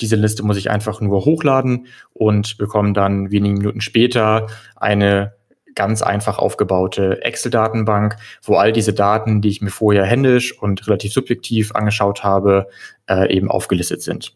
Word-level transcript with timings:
Diese 0.00 0.16
Liste 0.16 0.42
muss 0.42 0.56
ich 0.56 0.70
einfach 0.70 1.00
nur 1.00 1.24
hochladen 1.24 1.86
und 2.12 2.58
bekomme 2.58 2.92
dann 2.92 3.30
wenige 3.30 3.54
Minuten 3.58 3.80
später 3.80 4.48
eine 4.76 5.34
ganz 5.74 6.02
einfach 6.02 6.38
aufgebaute 6.38 7.22
Excel-Datenbank, 7.22 8.16
wo 8.42 8.54
all 8.54 8.72
diese 8.72 8.92
Daten, 8.92 9.40
die 9.40 9.48
ich 9.48 9.60
mir 9.60 9.70
vorher 9.70 10.04
händisch 10.04 10.56
und 10.60 10.86
relativ 10.86 11.12
subjektiv 11.12 11.74
angeschaut 11.74 12.24
habe, 12.24 12.68
äh, 13.08 13.34
eben 13.34 13.50
aufgelistet 13.50 14.02
sind. 14.02 14.34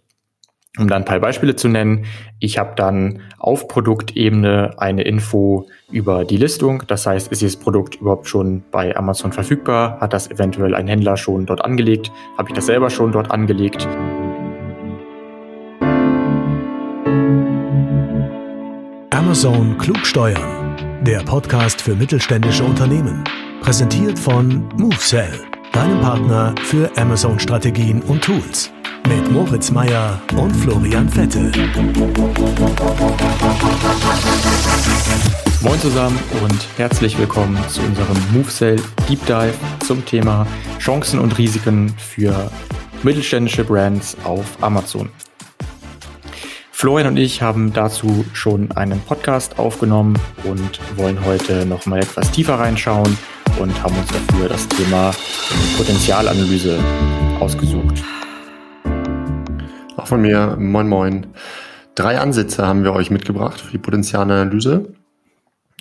Um 0.79 0.87
dann 0.87 1.03
ein 1.03 1.05
paar 1.05 1.19
Beispiele 1.19 1.57
zu 1.57 1.67
nennen, 1.67 2.05
ich 2.39 2.59
habe 2.59 2.75
dann 2.77 3.21
auf 3.39 3.67
Produktebene 3.67 4.75
eine 4.77 5.03
Info 5.03 5.67
über 5.91 6.25
die 6.25 6.37
Listung. 6.37 6.85
Das 6.87 7.05
heißt, 7.05 7.33
ist 7.33 7.43
dieses 7.43 7.57
Produkt 7.57 7.97
überhaupt 7.97 8.29
schon 8.29 8.63
bei 8.71 8.97
Amazon 8.97 9.33
verfügbar? 9.33 9.99
Hat 10.01 10.13
das 10.13 10.31
eventuell 10.31 10.77
ein 10.77 10.87
Händler 10.87 11.17
schon 11.17 11.47
dort 11.47 11.65
angelegt? 11.65 12.13
Habe 12.37 12.51
ich 12.51 12.55
das 12.55 12.67
selber 12.67 12.91
schon 12.91 13.11
dort 13.11 13.33
angelegt? 13.33 13.89
Amazon 19.19 19.77
klug 19.79 20.07
steuern. 20.07 20.77
Der 21.03 21.19
Podcast 21.25 21.83
für 21.83 21.97
mittelständische 21.97 22.63
Unternehmen. 22.63 23.25
Präsentiert 23.63 24.17
von 24.17 24.69
MoveSell, 24.77 25.41
deinem 25.73 26.01
Partner 26.01 26.55
für 26.63 26.89
Amazon-Strategien 26.97 28.01
und 28.03 28.23
Tools. 28.23 28.71
Mit 29.09 29.29
Moritz 29.33 29.73
Meyer 29.73 30.23
und 30.37 30.53
Florian 30.53 31.09
Vettel. 31.09 31.51
Moin 35.63 35.81
zusammen 35.81 36.19
und 36.41 36.69
herzlich 36.77 37.19
willkommen 37.19 37.59
zu 37.69 37.81
unserem 37.81 38.17
MoveSell 38.33 38.81
Deep 39.09 39.27
Dive 39.27 39.55
zum 39.85 40.05
Thema 40.07 40.47
Chancen 40.79 41.19
und 41.19 41.37
Risiken 41.39 41.93
für 41.99 42.53
mittelständische 43.03 43.65
Brands 43.65 44.17
auf 44.23 44.47
Amazon. 44.61 45.09
Florian 46.81 47.09
und 47.09 47.17
ich 47.17 47.43
haben 47.43 47.73
dazu 47.73 48.25
schon 48.35 48.71
einen 48.71 49.01
Podcast 49.01 49.59
aufgenommen 49.59 50.17
und 50.45 50.79
wollen 50.97 51.25
heute 51.25 51.67
noch 51.67 51.87
mal 51.87 51.99
etwas 51.99 52.31
tiefer 52.31 52.55
reinschauen 52.55 53.19
und 53.59 53.83
haben 53.83 53.97
uns 53.97 54.07
dafür 54.13 54.49
das 54.49 54.69
Thema 54.69 55.11
Potenzialanalyse 55.77 56.79
ausgesucht. 57.41 58.01
Auch 59.97 60.07
von 60.07 60.21
mir, 60.21 60.57
moin 60.57 60.89
moin. 60.89 61.27
Drei 61.97 62.21
Ansätze 62.21 62.65
haben 62.65 62.85
wir 62.85 62.93
euch 62.93 63.11
mitgebracht 63.11 63.61
für 63.61 63.73
die 63.73 63.79
Potenzialanalyse. 63.79 64.93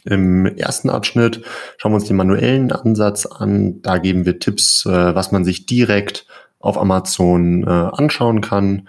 Im 0.03 0.47
ersten 0.47 0.89
Abschnitt 0.89 1.43
schauen 1.77 1.91
wir 1.91 1.97
uns 1.97 2.07
den 2.07 2.17
manuellen 2.17 2.71
Ansatz 2.71 3.27
an. 3.27 3.83
Da 3.83 3.99
geben 3.99 4.25
wir 4.25 4.39
Tipps, 4.39 4.83
äh, 4.87 5.13
was 5.13 5.31
man 5.31 5.45
sich 5.45 5.67
direkt 5.67 6.25
auf 6.57 6.75
Amazon 6.75 7.67
äh, 7.67 7.69
anschauen 7.69 8.41
kann 8.41 8.87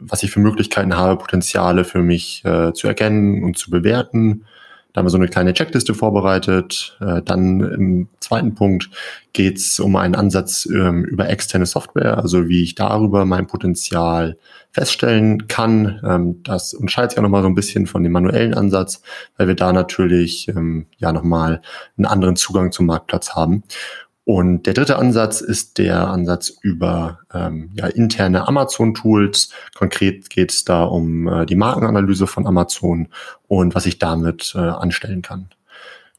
was 0.00 0.22
ich 0.22 0.30
für 0.30 0.40
Möglichkeiten 0.40 0.96
habe, 0.96 1.18
Potenziale 1.18 1.84
für 1.84 2.02
mich 2.02 2.44
äh, 2.44 2.72
zu 2.72 2.88
erkennen 2.88 3.44
und 3.44 3.58
zu 3.58 3.70
bewerten. 3.70 4.44
Da 4.92 5.00
haben 5.00 5.06
wir 5.06 5.10
so 5.10 5.18
eine 5.18 5.28
kleine 5.28 5.52
Checkliste 5.52 5.94
vorbereitet. 5.94 6.96
Äh, 7.00 7.22
dann 7.22 7.60
im 7.60 8.08
zweiten 8.20 8.54
Punkt 8.54 8.90
geht 9.32 9.58
es 9.58 9.78
um 9.78 9.94
einen 9.96 10.14
Ansatz 10.14 10.66
ähm, 10.66 11.04
über 11.04 11.28
externe 11.28 11.66
Software, 11.66 12.18
also 12.18 12.48
wie 12.48 12.62
ich 12.62 12.74
darüber 12.74 13.24
mein 13.24 13.46
Potenzial 13.46 14.38
feststellen 14.72 15.46
kann. 15.46 16.00
Ähm, 16.04 16.42
das 16.42 16.74
unterscheidet 16.74 17.12
sich 17.12 17.18
auch 17.18 17.22
nochmal 17.22 17.42
so 17.42 17.48
ein 17.48 17.54
bisschen 17.54 17.86
von 17.86 18.02
dem 18.02 18.12
manuellen 18.12 18.54
Ansatz, 18.54 19.02
weil 19.36 19.46
wir 19.46 19.54
da 19.54 19.72
natürlich 19.72 20.48
ähm, 20.48 20.86
ja 20.96 21.12
nochmal 21.12 21.60
einen 21.96 22.06
anderen 22.06 22.36
Zugang 22.36 22.72
zum 22.72 22.86
Marktplatz 22.86 23.36
haben. 23.36 23.64
Und 24.28 24.66
der 24.66 24.74
dritte 24.74 24.98
Ansatz 24.98 25.40
ist 25.40 25.78
der 25.78 26.06
Ansatz 26.08 26.50
über 26.60 27.20
ähm, 27.32 27.70
ja, 27.72 27.86
interne 27.86 28.46
Amazon-Tools. 28.46 29.54
Konkret 29.74 30.28
geht 30.28 30.52
es 30.52 30.66
da 30.66 30.84
um 30.84 31.26
äh, 31.26 31.46
die 31.46 31.56
Markenanalyse 31.56 32.26
von 32.26 32.46
Amazon 32.46 33.08
und 33.46 33.74
was 33.74 33.86
ich 33.86 33.98
damit 33.98 34.52
äh, 34.54 34.58
anstellen 34.58 35.22
kann. 35.22 35.48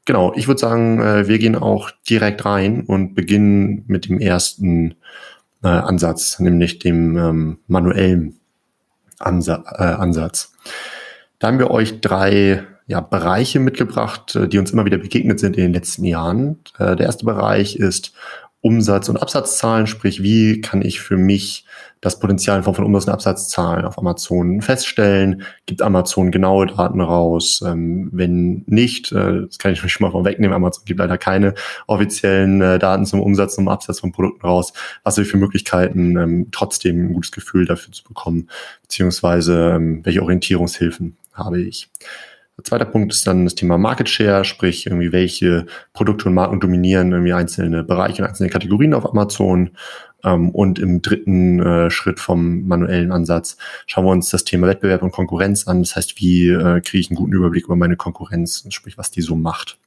Genau, 0.06 0.34
ich 0.36 0.48
würde 0.48 0.60
sagen, 0.60 1.00
äh, 1.00 1.28
wir 1.28 1.38
gehen 1.38 1.56
auch 1.56 1.92
direkt 2.10 2.46
rein 2.46 2.82
und 2.82 3.14
beginnen 3.14 3.84
mit 3.86 4.10
dem 4.10 4.20
ersten 4.20 4.96
äh, 5.64 5.68
Ansatz, 5.68 6.40
nämlich 6.40 6.80
dem 6.80 7.16
ähm, 7.16 7.60
manuellen 7.68 8.40
Ansa 9.20 9.64
äh, 9.78 9.84
Ansatz. 9.84 10.52
Da 11.38 11.50
haben 11.50 11.60
wir 11.60 11.70
euch 11.70 12.02
drei 12.02 12.66
ja, 12.90 13.02
Bereiche 13.02 13.60
mitgebracht, 13.60 14.36
äh, 14.36 14.48
die 14.48 14.58
uns 14.58 14.72
immer 14.72 14.84
wieder 14.84 14.98
begegnet 14.98 15.40
sind 15.40 15.56
in 15.56 15.64
den 15.64 15.74
letzten 15.74 16.06
Jahren. 16.06 16.58
Äh, 16.80 16.96
der 16.96 17.06
erste 17.06 17.24
Bereich 17.24 17.76
ist 17.76 18.14
Umsatz- 18.62 19.10
und 19.10 19.18
Absatzzahlen, 19.18 19.86
sprich, 19.86 20.24
wie 20.24 20.60
kann 20.60 20.82
ich 20.82 21.00
für 21.00 21.16
mich 21.16 21.66
das 22.02 22.20
Potenzial 22.20 22.58
in 22.58 22.64
Form 22.64 22.76
von 22.76 22.86
Umsatz- 22.86 23.06
und 23.06 23.14
Absatzzahlen 23.14 23.86
auf 23.86 24.00
Amazon 24.00 24.64
feststellen? 24.64 25.44
Gibt 25.68 25.84
Amazon 25.84 26.32
genaue 26.32 26.66
Daten 26.66 27.00
raus? 27.00 27.64
Ähm, 27.64 28.10
wenn 28.12 28.64
nicht, 28.66 29.12
äh, 29.12 29.46
das 29.46 29.60
kann 29.60 29.72
ich 29.72 29.80
schon 29.80 30.08
mal 30.08 30.12
vorwegnehmen, 30.12 30.56
Amazon 30.56 30.84
gibt 30.86 31.00
leider 31.00 31.20
keine 31.20 31.54
offiziellen 31.86 32.60
Daten 32.80 33.06
zum 33.06 33.22
Umsatz 33.22 33.56
und 33.60 33.68
Absatz 33.68 34.00
von 34.00 34.12
Produkten 34.12 34.48
raus. 34.48 34.74
Was 35.04 35.16
habe 35.16 35.26
ich 35.26 35.32
für 35.32 35.38
Möglichkeiten, 35.38 36.18
ähm, 36.18 36.48
trotzdem 36.52 37.06
ein 37.06 37.14
gutes 37.14 37.32
Gefühl 37.32 37.66
dafür 37.66 37.94
zu 37.94 38.04
bekommen? 38.04 38.50
Beziehungsweise, 38.82 39.76
ähm, 39.76 40.04
welche 40.04 40.24
Orientierungshilfen 40.24 41.18
habe 41.34 41.62
ich? 41.62 41.88
Zweiter 42.64 42.86
Punkt 42.86 43.14
ist 43.14 43.28
dann 43.28 43.46
das 43.46 43.56
Thema 43.56 43.78
Market 43.78 44.10
Share, 44.10 44.44
sprich 44.44 44.86
irgendwie 44.86 45.12
welche 45.12 45.66
Produkte 45.94 46.30
und 46.30 46.34
Marken 46.34 46.60
dominieren 46.60 47.12
irgendwie 47.12 47.34
einzelne 47.34 47.84
Bereiche 47.84 48.22
und 48.22 48.30
einzelne 48.30 48.50
Kategorien 48.50 48.94
auf 48.94 49.06
Amazon. 49.06 49.72
Ähm, 50.24 50.50
und 50.50 50.80
im 50.80 51.02
dritten 51.02 51.60
äh, 51.60 51.90
Schritt 51.90 52.20
vom 52.20 52.68
manuellen 52.68 53.12
Ansatz 53.12 53.58
schauen 53.88 54.06
wir 54.06 54.12
uns 54.12 54.30
das 54.30 54.44
Thema 54.44 54.68
Wettbewerb 54.68 55.02
und 55.02 55.12
Konkurrenz 55.12 55.68
an. 55.68 55.82
Das 55.82 55.96
heißt, 55.96 56.20
wie 56.20 56.50
äh, 56.50 56.82
kriege 56.82 57.00
ich 57.00 57.10
einen 57.10 57.18
guten 57.18 57.34
Überblick 57.34 57.66
über 57.66 57.76
meine 57.76 57.96
Konkurrenz, 57.96 58.66
sprich 58.70 58.98
was 58.98 59.12
die 59.12 59.22
so 59.22 59.36
macht. 59.36 59.78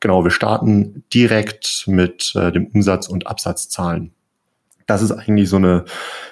Genau, 0.00 0.24
wir 0.24 0.30
starten 0.30 1.04
direkt 1.12 1.84
mit 1.86 2.32
äh, 2.34 2.50
dem 2.50 2.66
Umsatz- 2.66 3.08
und 3.08 3.26
Absatzzahlen. 3.26 4.12
Das 4.86 5.02
ist 5.02 5.10
eigentlich 5.10 5.48
so 5.48 5.56
eine 5.56 5.84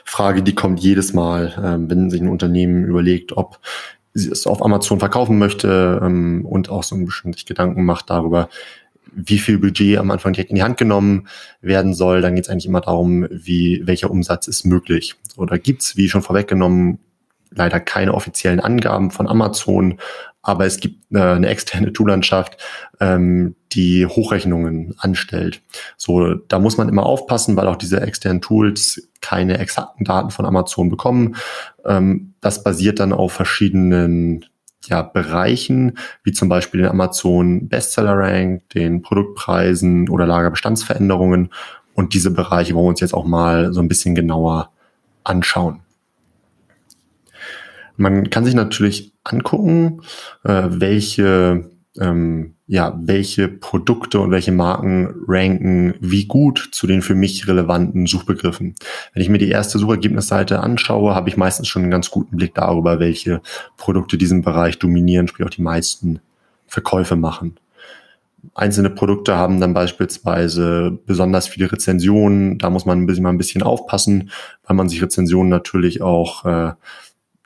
Frage, 0.04 0.42
die 0.42 0.54
kommt 0.54 0.78
jedes 0.78 1.12
Mal, 1.12 1.54
ähm, 1.62 1.90
wenn 1.90 2.10
sich 2.10 2.20
ein 2.20 2.28
Unternehmen 2.28 2.84
überlegt, 2.84 3.36
ob 3.36 3.58
es 4.14 4.46
auf 4.46 4.64
Amazon 4.64 4.98
verkaufen 5.00 5.38
möchte 5.38 6.00
ähm, 6.02 6.44
und 6.46 6.68
auch 6.68 6.82
so 6.82 6.94
ein 6.94 7.04
bisschen 7.04 7.32
sich 7.32 7.46
Gedanken 7.46 7.84
macht 7.84 8.10
darüber, 8.10 8.48
wie 9.12 9.38
viel 9.38 9.58
Budget 9.58 9.98
am 9.98 10.10
Anfang 10.10 10.32
direkt 10.32 10.50
in 10.50 10.56
die 10.56 10.62
Hand 10.62 10.76
genommen 10.76 11.28
werden 11.60 11.94
soll. 11.94 12.20
Dann 12.20 12.34
geht 12.34 12.44
es 12.44 12.50
eigentlich 12.50 12.66
immer 12.66 12.80
darum, 12.80 13.26
wie 13.30 13.82
welcher 13.84 14.10
Umsatz 14.10 14.48
ist 14.48 14.64
möglich. 14.64 15.16
Oder 15.36 15.58
gibt's, 15.58 15.96
wie 15.96 16.08
schon 16.08 16.22
vorweggenommen, 16.22 16.98
leider 17.50 17.80
keine 17.80 18.14
offiziellen 18.14 18.60
Angaben 18.60 19.10
von 19.10 19.28
Amazon, 19.28 19.98
aber 20.44 20.66
es 20.66 20.78
gibt 20.78 21.12
äh, 21.12 21.20
eine 21.20 21.48
externe 21.48 21.92
Toollandschaft, 21.92 22.58
ähm, 23.00 23.56
die 23.72 24.06
Hochrechnungen 24.06 24.94
anstellt. 24.98 25.62
So, 25.96 26.34
da 26.34 26.58
muss 26.58 26.76
man 26.76 26.88
immer 26.88 27.04
aufpassen, 27.04 27.56
weil 27.56 27.66
auch 27.66 27.76
diese 27.76 28.00
externen 28.00 28.42
Tools 28.42 29.08
keine 29.20 29.58
exakten 29.58 30.04
Daten 30.04 30.30
von 30.30 30.44
Amazon 30.44 30.90
bekommen. 30.90 31.36
Ähm, 31.84 32.34
das 32.40 32.62
basiert 32.62 33.00
dann 33.00 33.12
auf 33.12 33.32
verschiedenen 33.32 34.44
ja, 34.86 35.00
Bereichen, 35.00 35.98
wie 36.22 36.32
zum 36.32 36.50
Beispiel 36.50 36.82
den 36.82 36.90
Amazon 36.90 37.68
Bestseller 37.68 38.18
Rank, 38.18 38.68
den 38.70 39.00
Produktpreisen 39.00 40.10
oder 40.10 40.26
Lagerbestandsveränderungen. 40.26 41.48
Und 41.94 42.12
diese 42.12 42.30
Bereiche 42.30 42.74
wollen 42.74 42.84
wir 42.84 42.90
uns 42.90 43.00
jetzt 43.00 43.14
auch 43.14 43.24
mal 43.24 43.72
so 43.72 43.80
ein 43.80 43.88
bisschen 43.88 44.14
genauer 44.14 44.70
anschauen. 45.22 45.83
Man 47.96 48.30
kann 48.30 48.44
sich 48.44 48.54
natürlich 48.54 49.12
angucken, 49.24 50.02
äh, 50.44 50.64
welche 50.68 51.70
ähm, 52.00 52.54
ja, 52.66 52.98
welche 53.02 53.48
Produkte 53.48 54.20
und 54.20 54.30
welche 54.30 54.52
Marken 54.52 55.14
ranken 55.28 55.94
wie 56.00 56.24
gut 56.24 56.70
zu 56.72 56.86
den 56.86 57.02
für 57.02 57.14
mich 57.14 57.46
relevanten 57.46 58.06
Suchbegriffen. 58.06 58.74
Wenn 59.12 59.22
ich 59.22 59.28
mir 59.28 59.38
die 59.38 59.50
erste 59.50 59.78
Suchergebnisseite 59.78 60.60
anschaue, 60.60 61.14
habe 61.14 61.28
ich 61.28 61.36
meistens 61.36 61.68
schon 61.68 61.82
einen 61.82 61.90
ganz 61.90 62.10
guten 62.10 62.36
Blick 62.36 62.54
darüber, 62.54 63.00
welche 63.00 63.42
Produkte 63.76 64.16
diesen 64.16 64.42
Bereich 64.42 64.78
dominieren, 64.78 65.28
sprich 65.28 65.46
auch 65.46 65.50
die 65.50 65.62
meisten 65.62 66.20
Verkäufe 66.66 67.16
machen. 67.16 67.58
Einzelne 68.54 68.90
Produkte 68.90 69.36
haben 69.36 69.60
dann 69.60 69.74
beispielsweise 69.74 70.98
besonders 71.06 71.48
viele 71.48 71.70
Rezensionen. 71.70 72.58
Da 72.58 72.70
muss 72.70 72.84
man 72.86 73.00
ein 73.00 73.06
bisschen, 73.06 73.24
mal 73.24 73.30
ein 73.30 73.38
bisschen 73.38 73.62
aufpassen, 73.62 74.30
weil 74.66 74.76
man 74.76 74.88
sich 74.88 75.02
Rezensionen 75.02 75.48
natürlich 75.48 76.02
auch 76.02 76.44
äh, 76.44 76.72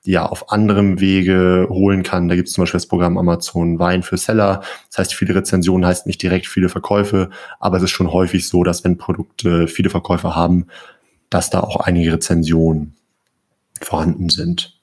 ja 0.09 0.25
auf 0.25 0.51
anderem 0.51 1.01
Wege 1.01 1.67
holen 1.69 2.03
kann. 2.03 2.29
Da 2.29 2.35
gibt 2.35 2.49
es 2.49 2.55
zum 2.55 2.63
Beispiel 2.63 2.79
das 2.79 2.87
Programm 2.87 3.19
Amazon 3.19 3.79
Wein 3.79 4.03
für 4.03 4.17
Seller. 4.17 4.63
Das 4.89 4.99
heißt, 4.99 5.15
viele 5.15 5.35
Rezensionen 5.35 5.87
heißt 5.87 6.07
nicht 6.07 6.23
direkt 6.23 6.47
viele 6.47 6.71
Verkäufe, 6.71 7.29
aber 7.61 7.77
es 7.77 7.83
ist 7.83 7.91
schon 7.91 8.11
häufig 8.11 8.49
so, 8.49 8.65
dass 8.65 8.85
wenn 8.85 8.97
Produkte 8.97 9.69
viele 9.69 9.91
Verkäufe 9.91 10.35
haben, 10.35 10.67
dass 11.29 11.51
da 11.51 11.61
auch 11.61 11.77
einige 11.77 12.15
Rezensionen 12.15 12.97
vorhanden 13.83 14.31
sind. 14.31 14.81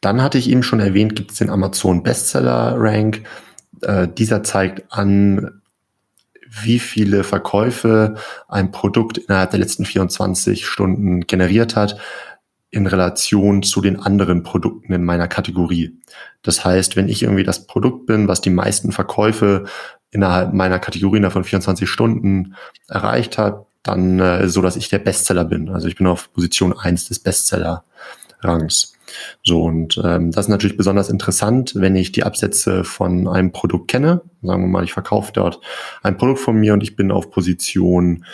Dann 0.00 0.22
hatte 0.22 0.38
ich 0.38 0.48
eben 0.48 0.62
schon 0.62 0.80
erwähnt, 0.80 1.14
gibt 1.14 1.32
es 1.32 1.38
den 1.38 1.50
Amazon 1.50 2.02
Bestseller 2.02 2.76
Rank. 2.78 3.24
Äh, 3.82 4.08
dieser 4.08 4.42
zeigt 4.42 4.90
an, 4.90 5.60
wie 6.62 6.78
viele 6.78 7.22
Verkäufe 7.22 8.16
ein 8.48 8.72
Produkt 8.72 9.18
innerhalb 9.18 9.50
der 9.50 9.60
letzten 9.60 9.84
24 9.84 10.66
Stunden 10.66 11.20
generiert 11.26 11.76
hat 11.76 12.00
in 12.70 12.86
Relation 12.86 13.62
zu 13.62 13.80
den 13.80 13.98
anderen 13.98 14.42
Produkten 14.42 14.92
in 14.92 15.04
meiner 15.04 15.28
Kategorie. 15.28 15.98
Das 16.42 16.64
heißt, 16.64 16.96
wenn 16.96 17.08
ich 17.08 17.22
irgendwie 17.22 17.42
das 17.42 17.66
Produkt 17.66 18.06
bin, 18.06 18.28
was 18.28 18.40
die 18.40 18.50
meisten 18.50 18.92
Verkäufe 18.92 19.64
innerhalb 20.10 20.54
meiner 20.54 20.78
Kategorie 20.78 21.28
von 21.30 21.44
24 21.44 21.88
Stunden 21.88 22.54
erreicht 22.88 23.38
hat, 23.38 23.66
dann 23.82 24.18
äh, 24.20 24.48
so, 24.48 24.62
dass 24.62 24.76
ich 24.76 24.88
der 24.88 24.98
Bestseller 24.98 25.44
bin. 25.44 25.68
Also 25.70 25.88
ich 25.88 25.96
bin 25.96 26.06
auf 26.06 26.32
Position 26.32 26.78
eins 26.78 27.08
des 27.08 27.18
Bestseller-Rangs. 27.18 28.94
So, 29.42 29.62
und 29.62 30.00
ähm, 30.04 30.30
das 30.30 30.46
ist 30.46 30.50
natürlich 30.50 30.76
besonders 30.76 31.08
interessant, 31.08 31.72
wenn 31.74 31.96
ich 31.96 32.12
die 32.12 32.22
Absätze 32.22 32.84
von 32.84 33.26
einem 33.26 33.52
Produkt 33.52 33.88
kenne. 33.88 34.22
Sagen 34.42 34.62
wir 34.62 34.68
mal, 34.68 34.84
ich 34.84 34.92
verkaufe 34.92 35.32
dort 35.32 35.60
ein 36.02 36.16
Produkt 36.16 36.40
von 36.40 36.56
mir 36.56 36.74
und 36.74 36.82
ich 36.82 36.94
bin 36.94 37.10
auf 37.10 37.30
Position 37.30 38.24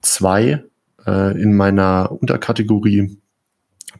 zwei 0.00 0.64
äh, 1.06 1.40
in 1.40 1.54
meiner 1.54 2.10
Unterkategorie 2.10 3.18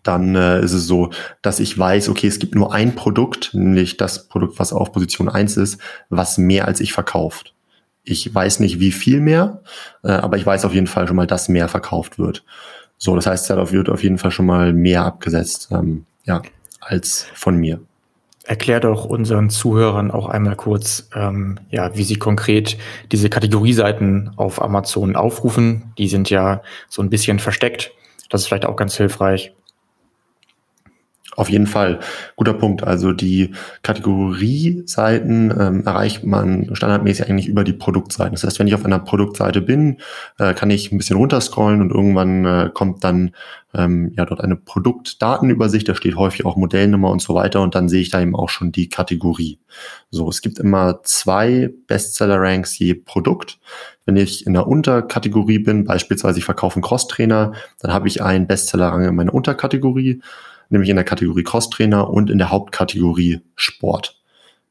dann 0.08 0.34
äh, 0.34 0.60
ist 0.60 0.72
es 0.72 0.86
so, 0.86 1.10
dass 1.42 1.60
ich 1.60 1.78
weiß, 1.78 2.08
okay, 2.08 2.26
es 2.26 2.38
gibt 2.38 2.54
nur 2.54 2.72
ein 2.72 2.94
Produkt, 2.94 3.50
nämlich 3.52 3.98
das 3.98 4.26
Produkt, 4.26 4.58
was 4.58 4.72
auf 4.72 4.90
Position 4.90 5.28
eins 5.28 5.58
ist, 5.58 5.78
was 6.08 6.38
mehr 6.38 6.66
als 6.66 6.80
ich 6.80 6.94
verkauft. 6.94 7.54
Ich 8.04 8.34
weiß 8.34 8.60
nicht, 8.60 8.80
wie 8.80 8.90
viel 8.90 9.20
mehr, 9.20 9.60
äh, 10.02 10.12
aber 10.12 10.38
ich 10.38 10.46
weiß 10.46 10.64
auf 10.64 10.72
jeden 10.72 10.86
Fall 10.86 11.06
schon 11.06 11.16
mal, 11.16 11.26
dass 11.26 11.50
mehr 11.50 11.68
verkauft 11.68 12.18
wird. 12.18 12.42
So, 12.96 13.14
das 13.14 13.26
heißt, 13.26 13.50
da 13.50 13.70
wird 13.70 13.90
auf 13.90 14.02
jeden 14.02 14.16
Fall 14.16 14.30
schon 14.30 14.46
mal 14.46 14.72
mehr 14.72 15.04
abgesetzt, 15.04 15.68
ähm, 15.72 16.06
ja, 16.24 16.40
als 16.80 17.26
von 17.34 17.56
mir. 17.56 17.80
Erklär 18.44 18.80
doch 18.80 19.04
unseren 19.04 19.50
Zuhörern 19.50 20.10
auch 20.10 20.26
einmal 20.26 20.56
kurz, 20.56 21.10
ähm, 21.14 21.60
ja, 21.68 21.94
wie 21.94 22.02
sie 22.02 22.16
konkret 22.16 22.78
diese 23.12 23.28
Kategorieseiten 23.28 24.30
auf 24.36 24.62
Amazon 24.62 25.16
aufrufen. 25.16 25.92
Die 25.98 26.08
sind 26.08 26.30
ja 26.30 26.62
so 26.88 27.02
ein 27.02 27.10
bisschen 27.10 27.40
versteckt. 27.40 27.92
Das 28.30 28.40
ist 28.40 28.46
vielleicht 28.46 28.64
auch 28.64 28.76
ganz 28.76 28.96
hilfreich. 28.96 29.52
Auf 31.38 31.50
jeden 31.50 31.68
Fall. 31.68 32.00
Guter 32.34 32.52
Punkt. 32.52 32.82
Also 32.82 33.12
die 33.12 33.52
Kategorieseiten 33.84 35.54
ähm, 35.56 35.84
erreicht 35.86 36.24
man 36.24 36.74
standardmäßig 36.74 37.30
eigentlich 37.30 37.46
über 37.46 37.62
die 37.62 37.72
Produktseiten. 37.72 38.32
Das 38.32 38.42
heißt, 38.42 38.58
wenn 38.58 38.66
ich 38.66 38.74
auf 38.74 38.84
einer 38.84 38.98
Produktseite 38.98 39.60
bin, 39.60 39.98
äh, 40.40 40.52
kann 40.52 40.68
ich 40.68 40.90
ein 40.90 40.98
bisschen 40.98 41.16
runterscrollen 41.16 41.80
und 41.80 41.92
irgendwann 41.92 42.44
äh, 42.44 42.70
kommt 42.74 43.04
dann 43.04 43.36
ähm, 43.72 44.12
ja 44.16 44.26
dort 44.26 44.40
eine 44.40 44.56
Produktdatenübersicht. 44.56 45.88
Da 45.88 45.94
steht 45.94 46.16
häufig 46.16 46.44
auch 46.44 46.56
Modellnummer 46.56 47.08
und 47.08 47.22
so 47.22 47.36
weiter 47.36 47.60
und 47.60 47.76
dann 47.76 47.88
sehe 47.88 48.00
ich 48.00 48.10
da 48.10 48.20
eben 48.20 48.34
auch 48.34 48.48
schon 48.48 48.72
die 48.72 48.88
Kategorie. 48.88 49.60
So, 50.10 50.28
es 50.28 50.40
gibt 50.40 50.58
immer 50.58 51.04
zwei 51.04 51.70
Bestseller-Ranks 51.86 52.80
je 52.80 52.94
Produkt. 52.94 53.60
Wenn 54.06 54.16
ich 54.16 54.44
in 54.44 54.54
der 54.54 54.66
Unterkategorie 54.66 55.60
bin, 55.60 55.84
beispielsweise 55.84 56.40
ich 56.40 56.44
verkaufe 56.44 56.76
einen 56.76 56.82
Crosstrainer, 56.82 57.52
dann 57.78 57.92
habe 57.92 58.08
ich 58.08 58.22
einen 58.24 58.48
Bestseller-Rang 58.48 59.04
in 59.04 59.14
meiner 59.14 59.34
Unterkategorie 59.34 60.20
nämlich 60.68 60.90
in 60.90 60.96
der 60.96 61.04
Kategorie 61.04 61.44
Crosstrainer 61.44 62.10
und 62.10 62.30
in 62.30 62.38
der 62.38 62.50
Hauptkategorie 62.50 63.40
Sport. 63.56 64.20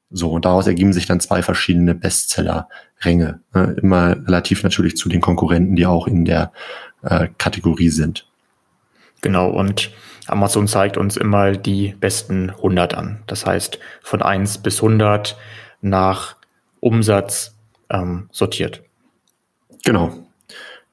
So, 0.10 0.32
und 0.32 0.46
daraus 0.46 0.68
ergeben 0.68 0.94
sich 0.94 1.06
dann 1.06 1.20
zwei 1.20 1.42
verschiedene 1.42 1.94
Bestseller-Ränge. 1.94 3.42
Ne? 3.54 3.76
Immer 3.82 4.12
relativ 4.26 4.64
natürlich 4.64 4.96
zu 4.96 5.10
den 5.10 5.22
Konkurrenten, 5.22 5.76
die 5.76 5.86
auch 5.86 6.08
in 6.08 6.24
der 6.24 6.54
äh, 7.04 7.28
Kategorie 7.38 7.90
sind. 7.90 8.26
Genau, 9.22 9.50
und 9.50 9.92
Amazon 10.28 10.68
zeigt 10.68 10.98
uns 10.98 11.18
immer 11.18 11.54
die 11.54 11.96
besten 12.00 12.52
100 12.52 12.94
an. 12.94 13.24
Das 13.28 13.46
heißt, 13.46 13.80
von 14.02 14.22
1 14.22 14.60
bis 14.60 14.78
100 14.78 15.38
nach 15.82 16.36
Umsatz 16.80 17.56
ähm, 17.90 18.30
sortiert. 18.32 18.84
Genau, 19.84 20.27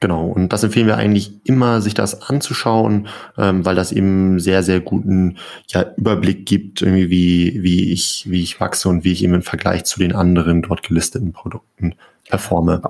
Genau, 0.05 0.27
und 0.27 0.53
das 0.53 0.63
empfehlen 0.63 0.85
wir 0.85 0.97
eigentlich 0.97 1.31
immer, 1.45 1.81
sich 1.81 1.95
das 1.95 2.29
anzuschauen, 2.29 3.07
ähm, 3.39 3.65
weil 3.65 3.73
das 3.73 3.91
eben 3.91 4.39
sehr, 4.39 4.61
sehr 4.61 4.79
guten 4.79 5.37
ja, 5.69 5.83
Überblick 5.97 6.45
gibt, 6.45 6.83
irgendwie 6.83 7.09
wie, 7.09 7.63
wie, 7.63 7.91
ich, 7.91 8.29
wie 8.29 8.43
ich 8.43 8.59
wachse 8.59 8.87
und 8.87 9.03
wie 9.03 9.11
ich 9.11 9.23
eben 9.23 9.33
im 9.33 9.41
Vergleich 9.41 9.83
zu 9.85 9.97
den 9.97 10.13
anderen 10.13 10.61
dort 10.61 10.83
gelisteten 10.83 11.33
Produkten 11.33 11.95
performe. 12.29 12.83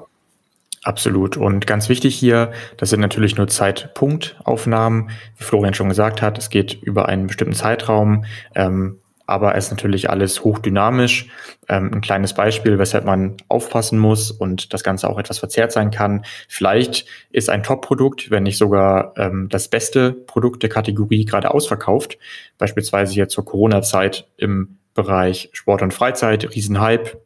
Absolut. 0.83 1.37
Und 1.37 1.65
ganz 1.65 1.87
wichtig 1.87 2.17
hier, 2.17 2.51
das 2.75 2.89
sind 2.89 2.99
natürlich 2.99 3.37
nur 3.37 3.47
Zeitpunktaufnahmen. 3.47 5.09
Wie 5.37 5.43
Florian 5.45 5.73
schon 5.73 5.87
gesagt 5.87 6.21
hat, 6.21 6.37
es 6.37 6.49
geht 6.49 6.73
über 6.83 7.07
einen 7.07 7.27
bestimmten 7.27 7.55
Zeitraum. 7.55 8.25
Ähm, 8.55 8.97
aber 9.25 9.55
es 9.55 9.65
ist 9.65 9.71
natürlich 9.71 10.09
alles 10.09 10.43
hochdynamisch. 10.43 11.27
Ähm, 11.67 11.91
ein 11.93 12.01
kleines 12.01 12.33
Beispiel, 12.33 12.77
weshalb 12.77 13.05
man 13.05 13.37
aufpassen 13.47 13.97
muss 13.99 14.31
und 14.31 14.73
das 14.73 14.83
Ganze 14.83 15.09
auch 15.09 15.17
etwas 15.17 15.39
verzerrt 15.39 15.71
sein 15.71 15.91
kann. 15.91 16.25
Vielleicht 16.47 17.05
ist 17.31 17.49
ein 17.49 17.63
Top-Produkt, 17.63 18.29
wenn 18.31 18.43
nicht 18.43 18.57
sogar 18.57 19.13
ähm, 19.17 19.47
das 19.49 19.67
beste 19.67 20.11
Produkt 20.11 20.63
der 20.63 20.69
Kategorie 20.69 21.25
gerade 21.25 21.53
ausverkauft. 21.53 22.17
Beispielsweise 22.57 23.13
hier 23.13 23.27
zur 23.27 23.45
Corona-Zeit 23.45 24.27
im 24.37 24.77
Bereich 24.93 25.49
Sport 25.51 25.81
und 25.81 25.93
Freizeit, 25.93 26.55
Riesenhype, 26.55 27.17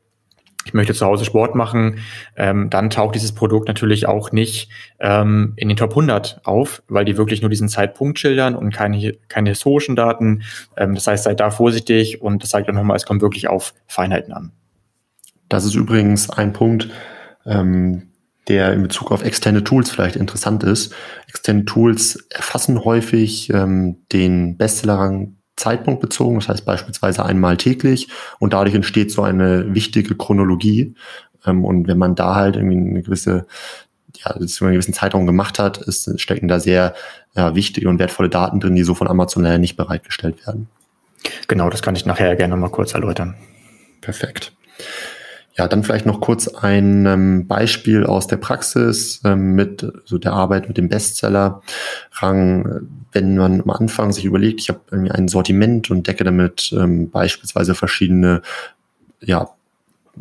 ich 0.70 0.74
möchte 0.76 0.94
zu 0.94 1.04
Hause 1.04 1.26
Sport 1.26 1.56
machen, 1.56 1.98
ähm, 2.36 2.70
dann 2.70 2.92
taucht 2.92 3.16
dieses 3.16 3.32
Produkt 3.32 3.68
natürlich 3.68 4.08
auch 4.08 4.32
nicht 4.32 4.70
ähm, 5.00 5.54
in 5.56 5.68
den 5.68 5.78
Top 5.78 5.90
100 5.92 6.42
auf, 6.44 6.84
weil 6.88 7.06
die 7.06 7.18
wirklich 7.18 7.42
nur 7.42 7.50
diesen 7.50 7.70
Zeitpunkt 7.70 8.20
schildern 8.20 8.56
und 8.56 8.72
keine, 8.72 9.14
keine 9.30 9.50
historischen 9.50 9.96
Daten. 9.96 10.44
Ähm, 10.78 10.94
das 10.94 11.08
heißt, 11.08 11.24
seid 11.24 11.40
da 11.40 11.50
vorsichtig 11.50 12.22
und 12.22 12.44
das 12.44 12.52
zeigt 12.52 12.70
auch 12.70 12.74
nochmal, 12.74 12.98
es 12.98 13.08
kommt 13.08 13.24
wirklich 13.24 13.48
auf 13.48 13.74
Feinheiten 13.88 14.32
an. 14.32 14.52
Das 15.50 15.66
ist 15.66 15.74
übrigens 15.74 16.30
ein 16.30 16.54
Punkt, 16.54 16.90
ähm, 17.48 18.12
der 18.48 18.72
in 18.74 18.84
Bezug 18.84 19.12
auf 19.12 19.24
externe 19.24 19.64
Tools 19.64 19.90
vielleicht 19.90 20.18
interessant 20.18 20.64
ist. 20.64 20.94
Externe 21.28 21.66
Tools 21.66 22.28
erfassen 22.30 22.86
häufig 22.86 23.52
ähm, 23.52 23.98
den 24.12 24.56
Bestsellerrang 24.56 25.39
Zeitpunkt 25.60 26.02
bezogen, 26.02 26.40
das 26.40 26.50
heißt 26.50 26.66
beispielsweise 26.66 27.26
einmal 27.26 27.58
täglich 27.58 28.08
und 28.40 28.54
dadurch 28.54 28.76
entsteht 28.76 29.12
so 29.12 29.22
eine 29.22 29.74
wichtige 29.76 30.16
Chronologie. 30.16 30.96
Ähm, 31.46 31.66
und 31.66 31.88
wenn 31.88 31.98
man 31.98 32.16
da 32.16 32.36
halt 32.36 32.56
irgendwie 32.56 32.78
eine 32.78 33.04
gewisse, 33.04 33.46
ja, 34.16 34.34
das 34.38 34.58
über 34.58 34.68
einen 34.68 34.76
gewissen 34.76 34.94
Zeitraum 34.94 35.26
gemacht 35.26 35.60
hat, 35.60 35.78
ist, 35.78 36.20
stecken 36.20 36.48
da 36.48 36.60
sehr 36.60 36.96
ja, 37.36 37.56
wichtige 37.56 37.90
und 37.90 38.00
wertvolle 38.00 38.30
Daten 38.30 38.60
drin, 38.60 38.76
die 38.76 38.84
so 38.84 38.96
von 38.96 39.08
Amazon 39.08 39.44
leider 39.44 39.58
nicht 39.58 39.76
bereitgestellt 39.76 40.46
werden. 40.48 40.70
Genau, 41.48 41.70
das 41.70 41.82
kann 41.82 41.96
ich 41.96 42.06
nachher 42.06 42.36
gerne 42.36 42.56
mal 42.56 42.70
kurz 42.70 42.94
erläutern. 42.94 43.36
Perfekt. 44.02 44.54
Ja, 45.60 45.68
dann 45.68 45.84
vielleicht 45.84 46.06
noch 46.06 46.22
kurz 46.22 46.48
ein 46.48 47.06
ähm, 47.06 47.46
Beispiel 47.46 48.06
aus 48.06 48.28
der 48.28 48.38
Praxis 48.38 49.20
ähm, 49.26 49.56
mit 49.56 49.86
so 50.06 50.18
der 50.18 50.32
Arbeit 50.32 50.70
mit 50.70 50.78
dem 50.78 50.88
Bestseller-Rang. 50.88 52.88
Wenn 53.12 53.36
man 53.36 53.60
am 53.60 53.70
Anfang 53.70 54.14
sich 54.14 54.24
überlegt, 54.24 54.62
ich 54.62 54.70
habe 54.70 54.80
ein 54.90 55.28
Sortiment 55.28 55.92
und 55.92 56.08
decke 56.08 56.24
damit 56.24 56.72
ähm, 56.72 57.10
beispielsweise 57.10 57.76
verschiedene 57.76 58.42
ja, 59.20 59.50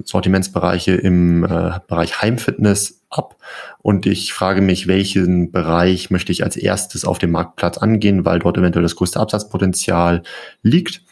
Sortimentsbereiche 0.03 0.95
im 0.95 1.45
äh, 1.45 1.79
Bereich 1.87 2.21
Heimfitness 2.21 3.01
ab 3.09 3.37
und 3.81 4.07
ich 4.07 4.33
frage 4.33 4.61
mich, 4.61 4.89
welchen 4.89 5.53
Bereich 5.53 6.11
möchte 6.11 6.33
ich 6.33 6.43
als 6.43 6.57
erstes 6.57 7.05
auf 7.05 7.19
dem 7.19 7.31
Marktplatz 7.31 7.79
angehen, 7.79 8.25
weil 8.25 8.41
dort 8.41 8.59
eventuell 8.59 8.83
das 8.83 8.97
größte 8.97 9.21
Absatzpotenzial 9.21 10.25
liegt 10.63 11.03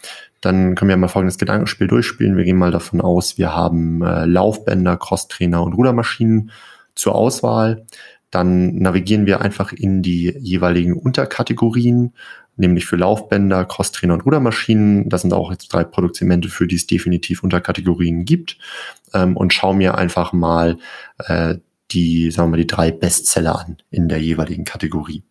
dann 0.47 0.77
können 0.77 0.89
wir 0.89 0.97
mal 0.97 1.09
folgendes 1.09 1.39
Gedankenspiel 1.39 1.89
durchspielen. 1.89 2.37
Wir 2.37 2.45
gehen 2.45 2.57
mal 2.57 2.71
davon 2.71 3.01
aus, 3.01 3.37
wir 3.37 3.55
haben 3.57 4.01
äh, 4.03 4.27
Laufbänder, 4.27 4.97
Crosstrainer 4.97 5.61
und 5.65 5.73
Rudermaschinen 5.73 6.53
zur 6.95 7.17
Auswahl. 7.17 7.85
Dann 8.31 8.77
navigieren 8.79 9.27
wir 9.27 9.41
einfach 9.41 9.73
in 9.73 10.03
die 10.03 10.33
jeweiligen 10.39 10.93
Unterkategorien, 10.93 12.15
nämlich 12.57 12.87
für 12.87 12.95
Laufbänder, 12.95 13.65
Crosstrainer 13.65 14.15
und 14.15 14.25
Rudermaschinen. 14.25 15.09
Das 15.09 15.23
sind 15.23 15.33
auch 15.33 15.51
jetzt 15.51 15.73
drei 15.73 15.83
Produktsegmente, 15.83 16.49
für 16.49 16.69
die 16.69 16.77
es 16.77 16.87
definitiv 16.87 17.43
Unterkategorien 17.43 18.25
gibt. 18.25 18.57
Ähm, 19.15 19.37
und 19.37 19.53
schauen 19.53 19.79
mir 19.79 19.97
einfach 19.97 20.33
mal 20.33 20.79
äh, 21.19 21.57
die, 21.91 22.31
sagen 22.31 22.49
wir 22.49 22.51
mal, 22.53 22.57
die 22.59 22.69
drei 22.69 22.93
Bestseller 22.93 23.59
an 23.59 23.79
in 23.91 24.09
der 24.09 24.21
jeweiligen 24.21 24.65
Kategorie. 24.65 25.25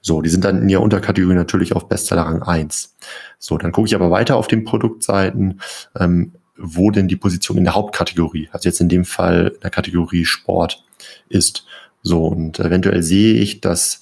So, 0.00 0.22
die 0.22 0.30
sind 0.30 0.44
dann 0.44 0.62
in 0.62 0.68
ihrer 0.68 0.82
Unterkategorie 0.82 1.34
natürlich 1.34 1.74
auf 1.74 1.88
Bestseller 1.88 2.22
Rang 2.22 2.42
1. 2.42 2.96
So, 3.38 3.58
dann 3.58 3.72
gucke 3.72 3.86
ich 3.86 3.94
aber 3.94 4.10
weiter 4.10 4.36
auf 4.36 4.48
den 4.48 4.64
Produktseiten, 4.64 5.60
ähm, 5.98 6.32
wo 6.56 6.90
denn 6.90 7.08
die 7.08 7.16
Position 7.16 7.58
in 7.58 7.64
der 7.64 7.74
Hauptkategorie, 7.74 8.48
also 8.52 8.68
jetzt 8.68 8.80
in 8.80 8.88
dem 8.88 9.04
Fall 9.04 9.52
in 9.54 9.60
der 9.60 9.70
Kategorie 9.70 10.24
Sport 10.24 10.84
ist. 11.28 11.66
So, 12.02 12.26
und 12.26 12.58
eventuell 12.60 13.02
sehe 13.02 13.34
ich, 13.34 13.60
dass 13.60 14.00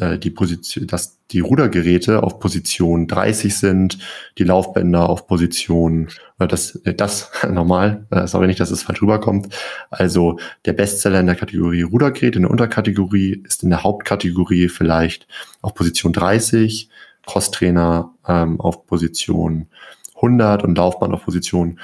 äh, 0.00 0.18
die 0.18 0.30
Position, 0.30 0.86
dass 0.86 1.18
die 1.30 1.40
Rudergeräte 1.40 2.22
auf 2.22 2.38
Position 2.38 3.06
30 3.06 3.56
sind, 3.56 3.98
die 4.38 4.44
Laufbänder 4.44 5.08
auf 5.08 5.26
Position, 5.26 6.08
äh, 6.38 6.46
das, 6.46 6.76
äh, 6.84 6.94
das 6.94 7.30
normal, 7.50 8.06
äh, 8.10 8.26
sorry 8.26 8.46
nicht, 8.46 8.60
dass 8.60 8.70
es 8.70 8.82
falsch 8.82 9.02
rüberkommt. 9.02 9.54
Also 9.90 10.38
der 10.64 10.72
Bestseller 10.74 11.20
in 11.20 11.26
der 11.26 11.36
Kategorie 11.36 11.82
Rudergerät, 11.82 12.36
in 12.36 12.42
der 12.42 12.50
Unterkategorie 12.50 13.42
ist 13.44 13.62
in 13.62 13.70
der 13.70 13.82
Hauptkategorie 13.82 14.68
vielleicht 14.68 15.26
auf 15.62 15.74
Position 15.74 16.12
30, 16.12 16.88
Crosstrainer 17.26 18.12
ähm, 18.28 18.60
auf 18.60 18.86
Position 18.86 19.68
100 20.16 20.62
und 20.62 20.76
Laufband 20.76 21.14
auf 21.14 21.24
Position 21.24 21.80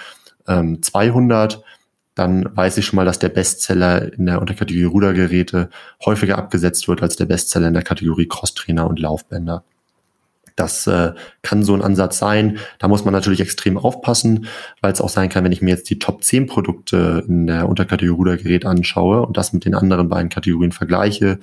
ähm, 0.47 0.83
200 0.83 1.63
dann 2.21 2.55
weiß 2.55 2.77
ich 2.77 2.85
schon 2.85 2.97
mal, 2.99 3.07
dass 3.07 3.19
der 3.19 3.31
Bestseller 3.31 4.13
in 4.13 4.27
der 4.27 4.41
Unterkategorie 4.41 4.85
Rudergeräte 4.85 5.71
häufiger 6.05 6.37
abgesetzt 6.37 6.87
wird 6.87 7.03
als 7.03 7.17
der 7.17 7.25
Bestseller 7.25 7.69
in 7.69 7.73
der 7.75 7.83
Kategorie 7.83 8.29
Crosstrainer 8.29 8.87
und 8.87 9.01
Laufbänder. 9.01 9.65
Das 10.55 10.87
äh, 10.87 11.15
kann 11.41 11.63
so 11.63 11.73
ein 11.73 11.81
Ansatz 11.81 12.19
sein. 12.19 12.59
Da 12.79 12.89
muss 12.89 13.07
man 13.07 13.15
natürlich 13.15 13.41
extrem 13.41 13.79
aufpassen, 13.79 14.49
weil 14.83 14.93
es 14.93 15.01
auch 15.01 15.09
sein 15.09 15.31
kann, 15.31 15.45
wenn 15.45 15.53
ich 15.53 15.63
mir 15.63 15.71
jetzt 15.71 15.89
die 15.89 15.99
Top 15.99 16.23
10 16.23 16.47
Produkte 16.47 17.25
in 17.27 17.47
der 17.47 17.67
Unterkategorie 17.67 18.19
Rudergerät 18.19 18.67
anschaue 18.67 19.25
und 19.25 19.39
das 19.39 19.55
mit 19.55 19.65
den 19.65 19.75
anderen 19.75 20.11
beiden 20.11 20.29
Kategorien 20.29 20.73
vergleiche, 20.73 21.39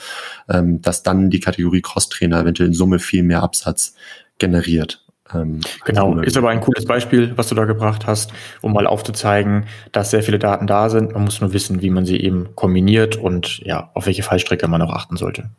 ähm, 0.47 0.79
dass 0.83 1.01
dann 1.01 1.31
die 1.31 1.39
Kategorie 1.39 1.81
Crosstrainer 1.81 2.41
eventuell 2.41 2.69
in 2.69 2.75
Summe 2.75 2.99
viel 2.99 3.23
mehr 3.23 3.41
Absatz 3.41 3.95
generiert. 4.37 5.06
Ähm, 5.33 5.59
genau, 5.85 6.19
ist 6.19 6.37
aber 6.37 6.49
ein 6.49 6.61
cooles 6.61 6.85
Beispiel, 6.85 7.33
was 7.35 7.49
du 7.49 7.55
da 7.55 7.65
gebracht 7.65 8.07
hast, 8.07 8.31
um 8.61 8.73
mal 8.73 8.87
aufzuzeigen, 8.87 9.65
dass 9.91 10.11
sehr 10.11 10.23
viele 10.23 10.39
Daten 10.39 10.67
da 10.67 10.89
sind. 10.89 11.13
Man 11.13 11.25
muss 11.25 11.41
nur 11.41 11.53
wissen, 11.53 11.81
wie 11.81 11.89
man 11.89 12.05
sie 12.05 12.21
eben 12.21 12.55
kombiniert 12.55 13.15
und 13.15 13.59
ja, 13.59 13.89
auf 13.93 14.05
welche 14.05 14.23
Fallstrecke 14.23 14.67
man 14.67 14.81
auch 14.81 14.93
achten 14.93 15.17
sollte. 15.17 15.49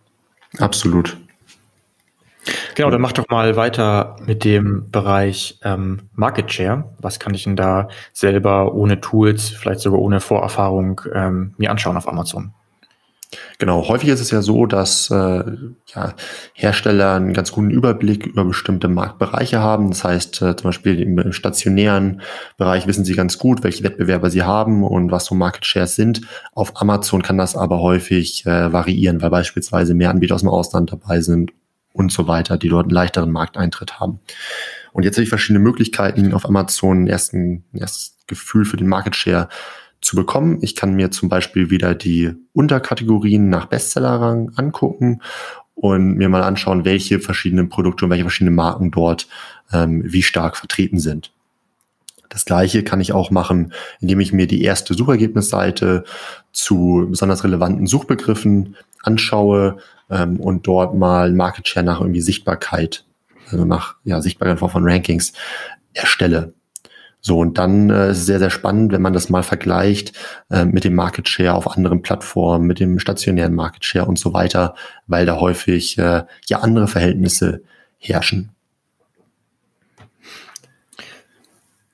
Absolut. 0.58 1.16
Genau, 2.74 2.90
dann 2.90 3.00
mach 3.00 3.12
doch 3.12 3.28
mal 3.28 3.56
weiter 3.56 4.16
mit 4.24 4.44
dem 4.44 4.90
Bereich 4.90 5.58
ähm, 5.64 6.08
Market 6.14 6.52
Share. 6.52 6.84
Was 6.98 7.18
kann 7.18 7.34
ich 7.34 7.44
denn 7.44 7.56
da 7.56 7.88
selber 8.12 8.74
ohne 8.74 9.00
Tools, 9.00 9.50
vielleicht 9.50 9.80
sogar 9.80 10.00
ohne 10.00 10.20
Vorerfahrung 10.20 11.00
ähm, 11.12 11.54
mir 11.58 11.70
anschauen 11.70 11.96
auf 11.96 12.08
Amazon? 12.08 12.54
Genau, 13.58 13.86
häufig 13.88 14.08
ist 14.08 14.20
es 14.20 14.30
ja 14.30 14.40
so, 14.40 14.64
dass 14.64 15.10
äh, 15.10 15.14
ja, 15.14 16.14
Hersteller 16.54 17.14
einen 17.14 17.34
ganz 17.34 17.52
guten 17.52 17.70
Überblick 17.70 18.24
über 18.24 18.44
bestimmte 18.44 18.88
Marktbereiche 18.88 19.60
haben. 19.60 19.90
Das 19.90 20.02
heißt, 20.02 20.40
äh, 20.40 20.56
zum 20.56 20.68
Beispiel 20.68 21.00
im 21.00 21.32
stationären 21.32 22.22
Bereich 22.56 22.86
wissen 22.86 23.04
sie 23.04 23.14
ganz 23.14 23.36
gut, 23.36 23.62
welche 23.64 23.84
Wettbewerber 23.84 24.30
sie 24.30 24.44
haben 24.44 24.82
und 24.82 25.10
was 25.10 25.26
so 25.26 25.34
Market 25.34 25.66
Shares 25.66 25.94
sind. 25.94 26.22
Auf 26.54 26.80
Amazon 26.80 27.20
kann 27.20 27.36
das 27.36 27.54
aber 27.54 27.80
häufig 27.80 28.46
äh, 28.46 28.72
variieren, 28.72 29.20
weil 29.20 29.30
beispielsweise 29.30 29.92
mehr 29.92 30.08
Anbieter 30.08 30.34
aus 30.34 30.40
dem 30.40 30.48
Ausland 30.48 30.90
dabei 30.90 31.20
sind 31.20 31.52
und 31.92 32.10
so 32.10 32.28
weiter, 32.28 32.56
die 32.56 32.70
dort 32.70 32.84
einen 32.84 32.94
leichteren 32.94 33.30
Markteintritt 33.30 34.00
haben. 34.00 34.20
Und 34.92 35.02
jetzt 35.04 35.16
habe 35.16 35.24
ich 35.24 35.28
verschiedene 35.28 35.58
Möglichkeiten, 35.58 36.32
auf 36.32 36.46
Amazon 36.46 37.08
ein 37.08 37.10
ein 37.32 37.64
erstes 37.74 38.16
Gefühl 38.26 38.64
für 38.64 38.78
den 38.78 38.88
Market 38.88 39.16
Share 39.16 39.48
zu 40.00 40.16
bekommen. 40.16 40.58
Ich 40.62 40.76
kann 40.76 40.94
mir 40.94 41.10
zum 41.10 41.28
Beispiel 41.28 41.70
wieder 41.70 41.94
die 41.94 42.32
Unterkategorien 42.52 43.48
nach 43.48 43.66
Bestsellerrang 43.66 44.52
angucken 44.56 45.22
und 45.74 46.14
mir 46.14 46.28
mal 46.28 46.42
anschauen, 46.42 46.84
welche 46.84 47.20
verschiedenen 47.20 47.68
Produkte 47.68 48.04
und 48.04 48.10
welche 48.10 48.24
verschiedenen 48.24 48.54
Marken 48.54 48.90
dort 48.90 49.28
ähm, 49.72 50.02
wie 50.04 50.22
stark 50.22 50.56
vertreten 50.56 50.98
sind. 50.98 51.32
Das 52.28 52.44
gleiche 52.44 52.82
kann 52.82 53.00
ich 53.00 53.12
auch 53.12 53.30
machen, 53.30 53.72
indem 54.00 54.20
ich 54.20 54.32
mir 54.32 54.46
die 54.46 54.62
erste 54.62 54.94
Suchergebnisseite 54.94 56.04
zu 56.52 57.06
besonders 57.08 57.42
relevanten 57.42 57.86
Suchbegriffen 57.86 58.76
anschaue, 59.02 59.78
ähm, 60.10 60.40
und 60.40 60.66
dort 60.66 60.94
mal 60.94 61.32
Market 61.32 61.68
Share 61.68 61.84
nach 61.84 62.00
irgendwie 62.00 62.20
Sichtbarkeit, 62.20 63.04
also 63.50 63.64
nach 63.64 63.96
ja, 64.04 64.20
Sichtbarkeit 64.20 64.58
von 64.58 64.88
Rankings 64.88 65.32
erstelle. 65.92 66.54
So, 67.20 67.38
und 67.38 67.58
dann 67.58 67.90
äh, 67.90 68.10
ist 68.10 68.18
es 68.18 68.26
sehr, 68.26 68.38
sehr 68.38 68.50
spannend, 68.50 68.92
wenn 68.92 69.02
man 69.02 69.12
das 69.12 69.28
mal 69.28 69.42
vergleicht 69.42 70.12
äh, 70.50 70.64
mit 70.64 70.84
dem 70.84 70.94
Market 70.94 71.28
Share 71.28 71.54
auf 71.54 71.76
anderen 71.76 72.02
Plattformen, 72.02 72.66
mit 72.66 72.80
dem 72.80 72.98
stationären 72.98 73.54
Market 73.54 73.84
Share 73.84 74.06
und 74.06 74.18
so 74.18 74.32
weiter, 74.32 74.74
weil 75.06 75.26
da 75.26 75.40
häufig 75.40 75.98
äh, 75.98 76.24
ja 76.46 76.60
andere 76.60 76.86
Verhältnisse 76.86 77.62
herrschen. 77.98 78.50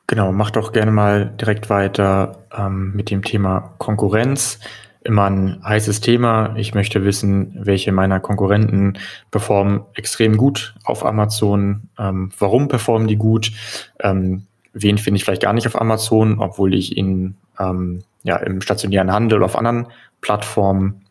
Genau, 0.07 0.33
mach 0.33 0.51
doch 0.51 0.73
gerne 0.73 0.93
mal 0.93 1.33
direkt 1.41 1.71
weiter 1.71 2.45
ähm, 2.57 2.93
mit 2.95 3.11
dem 3.11 3.23
Thema 3.23 3.75
Konkurrenz 3.79 4.59
immer 5.05 5.25
ein 5.31 5.63
heißes 5.63 6.01
Thema. 6.01 6.55
Ich 6.57 6.75
möchte 6.75 7.05
wissen, 7.05 7.55
welche 7.59 7.93
meiner 7.93 8.21
Konkurrenten 8.21 8.99
performen 9.31 9.83
extrem 9.95 10.37
gut 10.37 10.75
auf 10.85 11.05
Amazon. 11.05 11.89
Ähm, 11.99 12.31
warum 12.39 12.69
performen 12.69 13.07
die 13.07 13.17
gut? 13.17 13.53
Ähm, 14.01 14.47
wen 14.75 14.99
finde 14.99 15.17
ich 15.17 15.25
vielleicht 15.25 15.43
gar 15.43 15.53
nicht 15.53 15.67
auf 15.67 15.81
Amazon, 15.81 16.39
obwohl 16.41 16.75
ich 16.75 16.97
ihn 16.97 17.37
ähm, 17.59 18.03
ja 18.25 18.37
im 18.37 18.61
stationären 18.61 19.13
Handel 19.13 19.39
oder 19.39 19.47
auf 19.47 19.57
anderen 19.57 19.87
Plattformen 20.21 21.07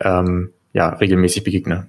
ähm, 0.00 0.50
ja 0.72 0.88
regelmäßig 0.88 1.44
begegne. 1.44 1.88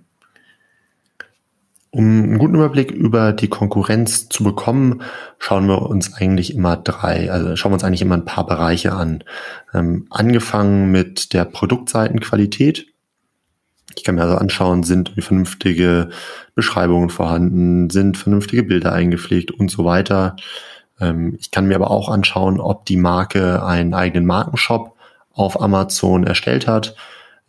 Um 1.89 2.03
einen 2.03 2.37
guten 2.37 2.55
Überblick 2.55 2.91
über 2.91 3.31
die 3.31 3.47
Konkurrenz 3.47 4.27
zu 4.27 4.43
bekommen, 4.43 5.01
schauen 5.39 5.67
wir 5.67 5.83
uns 5.83 6.13
eigentlich 6.13 6.53
immer 6.53 6.75
drei, 6.75 7.31
also 7.31 7.55
schauen 7.55 7.71
wir 7.71 7.75
uns 7.75 7.83
eigentlich 7.83 8.01
immer 8.01 8.15
ein 8.15 8.25
paar 8.25 8.45
Bereiche 8.45 8.93
an. 8.93 9.23
Ähm, 9.73 10.05
angefangen 10.09 10.91
mit 10.91 11.33
der 11.33 11.45
Produktseitenqualität. 11.45 12.87
Ich 13.97 14.03
kann 14.03 14.15
mir 14.15 14.21
also 14.21 14.35
anschauen, 14.35 14.83
sind 14.83 15.11
vernünftige 15.17 16.09
Beschreibungen 16.55 17.09
vorhanden, 17.09 17.89
sind 17.89 18.17
vernünftige 18.17 18.63
Bilder 18.63 18.93
eingepflegt 18.93 19.51
und 19.51 19.69
so 19.69 19.83
weiter. 19.83 20.35
Ähm, 20.99 21.35
ich 21.39 21.51
kann 21.51 21.67
mir 21.67 21.75
aber 21.75 21.91
auch 21.91 22.09
anschauen, 22.09 22.59
ob 22.59 22.85
die 22.85 22.97
Marke 22.97 23.65
einen 23.65 23.93
eigenen 23.93 24.25
Markenshop 24.25 24.95
auf 25.33 25.61
Amazon 25.61 26.23
erstellt 26.23 26.67
hat 26.67 26.95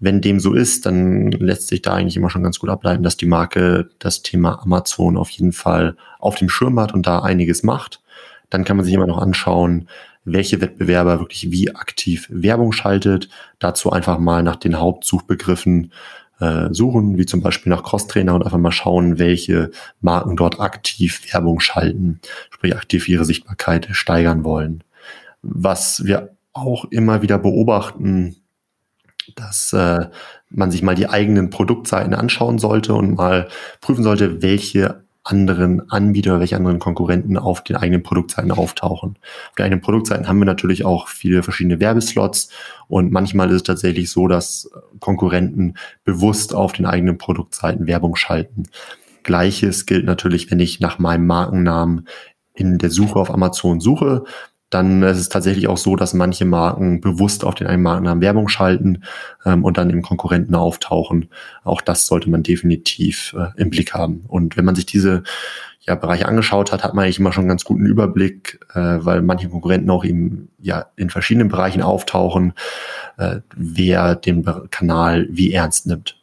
wenn 0.01 0.21
dem 0.21 0.39
so 0.39 0.55
ist, 0.55 0.87
dann 0.87 1.31
lässt 1.33 1.69
sich 1.69 1.83
da 1.83 1.95
eigentlich 1.95 2.17
immer 2.17 2.31
schon 2.31 2.43
ganz 2.43 2.59
gut 2.59 2.71
ableiten, 2.71 3.03
dass 3.03 3.17
die 3.17 3.27
Marke 3.27 3.91
das 3.99 4.23
Thema 4.23 4.63
Amazon 4.63 5.17
auf 5.17 5.31
jeden 5.31 5.53
Fall 5.53 5.97
auf 6.21 6.37
dem 6.37 6.49
Schirm 6.49 6.79
hat 6.79 6.95
und 6.95 7.07
da 7.07 7.21
einiges 7.21 7.63
macht. 7.63 8.01
Dann 8.49 8.65
kann 8.65 8.77
man 8.77 8.85
sich 8.87 8.95
immer 8.95 9.07
noch 9.07 9.19
anschauen, 9.19 9.89
welche 10.25 10.61
Wettbewerber 10.61 11.21
wirklich 11.21 11.51
wie 11.51 11.75
aktiv 11.75 12.29
Werbung 12.31 12.73
schaltet. 12.73 13.29
Dazu 13.59 13.91
einfach 13.91 14.19
mal 14.19 14.43
nach 14.43 14.57
den 14.57 14.79
Hauptsuchbegriffen 14.79 15.93
äh, 16.41 16.69
suchen, 16.73 17.19
wie 17.19 17.27
zum 17.27 17.41
Beispiel 17.41 17.71
nach 17.71 17.83
Crosstrainer 17.83 18.35
und 18.35 18.45
einfach 18.45 18.59
mal 18.59 18.73
schauen, 18.73 19.19
welche 19.19 19.71
Marken 20.01 20.37
dort 20.37 20.61
aktiv 20.61 21.33
Werbung 21.33 21.61
schalten, 21.61 22.21
sprich 22.51 22.77
aktiv 22.77 23.09
ihre 23.09 23.25
Sichtbarkeit 23.25 23.89
steigern 23.93 24.45
wollen. 24.45 24.85
Was 25.43 26.05
wir 26.05 26.37
auch 26.53 26.85
immer 26.87 27.23
wieder 27.23 27.39
beobachten, 27.39 28.37
dass 29.37 29.73
äh, 29.73 30.07
man 30.51 30.71
sich 30.71 30.83
mal 30.83 30.95
die 30.95 31.09
eigenen 31.09 31.51
Produktseiten 31.51 32.15
anschauen 32.15 32.59
sollte 32.59 32.95
und 32.95 33.17
mal 33.17 33.49
prüfen 33.81 34.03
sollte, 34.03 34.43
welche 34.43 35.05
anderen 35.29 35.91
Anbieter, 35.91 36.41
welche 36.41 36.57
anderen 36.57 36.79
Konkurrenten 36.79 37.37
auf 37.37 37.63
den 37.63 37.77
eigenen 37.77 38.03
Produktseiten 38.03 38.51
auftauchen. 38.51 39.19
Auf 39.51 39.57
den 39.57 39.65
eigenen 39.65 39.81
Produktseiten 39.83 40.27
haben 40.27 40.39
wir 40.39 40.47
natürlich 40.47 40.85
auch 40.85 41.09
viele 41.09 41.43
verschiedene 41.43 41.81
Werbeslots 41.81 42.51
und 42.89 43.13
manchmal 43.13 43.51
ist 43.51 43.57
es 43.57 43.63
tatsächlich 43.65 44.11
so, 44.11 44.27
dass 44.27 44.71
Konkurrenten 45.01 45.75
bewusst 46.05 46.55
auf 46.55 46.73
den 46.73 46.87
eigenen 46.87 47.19
Produktseiten 47.19 47.87
Werbung 47.87 48.17
schalten. 48.17 48.65
Gleiches 49.23 49.85
gilt 49.85 50.07
natürlich, 50.07 50.51
wenn 50.51 50.61
ich 50.61 50.81
nach 50.81 50.99
meinem 50.99 51.27
Markennamen 51.27 52.09
in 52.55 52.79
der 52.79 52.91
Suche 52.91 53.19
auf 53.19 53.31
Amazon 53.31 53.81
suche, 53.81 54.25
dann 54.71 55.03
ist 55.03 55.19
es 55.19 55.29
tatsächlich 55.29 55.69
auch 55.69 55.79
so, 55.79 55.97
dass 55.97 56.13
manche 56.15 56.45
Marken 56.45 57.01
bewusst 57.01 57.45
auf 57.45 57.55
den 57.55 57.67
einen 57.67 57.83
Markennamen 57.83 58.23
Werbung 58.23 58.49
schalten 58.49 59.03
ähm, 59.45 59.65
und 59.65 59.79
dann 59.79 59.91
im 59.91 60.03
Konkurrenten 60.03 60.55
auftauchen. 60.55 61.31
Auch 61.65 61.81
das 61.81 62.07
sollte 62.07 62.29
man 62.29 62.43
definitiv 62.43 63.35
äh, 63.39 63.49
im 63.61 63.71
Blick 63.71 63.95
haben. 63.95 64.25
Und 64.29 64.57
wenn 64.57 64.65
man 64.65 64.75
sich 64.75 64.87
diese 64.87 65.23
ja, 65.81 65.95
Bereiche 65.95 66.29
angeschaut 66.29 66.71
hat, 66.71 66.85
hat 66.85 66.93
man 66.93 67.05
eigentlich 67.05 67.19
immer 67.19 67.33
schon 67.33 67.43
einen 67.43 67.49
ganz 67.49 67.65
guten 67.65 67.87
Überblick, 67.87 68.61
äh, 68.75 68.99
weil 69.01 69.23
manche 69.23 69.49
Konkurrenten 69.49 69.89
auch 69.89 70.05
eben 70.05 70.51
ja 70.59 70.87
in 70.97 71.09
verschiedenen 71.09 71.49
Bereichen 71.49 71.81
auftauchen, 71.81 72.53
äh, 73.17 73.41
wer 73.57 74.15
den 74.17 74.45
Kanal 74.71 75.27
wie 75.31 75.53
ernst 75.53 75.87
nimmt. 75.87 76.18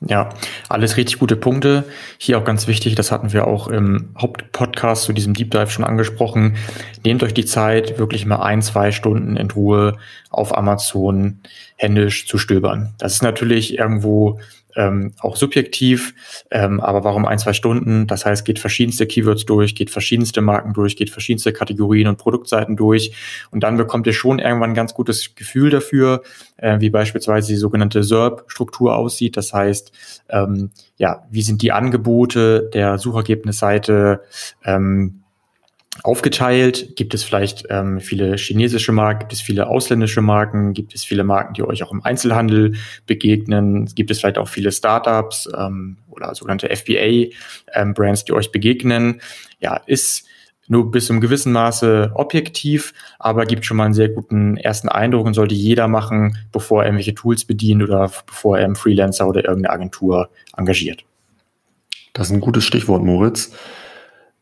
Ja, 0.00 0.28
alles 0.68 0.96
richtig 0.96 1.18
gute 1.18 1.34
Punkte. 1.34 1.84
Hier 2.18 2.38
auch 2.38 2.44
ganz 2.44 2.68
wichtig, 2.68 2.94
das 2.94 3.10
hatten 3.10 3.32
wir 3.32 3.48
auch 3.48 3.66
im 3.66 4.10
Hauptpodcast 4.16 5.02
zu 5.02 5.12
diesem 5.12 5.34
Deep 5.34 5.50
Dive 5.50 5.70
schon 5.70 5.84
angesprochen. 5.84 6.56
Nehmt 7.04 7.24
euch 7.24 7.34
die 7.34 7.44
Zeit, 7.44 7.98
wirklich 7.98 8.24
mal 8.24 8.36
ein, 8.36 8.62
zwei 8.62 8.92
Stunden 8.92 9.36
in 9.36 9.50
Ruhe 9.50 9.96
auf 10.30 10.56
Amazon 10.56 11.40
händisch 11.74 12.28
zu 12.28 12.38
stöbern. 12.38 12.94
Das 12.98 13.14
ist 13.14 13.22
natürlich 13.22 13.76
irgendwo 13.76 14.38
ähm, 14.78 15.12
auch 15.18 15.34
subjektiv, 15.34 16.14
ähm, 16.52 16.78
aber 16.78 17.02
warum 17.02 17.26
ein, 17.26 17.38
zwei 17.38 17.52
Stunden? 17.52 18.06
Das 18.06 18.24
heißt, 18.24 18.44
geht 18.44 18.60
verschiedenste 18.60 19.06
Keywords 19.06 19.44
durch, 19.44 19.74
geht 19.74 19.90
verschiedenste 19.90 20.40
Marken 20.40 20.72
durch, 20.72 20.96
geht 20.96 21.10
verschiedenste 21.10 21.52
Kategorien 21.52 22.06
und 22.06 22.16
Produktseiten 22.16 22.76
durch 22.76 23.12
und 23.50 23.64
dann 23.64 23.76
bekommt 23.76 24.06
ihr 24.06 24.12
schon 24.12 24.38
irgendwann 24.38 24.70
ein 24.70 24.74
ganz 24.74 24.94
gutes 24.94 25.34
Gefühl 25.34 25.70
dafür, 25.70 26.22
äh, 26.56 26.78
wie 26.78 26.90
beispielsweise 26.90 27.48
die 27.48 27.56
sogenannte 27.58 28.04
SERP-Struktur 28.04 28.96
aussieht. 28.96 29.36
Das 29.36 29.52
heißt, 29.52 29.90
ähm, 30.28 30.70
ja, 30.96 31.24
wie 31.28 31.42
sind 31.42 31.60
die 31.62 31.72
Angebote 31.72 32.70
der 32.72 32.98
Suchergebnisseite 32.98 34.22
ähm, 34.64 35.24
aufgeteilt? 36.02 36.96
Gibt 36.96 37.14
es 37.14 37.24
vielleicht 37.24 37.66
ähm, 37.70 38.00
viele 38.00 38.36
chinesische 38.36 38.92
Marken? 38.92 39.20
Gibt 39.20 39.32
es 39.32 39.40
viele 39.40 39.68
ausländische 39.68 40.22
Marken? 40.22 40.72
Gibt 40.72 40.94
es 40.94 41.04
viele 41.04 41.24
Marken, 41.24 41.54
die 41.54 41.62
euch 41.62 41.82
auch 41.82 41.92
im 41.92 42.04
Einzelhandel 42.04 42.76
begegnen? 43.06 43.86
Gibt 43.94 44.10
es 44.10 44.20
vielleicht 44.20 44.38
auch 44.38 44.48
viele 44.48 44.72
Startups 44.72 45.48
ähm, 45.56 45.98
oder 46.08 46.34
sogenannte 46.34 46.68
FBA-Brands, 46.74 48.20
ähm, 48.20 48.24
die 48.26 48.32
euch 48.32 48.52
begegnen? 48.52 49.20
Ja, 49.60 49.76
ist 49.86 50.26
nur 50.68 50.90
bis 50.90 51.06
zum 51.06 51.20
gewissen 51.20 51.52
Maße 51.52 52.12
objektiv, 52.14 52.92
aber 53.18 53.46
gibt 53.46 53.64
schon 53.64 53.78
mal 53.78 53.86
einen 53.86 53.94
sehr 53.94 54.10
guten 54.10 54.58
ersten 54.58 54.88
Eindruck 54.88 55.26
und 55.26 55.34
sollte 55.34 55.54
jeder 55.54 55.88
machen, 55.88 56.36
bevor 56.52 56.82
er 56.82 56.88
irgendwelche 56.88 57.14
Tools 57.14 57.44
bedient 57.44 57.82
oder 57.82 58.10
bevor 58.26 58.58
er 58.58 58.66
einen 58.66 58.76
Freelancer 58.76 59.26
oder 59.26 59.44
irgendeine 59.44 59.72
Agentur 59.72 60.28
engagiert. 60.56 61.04
Das 62.12 62.28
ist 62.28 62.34
ein 62.34 62.40
gutes 62.40 62.64
Stichwort, 62.64 63.02
Moritz. 63.02 63.52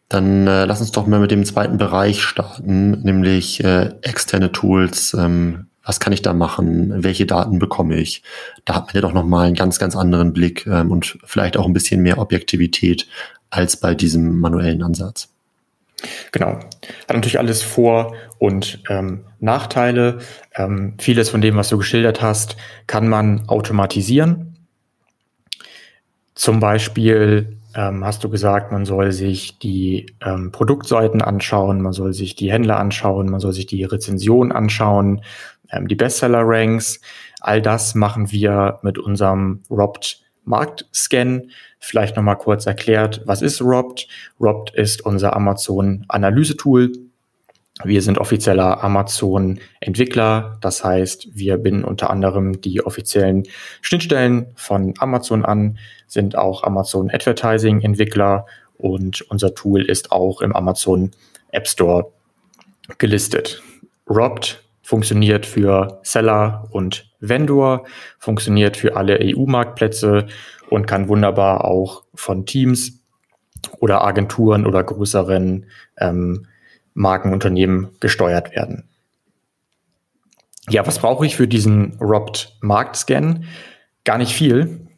Dann 0.09 0.47
äh, 0.47 0.65
lass 0.67 0.81
uns 0.81 0.93
doch 0.93 1.07
mal 1.07 1.21
mit 1.21 1.31
dem 1.31 1.45
zweiten 1.45 1.79
Bereich 1.79 2.23
starten, 2.23 3.03
nämlich 3.03 3.63
äh, 3.65 3.93
externe 4.03 4.53
Tools. 4.53 5.15
Ähm, 5.15 5.67
was 5.85 6.01
kann 6.01 6.13
ich 6.13 6.23
da 6.23 6.33
machen? 6.33 7.05
Welche 7.05 7.27
Daten 7.27 7.59
bekomme 7.59 7.97
ich? 7.97 8.23
Da 8.65 8.75
hat 8.75 8.87
man 8.87 8.95
ja 8.97 9.01
doch 9.01 9.13
nochmal 9.13 9.47
einen 9.47 9.55
ganz, 9.55 9.79
ganz 9.79 9.97
anderen 9.97 10.33
Blick 10.33 10.67
ähm, 10.67 10.91
und 10.91 11.19
vielleicht 11.25 11.57
auch 11.57 11.67
ein 11.67 11.73
bisschen 11.73 12.03
mehr 12.03 12.19
Objektivität 12.19 13.07
als 13.51 13.77
bei 13.79 13.95
diesem 13.95 14.41
manuellen 14.41 14.83
Ansatz. 14.83 15.29
Genau. 16.33 16.59
Hat 17.09 17.15
natürlich 17.15 17.39
alles 17.39 17.63
Vor- 17.63 18.15
und 18.39 18.83
ähm, 18.89 19.25
Nachteile. 19.41 20.19
Ähm, 20.55 20.95
vieles 20.99 21.31
von 21.31 21.41
dem, 21.41 21.57
was 21.57 21.69
du 21.69 21.79
geschildert 21.79 22.21
hast, 22.21 22.57
kann 22.87 23.09
man 23.09 23.49
automatisieren. 23.49 24.57
Zum 26.35 26.61
Beispiel 26.61 27.57
ähm, 27.76 28.04
hast 28.04 28.25
du 28.25 28.30
gesagt, 28.30 28.73
man 28.73 28.87
soll 28.87 29.12
sich 29.12 29.59
die 29.59 30.06
ähm, 30.25 30.50
Produktseiten 30.50 31.21
anschauen, 31.21 31.83
man 31.83 31.92
soll 31.92 32.14
sich 32.14 32.35
die 32.35 32.50
Händler 32.50 32.78
anschauen, 32.78 33.28
man 33.28 33.38
soll 33.38 33.52
sich 33.52 33.66
die 33.66 33.85
Rezension 33.85 34.50
anschauen, 34.50 35.21
ähm, 35.71 35.87
die 35.87 35.95
Bestseller-Ranks. 35.95 37.00
All 37.40 37.61
das 37.61 37.95
machen 37.95 38.33
wir 38.33 38.78
mit 38.83 38.99
unserem 38.99 39.62
Robt 39.71 40.23
Marktscan. 40.45 41.50
Vielleicht 41.78 42.16
nochmal 42.16 42.38
kurz 42.38 42.64
erklärt, 42.66 43.21
was 43.26 43.42
ist 43.42 43.61
Robt? 43.61 44.09
Robt 44.40 44.75
ist 44.75 45.04
unser 45.04 45.37
Amazon-Analyse-Tool. 45.37 46.92
Wir 47.85 48.00
sind 48.00 48.18
offizieller 48.18 48.83
Amazon-Entwickler. 48.83 50.56
Das 50.61 50.83
heißt, 50.83 51.28
wir 51.35 51.59
binden 51.59 51.85
unter 51.85 52.11
anderem 52.11 52.61
die 52.61 52.85
offiziellen 52.85 53.45
Schnittstellen 53.83 54.47
von 54.54 54.95
Amazon 54.99 55.45
an, 55.45 55.78
sind 56.06 56.37
auch 56.37 56.62
Amazon 56.62 57.11
Advertising-Entwickler 57.11 58.47
und 58.78 59.23
unser 59.30 59.54
Tool 59.54 59.83
ist 59.85 60.11
auch 60.11 60.40
im 60.40 60.54
Amazon 60.54 61.11
App 61.52 61.68
Store 61.68 62.12
gelistet. 62.99 63.62
Robt 64.09 64.62
funktioniert 64.83 65.45
für 65.45 66.00
Seller 66.02 66.68
und 66.71 67.11
Vendor, 67.21 67.85
funktioniert 68.18 68.76
für 68.76 68.97
alle 68.97 69.18
EU-Marktplätze 69.21 70.28
und 70.71 70.87
kann 70.87 71.09
wunderbar 71.09 71.64
auch 71.64 72.04
von 72.14 72.47
Teams 72.47 73.02
oder 73.80 74.04
Agenturen 74.04 74.64
oder 74.64 74.85
größeren 74.85 75.66
ähm, 75.99 76.47
Markenunternehmen 76.97 77.91
gesteuert 78.00 78.57
werden. 78.57 78.88
Ja, 80.69 80.85
was 80.87 80.99
brauche 80.99 81.26
ich 81.26 81.37
für 81.37 81.47
diesen 81.47 81.97
Robbed 82.00 82.57
Marktscan? 82.61 83.45
Gar 84.05 84.19
nicht 84.19 84.33
viel. 84.33 84.88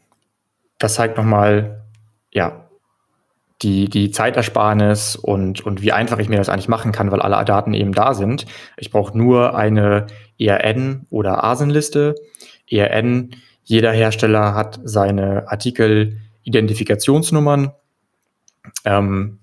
Das 0.79 0.95
zeigt 0.95 1.19
nochmal, 1.19 1.83
ja, 2.33 2.65
die, 3.63 3.91
die 3.91 4.13
Zeitersparnis 4.13 5.17
und, 5.17 5.67
und 5.67 5.83
wie 5.83 5.93
einfach 5.93 6.21
ich 6.21 6.29
mir 6.29 6.37
das 6.37 6.49
eigentlich 6.49 6.69
machen 6.69 6.93
kann, 6.93 7.11
weil 7.11 7.21
alle 7.21 7.45
Daten 7.45 7.75
eben 7.75 7.93
da 7.93 8.15
sind. 8.15 8.47
Ich 8.77 8.93
brauche 8.93 9.19
nur 9.19 9.57
eine 9.57 10.07
ERN 10.39 11.09
oder 11.11 11.43
ASIN-Liste. 11.43 12.15
ERN, 12.71 13.33
jeder 13.65 13.91
Hersteller 13.91 14.55
hat 14.55 14.79
seine 14.85 15.51
Artikel-Identifikationsnummern. 15.51 17.73
Ähm, 18.85 19.41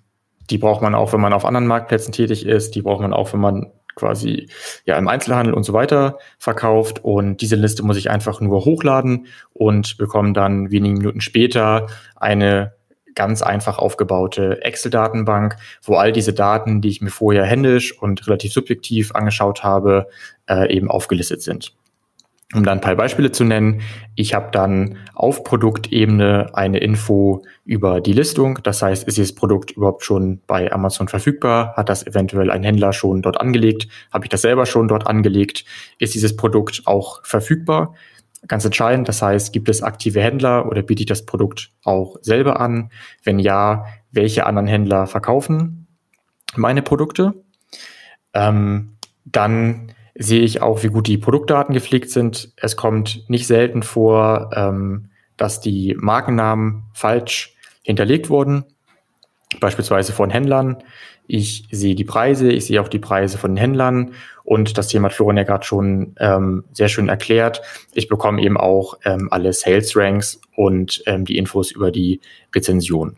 die 0.49 0.57
braucht 0.57 0.81
man 0.81 0.95
auch, 0.95 1.13
wenn 1.13 1.21
man 1.21 1.33
auf 1.33 1.45
anderen 1.45 1.67
Marktplätzen 1.67 2.11
tätig 2.11 2.45
ist. 2.45 2.75
Die 2.75 2.81
braucht 2.81 3.01
man 3.01 3.13
auch, 3.13 3.33
wenn 3.33 3.39
man 3.39 3.71
quasi 3.95 4.49
ja 4.85 4.97
im 4.97 5.07
Einzelhandel 5.07 5.53
und 5.53 5.63
so 5.63 5.73
weiter 5.73 6.19
verkauft. 6.37 7.03
Und 7.03 7.41
diese 7.41 7.55
Liste 7.55 7.83
muss 7.83 7.97
ich 7.97 8.09
einfach 8.09 8.41
nur 8.41 8.65
hochladen 8.65 9.27
und 9.53 9.97
bekomme 9.97 10.33
dann 10.33 10.71
wenige 10.71 10.97
Minuten 10.97 11.21
später 11.21 11.87
eine 12.15 12.73
ganz 13.15 13.41
einfach 13.41 13.77
aufgebaute 13.79 14.61
Excel-Datenbank, 14.61 15.55
wo 15.81 15.95
all 15.95 16.11
diese 16.11 16.33
Daten, 16.33 16.81
die 16.81 16.89
ich 16.89 17.01
mir 17.01 17.09
vorher 17.09 17.45
händisch 17.45 17.97
und 17.97 18.27
relativ 18.27 18.51
subjektiv 18.51 19.15
angeschaut 19.15 19.63
habe, 19.63 20.07
äh, 20.49 20.71
eben 20.75 20.91
aufgelistet 20.91 21.41
sind. 21.41 21.73
Um 22.55 22.63
dann 22.63 22.77
ein 22.77 22.81
paar 22.81 22.95
Beispiele 22.95 23.31
zu 23.31 23.43
nennen, 23.43 23.81
ich 24.15 24.33
habe 24.33 24.49
dann 24.51 24.97
auf 25.13 25.43
Produktebene 25.43 26.51
eine 26.53 26.77
Info 26.79 27.43
über 27.65 27.99
die 27.99 28.13
Listung. 28.13 28.59
Das 28.63 28.81
heißt, 28.81 29.05
ist 29.07 29.17
dieses 29.17 29.35
Produkt 29.35 29.71
überhaupt 29.71 30.05
schon 30.05 30.41
bei 30.47 30.71
Amazon 30.71 31.09
verfügbar? 31.09 31.73
Hat 31.75 31.89
das 31.89 32.07
eventuell 32.07 32.49
ein 32.49 32.63
Händler 32.63 32.93
schon 32.93 33.21
dort 33.21 33.41
angelegt? 33.41 33.87
Habe 34.11 34.25
ich 34.25 34.29
das 34.29 34.41
selber 34.41 34.65
schon 34.65 34.87
dort 34.87 35.05
angelegt? 35.05 35.65
Ist 35.99 36.13
dieses 36.15 36.35
Produkt 36.35 36.83
auch 36.85 37.23
verfügbar? 37.25 37.93
ganz 38.47 38.63
entscheidend. 38.63 39.07
Das 39.07 39.23
heißt, 39.23 39.53
gibt 39.53 39.69
es 39.69 39.81
aktive 39.81 40.21
Händler 40.21 40.67
oder 40.67 40.83
biete 40.83 41.01
ich 41.01 41.07
das 41.07 41.25
Produkt 41.25 41.71
auch 41.83 42.17
selber 42.21 42.59
an? 42.59 42.91
Wenn 43.23 43.39
ja, 43.39 43.85
welche 44.11 44.45
anderen 44.45 44.67
Händler 44.67 45.07
verkaufen 45.07 45.87
meine 46.55 46.83
Produkte? 46.83 47.33
Ähm, 48.33 48.97
dann 49.25 49.84
sehe 50.15 50.41
ich 50.41 50.61
auch, 50.61 50.83
wie 50.83 50.87
gut 50.87 51.07
die 51.07 51.17
Produktdaten 51.17 51.73
gepflegt 51.73 52.09
sind. 52.09 52.51
Es 52.55 52.75
kommt 52.75 53.29
nicht 53.29 53.47
selten 53.47 53.83
vor, 53.83 54.51
ähm, 54.55 55.09
dass 55.37 55.59
die 55.59 55.95
Markennamen 55.99 56.83
falsch 56.93 57.55
hinterlegt 57.83 58.29
wurden, 58.29 58.63
beispielsweise 59.59 60.13
von 60.13 60.29
Händlern. 60.29 60.77
Ich 61.27 61.67
sehe 61.71 61.95
die 61.95 62.03
Preise, 62.03 62.49
ich 62.49 62.65
sehe 62.65 62.81
auch 62.81 62.87
die 62.87 62.99
Preise 62.99 63.37
von 63.37 63.51
den 63.51 63.57
Händlern 63.57 64.13
und 64.43 64.77
das 64.77 64.87
Thema 64.87 65.07
hat 65.07 65.13
Florian 65.13 65.37
ja 65.37 65.43
gerade 65.43 65.65
schon 65.65 66.15
ähm, 66.19 66.63
sehr 66.71 66.87
schön 66.87 67.09
erklärt. 67.09 67.61
Ich 67.93 68.07
bekomme 68.07 68.41
eben 68.41 68.57
auch 68.57 68.97
ähm, 69.03 69.27
alle 69.31 69.51
Sales 69.51 69.95
Ranks 69.95 70.39
und 70.55 71.03
ähm, 71.07 71.25
die 71.25 71.37
Infos 71.37 71.71
über 71.71 71.91
die 71.91 72.21
Rezension. 72.53 73.17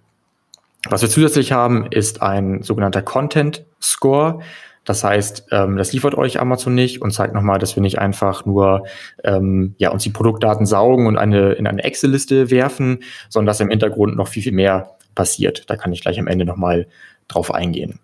Was 0.90 1.02
wir 1.02 1.10
zusätzlich 1.10 1.52
haben, 1.52 1.88
ist 1.92 2.22
ein 2.22 2.64
sogenannter 2.64 3.02
Content 3.02 3.66
Score. 3.82 4.40
Das 4.88 5.04
heißt, 5.04 5.48
ähm, 5.52 5.76
das 5.76 5.92
liefert 5.92 6.16
euch 6.16 6.40
Amazon 6.40 6.74
nicht 6.74 7.02
und 7.02 7.12
zeigt 7.12 7.34
nochmal, 7.34 7.60
dass 7.60 7.76
wir 7.76 7.82
nicht 7.82 8.00
einfach 8.00 8.46
nur 8.46 8.86
ähm, 9.26 9.76
ja, 9.78 9.92
uns 9.92 10.04
die 10.04 10.12
Produktdaten 10.12 10.66
saugen 10.66 11.08
und 11.08 11.18
eine, 11.18 11.52
in 11.52 11.68
eine 11.68 11.84
Excel-Liste 11.84 12.50
werfen, 12.50 13.04
sondern 13.28 13.48
dass 13.48 13.60
im 13.60 13.70
Hintergrund 13.70 14.16
noch 14.16 14.30
viel, 14.30 14.44
viel 14.44 14.54
mehr 14.54 14.92
passiert. 15.14 15.70
Da 15.70 15.76
kann 15.76 15.92
ich 15.92 16.00
gleich 16.00 16.18
am 16.22 16.28
Ende 16.28 16.46
nochmal 16.46 16.88
drauf 17.28 17.54
eingehen. 17.54 18.00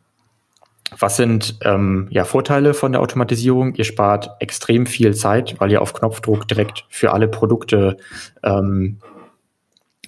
Was 0.99 1.15
sind 1.15 1.57
ähm, 1.63 2.07
ja, 2.11 2.25
Vorteile 2.25 2.73
von 2.73 2.91
der 2.91 2.99
Automatisierung? 2.99 3.75
Ihr 3.75 3.85
spart 3.85 4.31
extrem 4.41 4.85
viel 4.85 5.15
Zeit, 5.15 5.55
weil 5.59 5.71
ihr 5.71 5.81
auf 5.81 5.93
Knopfdruck 5.93 6.49
direkt 6.49 6.83
für 6.89 7.13
alle 7.13 7.29
Produkte 7.29 7.95
ähm, 8.43 8.99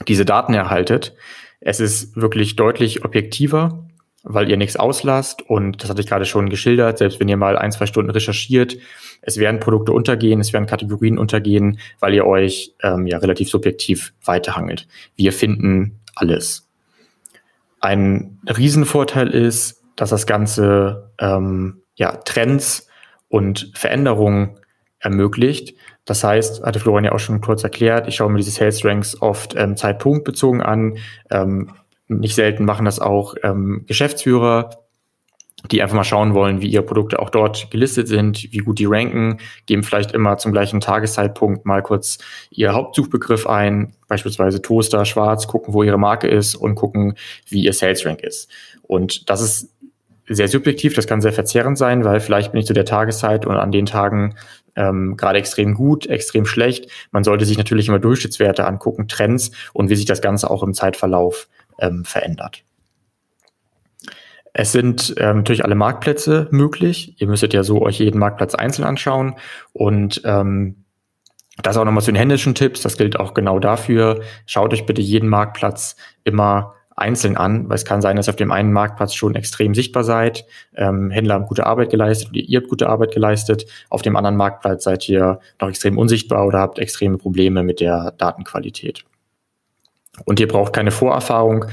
diese 0.10 0.26
Daten 0.26 0.54
erhaltet. 0.54 1.16
Es 1.62 1.80
ist 1.80 2.18
wirklich 2.18 2.58
deutlich 2.58 3.06
objektiver, 3.06 3.85
weil 4.26 4.50
ihr 4.50 4.58
nichts 4.58 4.76
auslasst. 4.76 5.44
Und 5.44 5.82
das 5.82 5.90
hatte 5.90 6.02
ich 6.02 6.08
gerade 6.08 6.26
schon 6.26 6.50
geschildert. 6.50 6.98
Selbst 6.98 7.20
wenn 7.20 7.30
ihr 7.30 7.38
mal 7.38 7.58
ein, 7.58 7.72
zwei 7.72 7.86
Stunden 7.86 8.10
recherchiert, 8.10 8.76
es 9.22 9.38
werden 9.38 9.60
Produkte 9.60 9.94
untergehen, 9.94 10.40
es 10.40 10.52
werden 10.52 10.66
Kategorien 10.66 11.18
untergehen, 11.18 11.80
weil 12.00 12.14
ihr 12.14 12.26
euch 12.26 12.76
ähm, 12.84 13.08
ja 13.08 13.20
relativ 13.20 13.50
subjektiv 13.50 14.14
weiterhangelt. 14.26 14.88
Wir 15.16 15.32
finden 15.32 16.00
alles. 16.16 16.68
Ein 17.80 18.40
Riesenvorteil 18.48 19.30
ist, 19.30 19.84
dass 19.96 20.10
das 20.10 20.26
Ganze 20.26 21.12
ähm, 21.20 21.82
ja, 21.96 22.12
Trends 22.18 22.88
und 23.30 23.72
Veränderungen 23.76 24.60
ermöglicht. 25.00 25.76
Das 26.04 26.24
heißt, 26.24 26.64
hatte 26.64 26.80
Florian 26.80 27.06
ja 27.06 27.12
auch 27.12 27.20
schon 27.20 27.42
kurz 27.42 27.64
erklärt, 27.64 28.08
ich 28.08 28.16
schaue 28.16 28.32
mir 28.32 28.38
diese 28.38 28.52
Sales 28.52 28.84
Ranks 28.84 29.22
oft 29.22 29.56
ähm, 29.56 29.78
zeitpunktbezogen 29.78 30.62
an. 30.62 30.98
Ähm, 31.30 31.72
nicht 32.08 32.36
selten 32.36 32.66
machen 32.66 32.86
das 32.86 33.00
auch 33.00 33.36
ähm, 33.44 33.84
Geschäftsführer, 33.88 34.70
die 35.72 35.82
einfach 35.82 35.96
mal 35.96 36.04
schauen 36.04 36.34
wollen, 36.34 36.62
wie 36.62 36.68
ihre 36.68 36.84
Produkte 36.84 37.20
auch 37.20 37.30
dort 37.30 37.72
gelistet 37.72 38.08
sind, 38.08 38.52
wie 38.52 38.60
gut 38.60 38.80
die 38.80 38.86
ranken, 38.86 39.38
geben 39.66 39.84
vielleicht 39.84 40.12
immer 40.12 40.38
zum 40.38 40.52
gleichen 40.52 40.80
Tageszeitpunkt 40.80 41.66
mal 41.66 41.82
kurz 41.82 42.20
ihr 42.52 42.74
Hauptsuchbegriff 42.74 43.48
ein, 43.48 43.96
beispielsweise 44.08 44.62
Toaster, 44.62 45.06
Schwarz, 45.06 45.48
gucken, 45.48 45.74
wo 45.74 45.84
ihre 45.84 45.98
Marke 45.98 46.28
ist 46.28 46.56
und 46.56 46.76
gucken, 46.76 47.16
wie 47.48 47.64
ihr 47.64 47.74
Sales 47.74 48.06
Rank 48.06 48.22
ist. 48.22 48.50
Und 48.84 49.30
das 49.30 49.42
ist 49.42 49.72
sehr 50.28 50.48
subjektiv, 50.48 50.94
das 50.94 51.08
kann 51.08 51.22
sehr 51.22 51.34
verzerrend 51.34 51.78
sein, 51.78 52.04
weil 52.04 52.20
vielleicht 52.20 52.52
bin 52.52 52.60
ich 52.60 52.68
zu 52.68 52.74
der 52.74 52.86
Tageszeit 52.86 53.46
und 53.46 53.56
an 53.56 53.72
den 53.72 53.86
Tagen 53.86 54.36
ähm, 54.76 55.16
gerade 55.18 55.40
extrem 55.40 55.74
gut, 55.74 56.08
extrem 56.08 56.46
schlecht. 56.46 56.90
Man 57.12 57.24
sollte 57.24 57.46
sich 57.46 57.58
natürlich 57.58 57.88
immer 57.88 58.00
Durchschnittswerte 58.00 58.66
angucken, 58.66 59.08
Trends 59.08 59.52
und 59.74 59.90
wie 59.90 59.96
sich 59.96 60.06
das 60.06 60.22
Ganze 60.22 60.50
auch 60.50 60.64
im 60.64 60.74
Zeitverlauf 60.74 61.48
ähm, 61.80 62.06
verändert. 62.06 62.64
Es 64.54 64.72
sind 64.72 65.14
ähm, 65.18 65.38
natürlich 65.38 65.66
alle 65.66 65.76
Marktplätze 65.76 66.48
möglich. 66.52 67.20
Ihr 67.20 67.28
müsstet 67.28 67.54
ja 67.54 67.64
so 67.64 67.82
euch 67.82 68.00
jeden 68.00 68.20
Marktplatz 68.20 68.56
einzeln 68.56 68.86
anschauen 68.86 69.36
und 69.74 70.22
ähm, 70.24 70.86
das 71.62 71.76
auch 71.76 71.84
nochmal 71.84 72.04
zu 72.04 72.12
den 72.12 72.18
händischen 72.18 72.56
Tipps. 72.56 72.82
Das 72.82 72.98
gilt 72.98 73.20
auch 73.20 73.34
genau 73.34 73.60
dafür. 73.60 74.22
Schaut 74.46 74.74
euch 74.74 74.86
bitte 74.86 75.02
jeden 75.02 75.28
Marktplatz 75.28 75.98
immer 76.24 76.74
einzeln 76.96 77.36
an, 77.36 77.68
weil 77.68 77.76
es 77.76 77.86
kann 77.86 78.02
sein, 78.02 78.16
dass 78.16 78.28
ihr 78.28 78.32
auf 78.32 78.38
dem 78.38 78.52
einen 78.52 78.72
Marktplatz 78.72 79.14
schon 79.14 79.36
extrem 79.36 79.76
sichtbar 79.76 80.06
seid, 80.06 80.46
ähm, 80.76 81.12
Händler 81.12 81.36
haben 81.36 81.46
gute 81.46 81.66
Arbeit 81.66 81.90
geleistet 81.90 82.30
ihr 82.32 82.60
habt 82.60 82.70
gute 82.70 82.88
Arbeit 82.88 83.14
geleistet, 83.14 83.66
auf 83.90 84.02
dem 84.02 84.16
anderen 84.16 84.38
Marktplatz 84.38 84.86
seid 84.86 85.08
ihr 85.10 85.40
noch 85.60 85.68
extrem 85.68 85.98
unsichtbar 85.98 86.48
oder 86.48 86.60
habt 86.60 86.80
extreme 86.80 87.18
Probleme 87.18 87.64
mit 87.64 87.82
der 87.82 88.14
Datenqualität. 88.18 89.04
Und 90.24 90.40
ihr 90.40 90.48
braucht 90.48 90.74
keine 90.74 90.92
Vorerfahrung. 90.92 91.66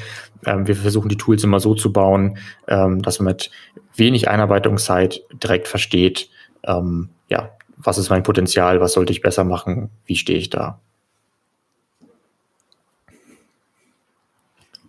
Ähm, 0.45 0.67
wir 0.67 0.75
versuchen 0.75 1.09
die 1.09 1.17
Tools 1.17 1.45
immer 1.45 1.61
so 1.61 1.75
zu 1.75 1.93
bauen, 1.93 2.39
ähm, 2.67 3.03
dass 3.03 3.21
man 3.21 3.27
mit 3.27 3.51
wenig 3.95 4.29
Einarbeitungszeit 4.29 5.23
direkt 5.33 5.69
versteht, 5.69 6.29
ähm, 6.65 7.11
ja, 7.29 7.51
was 7.77 7.99
ist 7.99 8.11
mein 8.11 8.23
Potenzial, 8.23 8.81
was 8.81 8.93
sollte 8.93 9.13
ich 9.13 9.23
besser 9.23 9.45
machen, 9.45 9.91
wie 10.07 10.17
stehe 10.17 10.39
ich 10.39 10.51
da. 10.51 10.81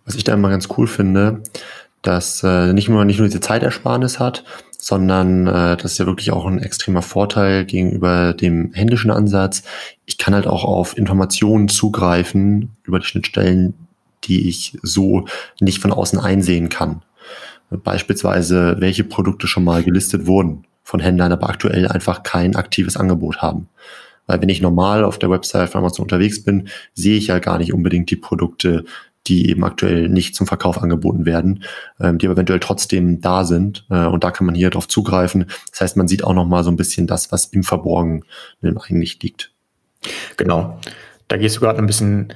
Was 0.04 0.14
ich 0.14 0.24
da 0.24 0.34
immer 0.34 0.50
ganz 0.50 0.68
cool 0.76 0.86
finde, 0.86 1.42
dass 2.02 2.42
äh, 2.42 2.72
nicht 2.72 2.88
nur 2.88 3.04
nicht 3.04 3.18
nur 3.18 3.26
diese 3.26 3.40
Zeitersparnis 3.40 4.18
hat, 4.18 4.44
sondern 4.84 5.46
äh, 5.46 5.78
das 5.78 5.92
ist 5.92 5.98
ja 5.98 6.04
wirklich 6.04 6.30
auch 6.30 6.44
ein 6.44 6.58
extremer 6.58 7.00
Vorteil 7.00 7.64
gegenüber 7.64 8.34
dem 8.34 8.70
händischen 8.74 9.10
Ansatz. 9.10 9.62
Ich 10.04 10.18
kann 10.18 10.34
halt 10.34 10.46
auch 10.46 10.62
auf 10.62 10.98
Informationen 10.98 11.68
zugreifen 11.68 12.76
über 12.82 12.98
die 12.98 13.06
Schnittstellen, 13.06 13.72
die 14.24 14.46
ich 14.46 14.76
so 14.82 15.24
nicht 15.58 15.80
von 15.80 15.90
außen 15.90 16.18
einsehen 16.18 16.68
kann. 16.68 17.00
Beispielsweise, 17.70 18.76
welche 18.78 19.04
Produkte 19.04 19.46
schon 19.46 19.64
mal 19.64 19.82
gelistet 19.82 20.26
wurden 20.26 20.66
von 20.82 21.00
Händlern, 21.00 21.32
aber 21.32 21.48
aktuell 21.48 21.88
einfach 21.88 22.22
kein 22.22 22.54
aktives 22.54 22.98
Angebot 22.98 23.38
haben. 23.38 23.68
Weil 24.26 24.42
wenn 24.42 24.50
ich 24.50 24.60
normal 24.60 25.02
auf 25.02 25.18
der 25.18 25.30
Website 25.30 25.70
von 25.70 25.78
Amazon 25.78 26.02
unterwegs 26.02 26.44
bin, 26.44 26.68
sehe 26.92 27.16
ich 27.16 27.28
ja 27.28 27.38
gar 27.38 27.56
nicht 27.56 27.72
unbedingt 27.72 28.10
die 28.10 28.16
Produkte, 28.16 28.84
die 29.26 29.48
eben 29.48 29.64
aktuell 29.64 30.08
nicht 30.08 30.34
zum 30.34 30.46
Verkauf 30.46 30.82
angeboten 30.82 31.24
werden, 31.24 31.64
ähm, 32.00 32.18
die 32.18 32.26
aber 32.26 32.34
eventuell 32.34 32.60
trotzdem 32.60 33.20
da 33.20 33.44
sind. 33.44 33.86
Äh, 33.90 34.06
und 34.06 34.24
da 34.24 34.30
kann 34.30 34.46
man 34.46 34.54
hier 34.54 34.70
drauf 34.70 34.88
zugreifen. 34.88 35.46
Das 35.70 35.80
heißt, 35.80 35.96
man 35.96 36.08
sieht 36.08 36.24
auch 36.24 36.34
noch 36.34 36.46
mal 36.46 36.64
so 36.64 36.70
ein 36.70 36.76
bisschen 36.76 37.06
das, 37.06 37.32
was 37.32 37.46
im 37.46 37.62
Verborgenen 37.62 38.24
eigentlich 38.62 39.22
liegt. 39.22 39.52
Genau. 40.36 40.78
Da 41.28 41.36
gehst 41.36 41.56
du 41.56 41.60
gerade 41.60 41.78
ein 41.78 41.86
bisschen 41.86 42.32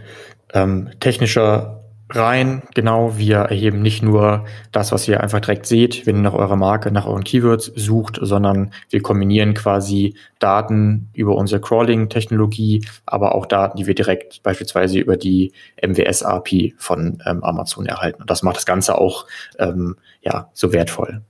ähm, 0.55 0.89
technischer 1.01 1.85
rein. 2.11 2.63
Genau, 2.75 3.19
wir 3.19 3.37
erheben 3.37 3.83
nicht 3.83 4.03
nur 4.03 4.45
das, 4.73 4.93
was 4.93 5.07
ihr 5.09 5.23
einfach 5.23 5.41
direkt 5.41 5.67
seht, 5.67 6.07
wenn 6.07 6.17
ihr 6.17 6.23
nach 6.23 6.35
eurer 6.35 6.57
Marke, 6.57 6.91
nach 6.91 7.07
euren 7.07 7.25
Keywords 7.25 7.73
sucht, 7.77 8.19
sondern 8.21 8.73
wir 8.91 9.03
kombinieren 9.03 9.55
quasi 9.55 10.15
Daten 10.39 11.11
über 11.13 11.35
unsere 11.35 11.61
Crawling-Technologie, 11.61 12.87
aber 13.07 13.35
auch 13.35 13.47
Daten, 13.47 13.77
die 13.77 13.87
wir 13.87 13.95
direkt 13.95 14.43
beispielsweise 14.43 14.99
über 14.99 15.17
die 15.17 15.53
MWS-API 15.83 16.75
von 16.79 17.23
ähm, 17.27 17.45
Amazon 17.45 17.87
erhalten. 17.87 18.23
Und 18.23 18.31
das 18.31 18.43
macht 18.43 18.57
das 18.57 18.67
Ganze 18.67 18.99
auch 18.99 19.27
ähm, 19.59 19.97
ja, 20.23 20.51
so 20.53 20.73
wertvoll. 20.73 21.23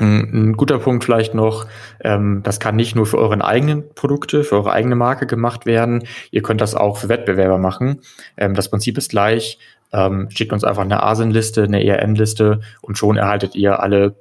Ein 0.00 0.54
guter 0.56 0.80
Punkt 0.80 1.04
vielleicht 1.04 1.34
noch, 1.34 1.68
ähm, 2.00 2.40
das 2.42 2.58
kann 2.58 2.74
nicht 2.74 2.96
nur 2.96 3.06
für 3.06 3.18
euren 3.18 3.42
eigenen 3.42 3.94
Produkte, 3.94 4.42
für 4.42 4.56
eure 4.56 4.72
eigene 4.72 4.96
Marke 4.96 5.26
gemacht 5.26 5.66
werden. 5.66 6.04
Ihr 6.32 6.42
könnt 6.42 6.60
das 6.60 6.74
auch 6.74 6.96
für 6.96 7.08
Wettbewerber 7.08 7.58
machen. 7.58 8.00
Ähm, 8.36 8.54
das 8.54 8.68
Prinzip 8.68 8.98
ist 8.98 9.10
gleich. 9.10 9.58
Ähm, 9.92 10.28
schickt 10.30 10.52
uns 10.52 10.64
einfach 10.64 10.82
eine 10.82 11.04
ASIN-Liste, 11.04 11.62
eine 11.62 11.84
ERN-Liste 11.84 12.60
und 12.82 12.98
schon 12.98 13.16
erhaltet 13.16 13.54
ihr 13.54 13.78
alle 13.78 14.16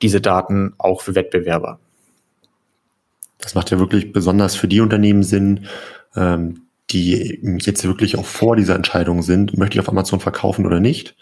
diese 0.00 0.20
Daten 0.20 0.74
auch 0.78 1.00
für 1.00 1.16
Wettbewerber. 1.16 1.80
Das 3.38 3.56
macht 3.56 3.72
ja 3.72 3.80
wirklich 3.80 4.12
besonders 4.12 4.54
für 4.54 4.68
die 4.68 4.80
Unternehmen 4.80 5.24
Sinn, 5.24 5.66
ähm, 6.14 6.62
die 6.90 7.40
jetzt 7.60 7.84
wirklich 7.84 8.18
auch 8.18 8.24
vor 8.24 8.56
dieser 8.56 8.74
Entscheidung 8.74 9.22
sind, 9.22 9.56
möchte 9.56 9.76
ich 9.76 9.80
auf 9.80 9.88
Amazon 9.88 10.20
verkaufen 10.20 10.66
oder 10.66 10.80
nicht. 10.80 11.16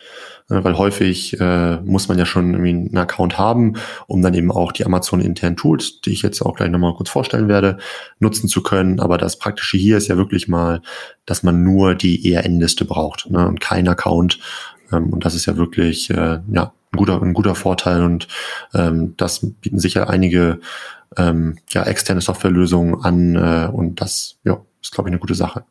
Äh, 0.51 0.65
weil 0.65 0.77
häufig 0.79 1.39
äh, 1.41 1.77
muss 1.83 2.09
man 2.09 2.19
ja 2.19 2.27
schon 2.27 2.53
irgendwie 2.55 2.71
einen 2.71 2.97
Account 2.97 3.39
haben, 3.39 3.75
um 4.07 4.23
dann 4.23 4.35
eben 4.35 4.51
auch 4.51 4.73
die 4.73 4.85
Amazon 4.85 5.21
internen 5.21 5.57
Tools, 5.57 6.01
die 6.01 6.11
ich 6.11 6.23
jetzt 6.23 6.41
auch 6.43 6.57
gleich 6.57 6.71
nochmal 6.71 6.95
kurz 6.95 7.11
vorstellen 7.11 7.49
werde, 7.49 7.79
nutzen 8.19 8.49
zu 8.49 8.63
können. 8.63 9.01
Aber 9.01 9.19
das 9.19 9.39
Praktische 9.39 9.77
hier 9.77 9.99
ist 9.99 10.09
ja 10.09 10.17
wirklich 10.17 10.49
mal, 10.49 10.81
dass 11.27 11.43
man 11.43 11.63
nur 11.63 11.95
die 11.95 12.33
ERN-Liste 12.33 12.85
braucht 12.85 13.31
ne, 13.31 13.47
und 13.47 13.61
kein 13.61 13.89
Account. 13.89 14.39
Ähm, 14.93 15.13
und 15.13 15.25
das 15.25 15.35
ist 15.35 15.47
ja 15.47 15.57
wirklich 15.57 16.11
äh, 16.11 16.41
ja, 16.51 16.73
ein, 16.93 16.97
guter, 16.97 17.23
ein 17.23 17.35
guter 17.35 17.55
Vorteil 17.55 18.03
und 18.03 18.29
ähm, 18.75 19.15
das 19.17 19.41
bieten 19.61 19.79
sicher 19.79 20.09
einige 20.09 20.61
ähm, 21.17 21.59
ja, 21.71 21.83
externe 21.85 22.21
Softwarelösungen 22.21 23.03
an 23.03 23.37
äh, 23.37 23.69
und 23.71 24.01
das 24.01 24.37
ja, 24.45 24.61
ist, 24.89 24.95
glaube 24.95 25.11
ich, 25.11 25.13
eine 25.13 25.21
gute 25.21 25.35
Sache. 25.35 25.65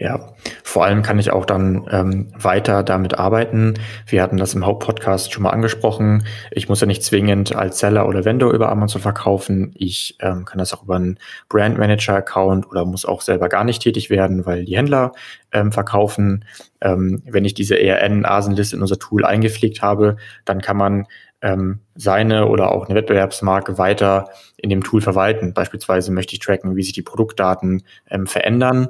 Ja, 0.00 0.32
vor 0.62 0.84
allem 0.84 1.02
kann 1.02 1.18
ich 1.18 1.32
auch 1.32 1.44
dann 1.44 1.88
ähm, 1.90 2.28
weiter 2.38 2.84
damit 2.84 3.18
arbeiten. 3.18 3.74
Wir 4.06 4.22
hatten 4.22 4.36
das 4.36 4.54
im 4.54 4.64
Hauptpodcast 4.64 5.32
schon 5.32 5.42
mal 5.42 5.50
angesprochen. 5.50 6.24
Ich 6.52 6.68
muss 6.68 6.80
ja 6.80 6.86
nicht 6.86 7.02
zwingend 7.02 7.56
als 7.56 7.80
Seller 7.80 8.06
oder 8.06 8.24
Vendor 8.24 8.52
über 8.52 8.68
Amazon 8.68 9.02
verkaufen. 9.02 9.72
Ich 9.74 10.16
ähm, 10.20 10.44
kann 10.44 10.58
das 10.58 10.72
auch 10.72 10.84
über 10.84 10.94
einen 10.94 11.18
Brand 11.48 11.78
Manager 11.78 12.14
Account 12.14 12.70
oder 12.70 12.84
muss 12.84 13.04
auch 13.04 13.22
selber 13.22 13.48
gar 13.48 13.64
nicht 13.64 13.82
tätig 13.82 14.08
werden, 14.08 14.46
weil 14.46 14.64
die 14.64 14.76
Händler 14.76 15.12
ähm, 15.50 15.72
verkaufen. 15.72 16.44
Ähm, 16.80 17.22
wenn 17.26 17.44
ich 17.44 17.54
diese 17.54 17.76
ERN-Asenliste 17.80 18.76
in 18.76 18.82
unser 18.82 19.00
Tool 19.00 19.24
eingepflegt 19.24 19.82
habe, 19.82 20.16
dann 20.44 20.60
kann 20.60 20.76
man 20.76 21.06
ähm, 21.42 21.80
seine 21.94 22.46
oder 22.46 22.72
auch 22.72 22.86
eine 22.86 22.94
Wettbewerbsmarke 22.94 23.78
weiter 23.78 24.30
in 24.56 24.70
dem 24.70 24.82
Tool 24.82 25.00
verwalten. 25.00 25.54
Beispielsweise 25.54 26.12
möchte 26.12 26.34
ich 26.34 26.40
tracken, 26.40 26.76
wie 26.76 26.82
sich 26.82 26.92
die 26.92 27.02
Produktdaten 27.02 27.82
ähm, 28.10 28.26
verändern 28.26 28.88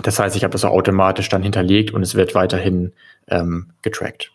das 0.00 0.18
heißt, 0.18 0.36
ich 0.36 0.44
habe 0.44 0.52
das 0.52 0.64
automatisch 0.64 1.28
dann 1.28 1.42
hinterlegt 1.42 1.92
und 1.92 2.02
es 2.02 2.14
wird 2.14 2.34
weiterhin 2.34 2.92
ähm, 3.28 3.70
getrackt. 3.82 4.32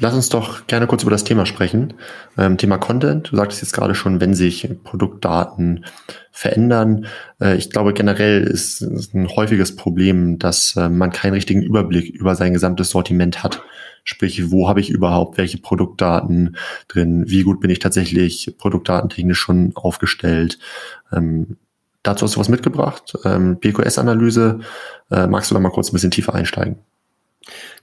Lass 0.00 0.14
uns 0.14 0.28
doch 0.28 0.68
gerne 0.68 0.86
kurz 0.86 1.02
über 1.02 1.10
das 1.10 1.24
Thema 1.24 1.44
sprechen. 1.44 1.94
Ähm, 2.36 2.56
Thema 2.56 2.78
Content. 2.78 3.32
Du 3.32 3.36
sagtest 3.36 3.62
jetzt 3.62 3.72
gerade 3.72 3.96
schon, 3.96 4.20
wenn 4.20 4.32
sich 4.32 4.68
Produktdaten 4.84 5.84
verändern. 6.30 7.06
Äh, 7.40 7.56
ich 7.56 7.70
glaube, 7.70 7.94
generell 7.94 8.44
ist, 8.44 8.80
ist 8.80 9.14
ein 9.14 9.28
häufiges 9.28 9.74
Problem, 9.74 10.38
dass 10.38 10.76
äh, 10.76 10.88
man 10.88 11.10
keinen 11.10 11.32
richtigen 11.32 11.62
Überblick 11.62 12.14
über 12.14 12.36
sein 12.36 12.52
gesamtes 12.52 12.90
Sortiment 12.90 13.42
hat. 13.42 13.60
Sprich, 14.08 14.50
wo 14.50 14.68
habe 14.68 14.80
ich 14.80 14.88
überhaupt 14.88 15.36
welche 15.36 15.58
Produktdaten 15.58 16.56
drin? 16.88 17.24
Wie 17.28 17.42
gut 17.42 17.60
bin 17.60 17.70
ich 17.70 17.78
tatsächlich 17.78 18.54
produktdatentechnisch 18.56 19.38
schon 19.38 19.72
aufgestellt? 19.74 20.58
Ähm, 21.12 21.58
Dazu 22.04 22.24
hast 22.24 22.36
du 22.36 22.40
was 22.40 22.48
mitgebracht, 22.48 23.18
ähm, 23.24 23.58
PQS-Analyse. 23.60 24.60
Äh, 25.10 25.26
magst 25.26 25.50
du 25.50 25.54
da 25.54 25.60
mal 25.60 25.68
kurz 25.68 25.90
ein 25.90 25.92
bisschen 25.92 26.12
tiefer 26.12 26.34
einsteigen? 26.34 26.78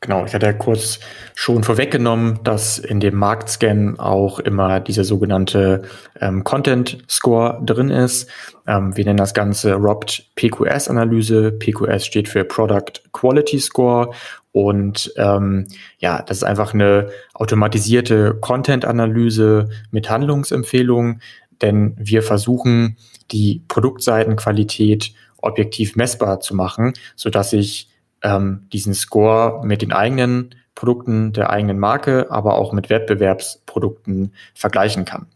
Genau, 0.01 0.25
ich 0.25 0.33
hatte 0.33 0.45
ja 0.45 0.53
kurz 0.53 0.99
schon 1.33 1.63
vorweggenommen, 1.63 2.39
dass 2.43 2.77
in 2.77 2.99
dem 2.99 3.15
Marktscan 3.15 3.99
auch 3.99 4.39
immer 4.39 4.79
dieser 4.79 5.03
sogenannte 5.03 5.83
ähm, 6.19 6.43
Content 6.43 6.99
Score 7.09 7.61
drin 7.65 7.89
ist. 7.89 8.29
Ähm, 8.67 8.95
wir 8.95 9.05
nennen 9.05 9.17
das 9.17 9.33
Ganze 9.33 9.73
ROPT 9.73 10.31
PQS 10.35 10.88
Analyse. 10.89 11.51
PQS 11.51 12.05
steht 12.05 12.29
für 12.29 12.43
Product 12.43 13.01
Quality 13.13 13.59
Score 13.59 14.11
und 14.56 15.12
ähm, 15.18 15.68
ja, 16.00 16.22
das 16.22 16.38
ist 16.38 16.44
einfach 16.44 16.74
eine 16.74 17.10
automatisierte 17.34 18.36
Content 18.36 18.86
Analyse 18.86 19.68
mit 19.91 20.10
Handlungsempfehlungen, 20.10 21.22
denn 21.62 21.94
wir 21.98 22.24
versuchen 22.24 22.96
die 23.32 23.63
Produktseitenqualität 23.68 25.13
objektiv 25.41 25.98
messbar 25.98 26.39
zu 26.39 26.56
machen, 26.56 26.94
so 27.18 27.30
dass 27.30 27.52
ich 27.52 27.89
ähm, 28.22 28.68
diesen 28.72 28.94
Score 28.94 29.62
mit 29.65 29.82
den 29.82 29.91
eigenen 29.91 30.56
Produkten 30.74 31.34
der 31.34 31.50
eigenen 31.50 31.78
Marke, 31.78 32.32
aber 32.32 32.58
auch 32.58 32.72
mit 32.72 32.89
Wettbewerbsprodukten 32.89 34.32
vergleichen 34.54 35.04
kann. 35.04 35.28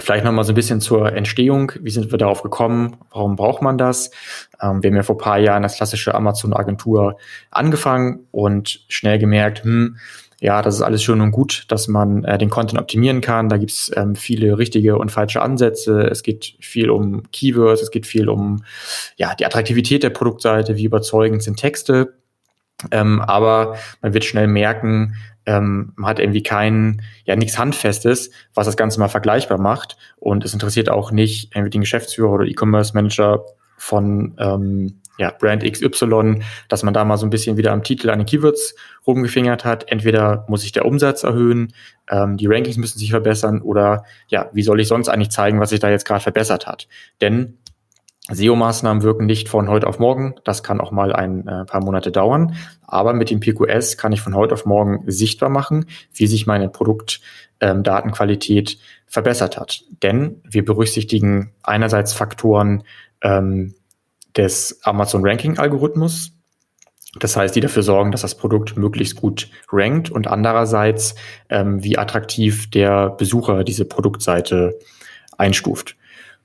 Vielleicht 0.00 0.24
nochmal 0.24 0.44
so 0.44 0.52
ein 0.52 0.54
bisschen 0.54 0.80
zur 0.80 1.12
Entstehung. 1.12 1.72
Wie 1.80 1.90
sind 1.90 2.12
wir 2.12 2.18
darauf 2.18 2.42
gekommen? 2.42 2.96
Warum 3.10 3.34
braucht 3.34 3.62
man 3.62 3.78
das? 3.78 4.10
Ähm, 4.62 4.82
wir 4.82 4.90
haben 4.90 4.96
ja 4.96 5.02
vor 5.02 5.18
paar 5.18 5.38
Jahren 5.38 5.64
als 5.64 5.76
klassische 5.76 6.14
Amazon-Agentur 6.14 7.18
angefangen 7.50 8.26
und 8.30 8.84
schnell 8.88 9.18
gemerkt, 9.18 9.64
hm, 9.64 9.96
ja, 10.40 10.62
das 10.62 10.76
ist 10.76 10.82
alles 10.82 11.02
schön 11.02 11.20
und 11.20 11.32
gut, 11.32 11.64
dass 11.66 11.88
man 11.88 12.22
äh, 12.22 12.38
den 12.38 12.48
Content 12.48 12.80
optimieren 12.80 13.20
kann. 13.20 13.48
Da 13.48 13.56
gibt's 13.56 13.90
ähm, 13.96 14.14
viele 14.14 14.56
richtige 14.56 14.96
und 14.96 15.10
falsche 15.10 15.42
Ansätze. 15.42 16.02
Es 16.02 16.22
geht 16.22 16.54
viel 16.60 16.90
um 16.90 17.24
Keywords, 17.32 17.82
es 17.82 17.90
geht 17.90 18.06
viel 18.06 18.28
um 18.28 18.62
ja, 19.16 19.34
die 19.34 19.46
Attraktivität 19.46 20.04
der 20.04 20.10
Produktseite, 20.10 20.76
wie 20.76 20.84
überzeugend 20.84 21.42
sind 21.42 21.58
Texte. 21.58 22.14
Ähm, 22.92 23.20
aber 23.20 23.76
man 24.00 24.14
wird 24.14 24.24
schnell 24.24 24.46
merken, 24.46 25.16
ähm, 25.48 25.94
man 25.96 26.10
hat 26.10 26.18
irgendwie 26.18 26.42
kein, 26.42 27.00
ja, 27.24 27.34
nichts 27.34 27.58
Handfestes, 27.58 28.30
was 28.52 28.66
das 28.66 28.76
Ganze 28.76 29.00
mal 29.00 29.08
vergleichbar 29.08 29.56
macht. 29.56 29.96
Und 30.16 30.44
es 30.44 30.52
interessiert 30.52 30.90
auch 30.90 31.10
nicht 31.10 31.54
irgendwie 31.54 31.70
den 31.70 31.80
Geschäftsführer 31.80 32.32
oder 32.32 32.44
E-Commerce 32.44 32.92
Manager 32.92 33.46
von 33.78 34.34
ähm, 34.38 35.00
ja, 35.16 35.30
Brand 35.30 35.64
XY, 35.64 36.42
dass 36.68 36.82
man 36.82 36.92
da 36.92 37.02
mal 37.06 37.16
so 37.16 37.24
ein 37.24 37.30
bisschen 37.30 37.56
wieder 37.56 37.72
am 37.72 37.82
Titel 37.82 38.10
an 38.10 38.18
den 38.18 38.26
Keywords 38.26 38.74
rumgefingert 39.06 39.64
hat. 39.64 39.90
Entweder 39.90 40.44
muss 40.48 40.60
sich 40.60 40.72
der 40.72 40.84
Umsatz 40.84 41.22
erhöhen, 41.22 41.72
ähm, 42.10 42.36
die 42.36 42.46
Rankings 42.46 42.76
müssen 42.76 42.98
sich 42.98 43.10
verbessern 43.10 43.62
oder 43.62 44.04
ja, 44.28 44.50
wie 44.52 44.62
soll 44.62 44.80
ich 44.80 44.88
sonst 44.88 45.08
eigentlich 45.08 45.30
zeigen, 45.30 45.60
was 45.60 45.70
sich 45.70 45.80
da 45.80 45.88
jetzt 45.88 46.04
gerade 46.04 46.22
verbessert 46.22 46.66
hat? 46.66 46.88
Denn 47.22 47.56
SEO-Maßnahmen 48.30 49.02
wirken 49.02 49.26
nicht 49.26 49.48
von 49.48 49.68
heute 49.68 49.86
auf 49.86 49.98
morgen. 49.98 50.34
Das 50.44 50.62
kann 50.62 50.80
auch 50.80 50.90
mal 50.90 51.14
ein 51.14 51.48
äh, 51.48 51.64
paar 51.64 51.82
Monate 51.82 52.12
dauern. 52.12 52.54
Aber 52.86 53.14
mit 53.14 53.30
dem 53.30 53.40
PQS 53.40 53.96
kann 53.96 54.12
ich 54.12 54.20
von 54.20 54.34
heute 54.34 54.54
auf 54.54 54.66
morgen 54.66 55.10
sichtbar 55.10 55.48
machen, 55.48 55.86
wie 56.12 56.26
sich 56.26 56.46
meine 56.46 56.68
Produktdatenqualität 56.68 58.72
ähm, 58.72 58.78
verbessert 59.06 59.56
hat. 59.56 59.82
Denn 60.02 60.42
wir 60.44 60.64
berücksichtigen 60.64 61.52
einerseits 61.62 62.12
Faktoren 62.12 62.82
ähm, 63.22 63.74
des 64.36 64.80
Amazon 64.82 65.26
Ranking 65.26 65.58
Algorithmus. 65.58 66.32
Das 67.18 67.36
heißt, 67.36 67.56
die 67.56 67.60
dafür 67.60 67.82
sorgen, 67.82 68.12
dass 68.12 68.20
das 68.20 68.36
Produkt 68.36 68.76
möglichst 68.76 69.16
gut 69.16 69.48
rankt 69.72 70.10
und 70.10 70.26
andererseits, 70.26 71.14
ähm, 71.48 71.82
wie 71.82 71.96
attraktiv 71.96 72.70
der 72.70 73.10
Besucher 73.10 73.64
diese 73.64 73.86
Produktseite 73.86 74.78
einstuft. 75.38 75.96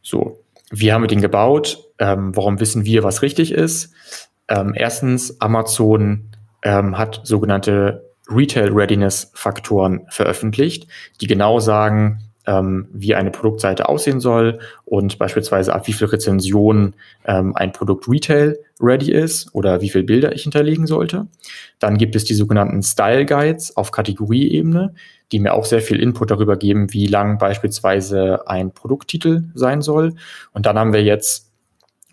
So, 0.01 0.42
wie 0.73 0.91
haben 0.91 1.03
wir 1.03 1.07
den 1.07 1.21
gebaut? 1.21 1.83
Ähm, 1.99 2.35
warum 2.35 2.59
wissen 2.59 2.83
wir, 2.83 3.03
was 3.03 3.21
richtig 3.21 3.51
ist? 3.51 3.93
Ähm, 4.47 4.73
erstens, 4.75 5.39
Amazon 5.39 6.31
ähm, 6.63 6.97
hat 6.97 7.21
sogenannte 7.23 8.09
Retail 8.27 8.69
Readiness 8.71 9.31
Faktoren 9.35 10.01
veröffentlicht, 10.09 10.87
die 11.21 11.27
genau 11.27 11.59
sagen, 11.59 12.23
ähm, 12.45 12.87
wie 12.91 13.15
eine 13.15 13.31
Produktseite 13.31 13.87
aussehen 13.87 14.19
soll 14.19 14.59
und 14.85 15.17
beispielsweise 15.17 15.73
ab 15.73 15.87
wie 15.87 15.93
viel 15.93 16.07
Rezensionen 16.07 16.95
ähm, 17.25 17.55
ein 17.55 17.71
Produkt 17.71 18.07
Retail 18.07 18.57
ready 18.81 19.11
ist 19.11 19.53
oder 19.53 19.79
wie 19.81 19.89
viele 19.89 20.03
Bilder 20.03 20.33
ich 20.33 20.43
hinterlegen 20.43 20.87
sollte. 20.87 21.27
Dann 21.79 21.97
gibt 21.97 22.15
es 22.15 22.25
die 22.25 22.33
sogenannten 22.33 22.81
Style 22.81 23.25
Guides 23.25 23.77
auf 23.77 23.91
Kategorieebene, 23.91 24.93
die 25.33 25.39
mir 25.39 25.53
auch 25.53 25.65
sehr 25.65 25.81
viel 25.81 25.99
Input 25.99 26.29
darüber 26.29 26.55
geben, 26.55 26.93
wie 26.93 27.07
lang 27.07 27.39
beispielsweise 27.39 28.47
ein 28.47 28.71
Produkttitel 28.71 29.45
sein 29.55 29.81
soll. 29.81 30.13
Und 30.53 30.67
dann 30.67 30.77
haben 30.77 30.93
wir 30.93 31.03
jetzt 31.03 31.51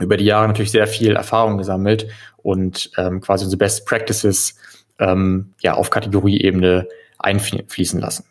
über 0.00 0.16
die 0.16 0.24
Jahre 0.24 0.48
natürlich 0.48 0.70
sehr 0.70 0.86
viel 0.86 1.14
Erfahrung 1.14 1.58
gesammelt 1.58 2.08
und 2.38 2.90
ähm, 2.96 3.20
quasi 3.20 3.44
unsere 3.44 3.58
Best 3.58 3.84
Practices 3.84 4.56
ähm, 4.98 5.52
ja 5.60 5.74
auf 5.74 5.90
Kategorieebene 5.90 6.88
einfließen 7.18 8.00
lassen. 8.00 8.24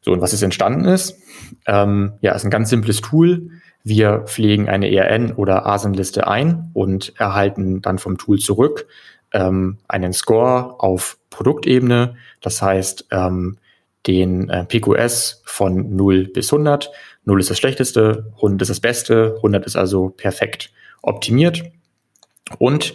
So, 0.00 0.12
und 0.12 0.20
was 0.20 0.30
jetzt 0.30 0.42
entstanden 0.42 0.84
ist, 0.84 1.18
ähm, 1.66 2.12
ja, 2.20 2.32
ist 2.32 2.44
ein 2.44 2.50
ganz 2.50 2.70
simples 2.70 3.00
Tool. 3.00 3.50
Wir 3.82 4.20
pflegen 4.20 4.68
eine 4.68 4.88
ERN 4.88 5.32
oder 5.32 5.66
ASIN-Liste 5.66 6.28
ein 6.28 6.70
und 6.72 7.18
erhalten 7.18 7.82
dann 7.82 7.98
vom 7.98 8.16
Tool 8.16 8.38
zurück 8.38 8.86
ähm, 9.32 9.78
einen 9.88 10.12
Score 10.12 10.76
auf 10.78 11.18
Produktebene. 11.30 12.14
Das 12.40 12.62
heißt, 12.62 13.08
ähm, 13.10 13.58
den 14.06 14.48
äh, 14.48 14.64
PQS 14.64 15.42
von 15.44 15.96
0 15.96 16.28
bis 16.28 16.52
100. 16.52 16.90
0 17.24 17.40
ist 17.40 17.50
das 17.50 17.58
schlechteste, 17.58 18.32
100 18.36 18.62
ist 18.62 18.68
das 18.68 18.80
beste, 18.80 19.34
100 19.36 19.66
ist 19.66 19.76
also 19.76 20.10
perfekt 20.10 20.72
optimiert. 21.02 21.64
Und 22.58 22.94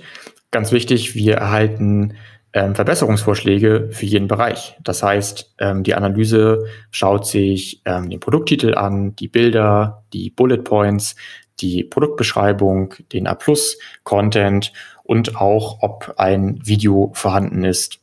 ganz 0.51 0.71
wichtig, 0.71 1.15
wir 1.15 1.35
erhalten 1.35 2.13
ähm, 2.53 2.75
Verbesserungsvorschläge 2.75 3.89
für 3.91 4.05
jeden 4.05 4.27
Bereich. 4.27 4.77
Das 4.83 5.03
heißt, 5.03 5.55
ähm, 5.59 5.83
die 5.83 5.95
Analyse 5.95 6.65
schaut 6.91 7.25
sich 7.25 7.81
ähm, 7.85 8.09
den 8.09 8.19
Produkttitel 8.19 8.75
an, 8.75 9.15
die 9.15 9.27
Bilder, 9.27 10.03
die 10.13 10.29
Bullet 10.29 10.57
Points, 10.57 11.15
die 11.61 11.83
Produktbeschreibung, 11.83 12.95
den 13.13 13.27
A-Plus-Content 13.27 14.73
und 15.03 15.35
auch, 15.37 15.81
ob 15.81 16.13
ein 16.17 16.59
Video 16.65 17.11
vorhanden 17.13 17.63
ist 17.63 17.99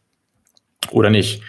oder 0.90 1.10
nicht. 1.10 1.42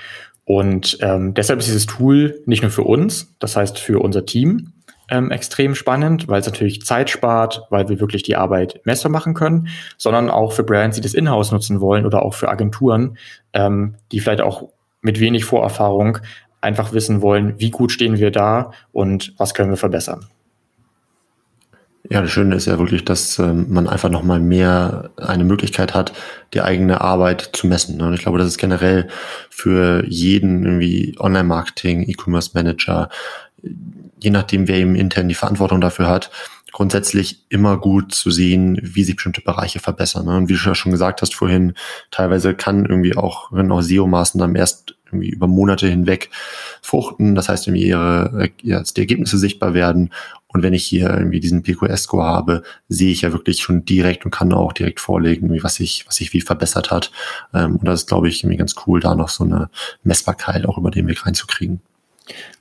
Und 0.49 0.97
ähm, 1.01 1.35
deshalb 1.35 1.59
ist 1.59 1.67
dieses 1.67 1.85
Tool 1.85 2.41
nicht 2.47 2.63
nur 2.63 2.71
für 2.71 2.81
uns, 2.81 3.35
das 3.37 3.55
heißt 3.55 3.77
für 3.77 3.99
unser 3.99 4.25
Team, 4.25 4.73
ähm, 5.07 5.29
extrem 5.29 5.75
spannend, 5.75 6.27
weil 6.27 6.39
es 6.39 6.47
natürlich 6.47 6.83
Zeit 6.83 7.11
spart, 7.11 7.67
weil 7.69 7.87
wir 7.87 7.99
wirklich 7.99 8.23
die 8.23 8.35
Arbeit 8.35 8.81
messbar 8.83 9.11
machen 9.11 9.35
können, 9.35 9.67
sondern 9.95 10.31
auch 10.31 10.51
für 10.51 10.63
Brands, 10.63 10.95
die 10.95 11.03
das 11.03 11.13
Inhouse 11.13 11.51
nutzen 11.51 11.81
wollen 11.81 12.03
oder 12.03 12.23
auch 12.23 12.33
für 12.33 12.49
Agenturen, 12.49 13.15
ähm, 13.53 13.93
die 14.11 14.21
vielleicht 14.21 14.41
auch 14.41 14.69
mit 15.01 15.19
wenig 15.19 15.45
Vorerfahrung 15.45 16.17
einfach 16.61 16.93
wissen 16.93 17.21
wollen, 17.21 17.53
wie 17.59 17.69
gut 17.69 17.91
stehen 17.91 18.17
wir 18.17 18.31
da 18.31 18.71
und 18.91 19.35
was 19.37 19.53
können 19.53 19.69
wir 19.69 19.77
verbessern. 19.77 20.25
Ja, 22.07 22.21
das 22.21 22.31
Schöne 22.31 22.55
ist 22.55 22.65
ja 22.65 22.79
wirklich, 22.79 23.03
dass 23.03 23.37
ähm, 23.39 23.67
man 23.69 23.87
einfach 23.87 24.09
nochmal 24.09 24.39
mehr 24.39 25.09
eine 25.17 25.43
Möglichkeit 25.43 25.93
hat, 25.93 26.13
die 26.53 26.61
eigene 26.61 27.01
Arbeit 27.01 27.49
zu 27.53 27.67
messen. 27.67 27.97
Ne? 27.97 28.07
Und 28.07 28.13
ich 28.13 28.21
glaube, 28.21 28.37
das 28.37 28.47
ist 28.47 28.57
generell 28.57 29.09
für 29.49 30.03
jeden 30.07 30.63
irgendwie 30.63 31.15
Online-Marketing, 31.19 32.07
E-Commerce-Manager, 32.07 33.09
je 34.21 34.29
nachdem, 34.29 34.67
wer 34.67 34.77
eben 34.77 34.95
intern 34.95 35.27
die 35.27 35.35
Verantwortung 35.35 35.81
dafür 35.81 36.07
hat, 36.07 36.31
grundsätzlich 36.71 37.45
immer 37.49 37.77
gut 37.77 38.13
zu 38.13 38.31
sehen, 38.31 38.79
wie 38.81 39.03
sich 39.03 39.15
bestimmte 39.15 39.41
Bereiche 39.41 39.79
verbessern. 39.79 40.25
Ne? 40.25 40.37
Und 40.37 40.49
wie 40.49 40.53
du 40.53 40.59
ja 40.59 40.75
schon 40.75 40.91
gesagt 40.91 41.21
hast 41.21 41.35
vorhin, 41.35 41.73
teilweise 42.11 42.53
kann 42.53 42.85
irgendwie 42.85 43.17
auch, 43.17 43.51
wenn 43.51 43.71
auch 43.71 43.81
SEO-Maßnahmen 43.81 44.55
erst 44.55 44.95
irgendwie 45.11 45.29
über 45.29 45.47
Monate 45.47 45.87
hinweg 45.87 46.29
fruchten. 46.81 47.35
Das 47.35 47.49
heißt, 47.49 47.67
irgendwie 47.67 47.87
ihre, 47.87 48.49
ja, 48.61 48.81
die 48.81 49.01
Ergebnisse 49.01 49.37
sichtbar 49.37 49.73
werden. 49.73 50.11
Und 50.51 50.63
wenn 50.63 50.73
ich 50.73 50.83
hier 50.83 51.09
irgendwie 51.09 51.39
diesen 51.39 51.61
PQS-Score 51.61 52.23
habe, 52.23 52.63
sehe 52.87 53.11
ich 53.11 53.21
ja 53.21 53.31
wirklich 53.31 53.61
schon 53.61 53.85
direkt 53.85 54.25
und 54.25 54.31
kann 54.31 54.51
auch 54.51 54.73
direkt 54.73 54.99
vorlegen, 54.99 55.61
was 55.63 55.75
sich, 55.75 56.05
was 56.07 56.15
sich 56.15 56.33
wie 56.33 56.41
verbessert 56.41 56.89
hat. 56.89 57.11
Ähm, 57.53 57.75
und 57.77 57.85
das 57.85 58.01
ist, 58.01 58.07
glaube 58.07 58.29
ich, 58.29 58.43
irgendwie 58.43 58.57
ganz 58.57 58.75
cool, 58.87 58.99
da 58.99 59.13
noch 59.13 59.29
so 59.29 59.43
eine 59.43 59.69
Messbarkeit 60.03 60.65
auch 60.65 60.77
über 60.77 60.89
den 60.89 61.07
Weg 61.07 61.25
reinzukriegen. 61.25 61.81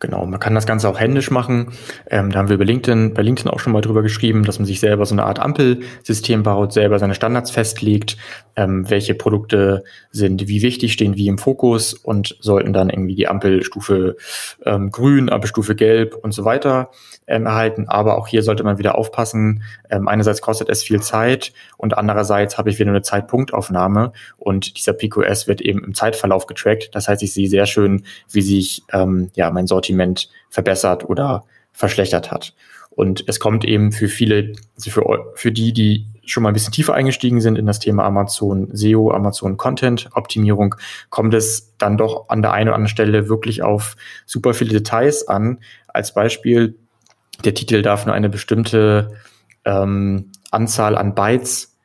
Genau, 0.01 0.25
man 0.27 0.39
kann 0.39 0.55
das 0.55 0.67
Ganze 0.67 0.89
auch 0.89 1.01
händisch 1.01 1.31
machen. 1.31 1.73
Ähm, 2.09 2.31
da 2.31 2.39
haben 2.39 2.49
wir 2.49 2.59
bei 2.59 2.65
LinkedIn, 2.65 3.15
bei 3.15 3.23
LinkedIn 3.23 3.51
auch 3.51 3.59
schon 3.59 3.73
mal 3.73 3.81
drüber 3.81 4.03
geschrieben, 4.03 4.45
dass 4.45 4.59
man 4.59 4.67
sich 4.67 4.81
selber 4.81 5.05
so 5.07 5.15
eine 5.15 5.25
Art 5.25 5.41
Ampelsystem 5.41 6.43
baut, 6.45 6.73
selber 6.73 6.99
seine 6.99 7.15
Standards 7.15 7.51
festlegt, 7.51 8.17
ähm, 8.55 8.89
welche 8.89 9.15
Produkte 9.15 9.85
sind 10.11 10.47
wie 10.49 10.63
wichtig, 10.63 10.93
stehen 10.93 11.17
wie 11.17 11.27
im 11.27 11.39
Fokus 11.39 11.95
und 11.95 12.37
sollten 12.41 12.73
dann 12.73 12.91
irgendwie 12.91 13.17
die 13.17 13.29
Ampelstufe 13.29 14.17
ähm, 14.65 14.91
grün, 14.91 15.31
Ampelstufe 15.31 15.75
gelb 15.75 16.15
und 16.15 16.33
so 16.33 16.45
weiter 16.45 16.91
ähm, 17.27 17.47
erhalten. 17.47 17.89
Aber 17.89 18.19
auch 18.19 18.29
hier 18.29 18.43
sollte 18.43 18.65
man 18.65 18.79
wieder 18.79 18.97
aufpassen. 18.97 19.63
Ähm, 19.91 20.07
einerseits 20.07 20.41
kostet 20.41 20.69
es 20.69 20.83
viel 20.83 21.01
Zeit 21.01 21.53
und 21.77 21.97
andererseits 21.99 22.57
habe 22.57 22.71
ich 22.71 22.79
wieder 22.79 22.91
eine 22.91 23.03
Zeitpunktaufnahme 23.03 24.13
und 24.37 24.77
dieser 24.77 24.93
PQS 24.93 25.49
wird 25.49 25.61
eben 25.61 25.83
im 25.85 25.95
Zeitverlauf 25.95 26.47
getrackt. 26.47 26.95
Das 26.95 27.09
heißt, 27.09 27.23
ich 27.23 27.33
sehe 27.33 27.49
sehr 27.49 27.67
schön, 27.67 28.05
wie 28.31 28.43
sich 28.43 28.83
ähm, 28.93 29.31
ja 29.35 29.51
mein 29.59 29.67
Sortiment 29.67 30.29
verbessert 30.49 31.09
oder 31.09 31.45
verschlechtert 31.73 32.31
hat. 32.31 32.55
Und 32.91 33.25
es 33.27 33.39
kommt 33.41 33.65
eben 33.65 33.93
für 33.93 34.09
viele, 34.09 34.53
also 34.77 34.91
für, 34.91 35.33
für 35.35 35.53
die, 35.53 35.73
die 35.73 36.07
schon 36.25 36.43
mal 36.43 36.51
ein 36.51 36.55
bisschen 36.55 36.73
tiefer 36.73 36.95
eingestiegen 36.95 37.41
sind 37.41 37.59
in 37.59 37.67
das 37.67 37.81
Thema 37.81 38.05
Amazon 38.05 38.69
SEO, 38.73 39.11
Amazon 39.13 39.57
Content 39.57 40.11
Optimierung, 40.15 40.75
kommt 41.11 41.35
es 41.35 41.75
dann 41.79 41.97
doch 41.97 42.29
an 42.29 42.43
der 42.43 42.53
einen 42.53 42.69
oder 42.69 42.77
anderen 42.77 42.91
Stelle 42.91 43.29
wirklich 43.29 43.63
auf 43.63 43.97
super 44.27 44.55
viele 44.55 44.71
Details 44.71 45.27
an. 45.27 45.59
Als 45.89 46.15
Beispiel, 46.15 46.77
der 47.45 47.55
Titel 47.55 47.83
darf 47.83 48.07
nur 48.07 48.15
eine 48.15 48.29
bestimmte 48.29 49.17
ähm, 49.65 50.31
Anzahl 50.51 50.97
an 50.97 51.15
Bytes 51.15 51.77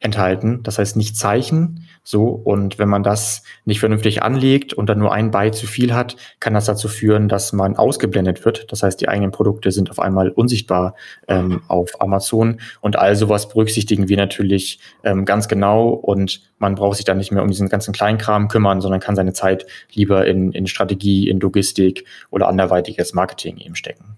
enthalten, 0.00 0.62
das 0.62 0.78
heißt 0.78 0.96
nicht 0.96 1.16
Zeichen. 1.16 1.86
So, 2.10 2.24
und 2.24 2.80
wenn 2.80 2.88
man 2.88 3.04
das 3.04 3.44
nicht 3.66 3.78
vernünftig 3.78 4.20
anlegt 4.24 4.72
und 4.72 4.88
dann 4.88 4.98
nur 4.98 5.12
ein 5.12 5.30
Byte 5.30 5.54
zu 5.54 5.68
viel 5.68 5.94
hat, 5.94 6.16
kann 6.40 6.54
das 6.54 6.64
dazu 6.64 6.88
führen, 6.88 7.28
dass 7.28 7.52
man 7.52 7.76
ausgeblendet 7.76 8.44
wird. 8.44 8.72
Das 8.72 8.82
heißt, 8.82 9.00
die 9.00 9.08
eigenen 9.08 9.30
Produkte 9.30 9.70
sind 9.70 9.92
auf 9.92 10.00
einmal 10.00 10.30
unsichtbar 10.30 10.96
ähm, 11.28 11.62
auf 11.68 12.00
Amazon. 12.00 12.60
Und 12.80 12.98
all 12.98 13.14
sowas 13.14 13.48
berücksichtigen 13.48 14.08
wir 14.08 14.16
natürlich 14.16 14.80
ähm, 15.04 15.24
ganz 15.24 15.46
genau 15.46 15.90
und 15.90 16.40
man 16.58 16.74
braucht 16.74 16.96
sich 16.96 17.04
dann 17.04 17.18
nicht 17.18 17.30
mehr 17.30 17.44
um 17.44 17.48
diesen 17.48 17.68
ganzen 17.68 17.94
Kleinkram 17.94 18.48
kümmern, 18.48 18.80
sondern 18.80 18.98
kann 18.98 19.14
seine 19.14 19.32
Zeit 19.32 19.64
lieber 19.92 20.26
in, 20.26 20.50
in 20.50 20.66
Strategie, 20.66 21.28
in 21.28 21.38
Logistik 21.38 22.06
oder 22.30 22.48
anderweitiges 22.48 23.14
Marketing 23.14 23.58
eben 23.58 23.76
stecken. 23.76 24.16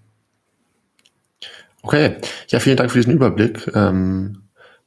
Okay, 1.83 2.15
ja, 2.47 2.59
vielen 2.59 2.77
Dank 2.77 2.89
für 2.89 2.97
diesen 2.97 3.13
Überblick. 3.13 3.69
Ähm 3.75 4.42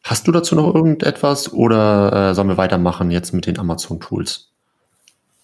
Hast 0.07 0.29
du 0.29 0.31
dazu 0.31 0.55
noch 0.55 0.73
irgendetwas 0.73 1.53
oder 1.53 2.31
äh, 2.31 2.35
sollen 2.35 2.47
wir 2.47 2.57
weitermachen 2.57 3.11
jetzt 3.11 3.33
mit 3.33 3.47
den 3.47 3.59
Amazon-Tools? 3.59 4.53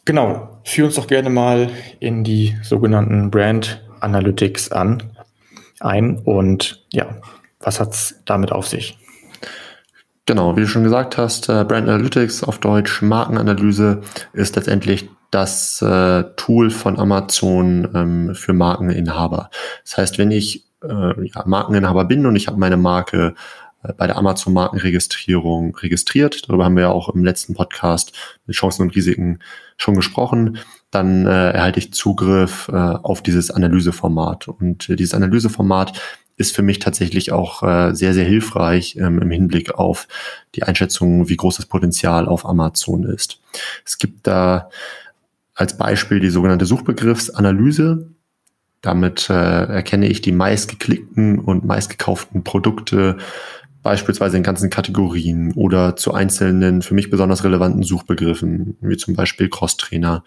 Genau, 0.04 0.60
führ 0.62 0.84
uns 0.84 0.94
doch 0.94 1.08
gerne 1.08 1.30
mal 1.30 1.70
in 1.98 2.22
die 2.22 2.56
sogenannten 2.62 3.32
Brand 3.32 3.82
Analytics 3.98 4.70
an 4.70 5.02
ein 5.80 6.16
und 6.18 6.84
ja, 6.92 7.06
was 7.58 7.80
hat 7.80 7.90
es 7.90 8.20
damit 8.24 8.52
auf 8.52 8.68
sich? 8.68 8.96
Genau, 10.26 10.56
wie 10.56 10.60
du 10.60 10.68
schon 10.68 10.84
gesagt 10.84 11.18
hast, 11.18 11.48
äh, 11.48 11.64
Brand 11.64 11.88
Analytics 11.88 12.44
auf 12.44 12.58
Deutsch 12.58 13.02
Markenanalyse 13.02 14.02
ist 14.32 14.54
letztendlich 14.54 15.10
das 15.32 15.82
äh, 15.82 16.22
Tool 16.36 16.70
von 16.70 17.00
Amazon 17.00 17.88
ähm, 17.96 18.34
für 18.36 18.52
Markeninhaber. 18.52 19.50
Das 19.82 19.98
heißt, 19.98 20.18
wenn 20.18 20.30
ich 20.30 20.66
äh, 20.84 21.26
ja, 21.26 21.42
Markeninhaber 21.46 22.04
bin 22.04 22.26
und 22.26 22.36
ich 22.36 22.46
habe 22.46 22.60
meine 22.60 22.76
Marke 22.76 23.34
bei 23.96 24.06
der 24.06 24.16
Amazon-Markenregistrierung 24.16 25.74
registriert. 25.76 26.48
Darüber 26.48 26.64
haben 26.64 26.76
wir 26.76 26.84
ja 26.84 26.90
auch 26.90 27.08
im 27.08 27.24
letzten 27.24 27.54
Podcast 27.54 28.12
mit 28.46 28.56
Chancen 28.56 28.82
und 28.82 28.94
Risiken 28.94 29.40
schon 29.76 29.94
gesprochen. 29.94 30.58
Dann 30.90 31.26
äh, 31.26 31.50
erhalte 31.52 31.78
ich 31.78 31.92
Zugriff 31.92 32.68
äh, 32.68 32.76
auf 32.76 33.22
dieses 33.22 33.50
Analyseformat. 33.50 34.48
Und 34.48 34.88
äh, 34.88 34.96
dieses 34.96 35.14
Analyseformat 35.14 36.00
ist 36.36 36.54
für 36.54 36.62
mich 36.62 36.78
tatsächlich 36.78 37.32
auch 37.32 37.62
äh, 37.62 37.94
sehr, 37.94 38.14
sehr 38.14 38.24
hilfreich 38.24 38.96
ähm, 38.96 39.20
im 39.20 39.30
Hinblick 39.30 39.74
auf 39.74 40.08
die 40.54 40.62
Einschätzung, 40.62 41.28
wie 41.28 41.36
groß 41.36 41.56
das 41.56 41.66
Potenzial 41.66 42.26
auf 42.26 42.46
Amazon 42.46 43.04
ist. 43.04 43.40
Es 43.84 43.98
gibt 43.98 44.26
da 44.26 44.70
als 45.54 45.76
Beispiel 45.76 46.20
die 46.20 46.30
sogenannte 46.30 46.66
Suchbegriffsanalyse. 46.66 48.08
Damit 48.80 49.30
äh, 49.30 49.64
erkenne 49.64 50.08
ich 50.08 50.22
die 50.22 50.32
meistgeklickten 50.32 51.38
und 51.38 51.64
meistgekauften 51.64 52.42
Produkte 52.42 53.18
beispielsweise 53.82 54.36
in 54.36 54.42
ganzen 54.42 54.70
Kategorien 54.70 55.52
oder 55.54 55.96
zu 55.96 56.14
einzelnen 56.14 56.82
für 56.82 56.94
mich 56.94 57.10
besonders 57.10 57.44
relevanten 57.44 57.82
Suchbegriffen, 57.82 58.76
wie 58.80 58.96
zum 58.96 59.14
Beispiel 59.14 59.48
Crosstrainer. 59.48 60.24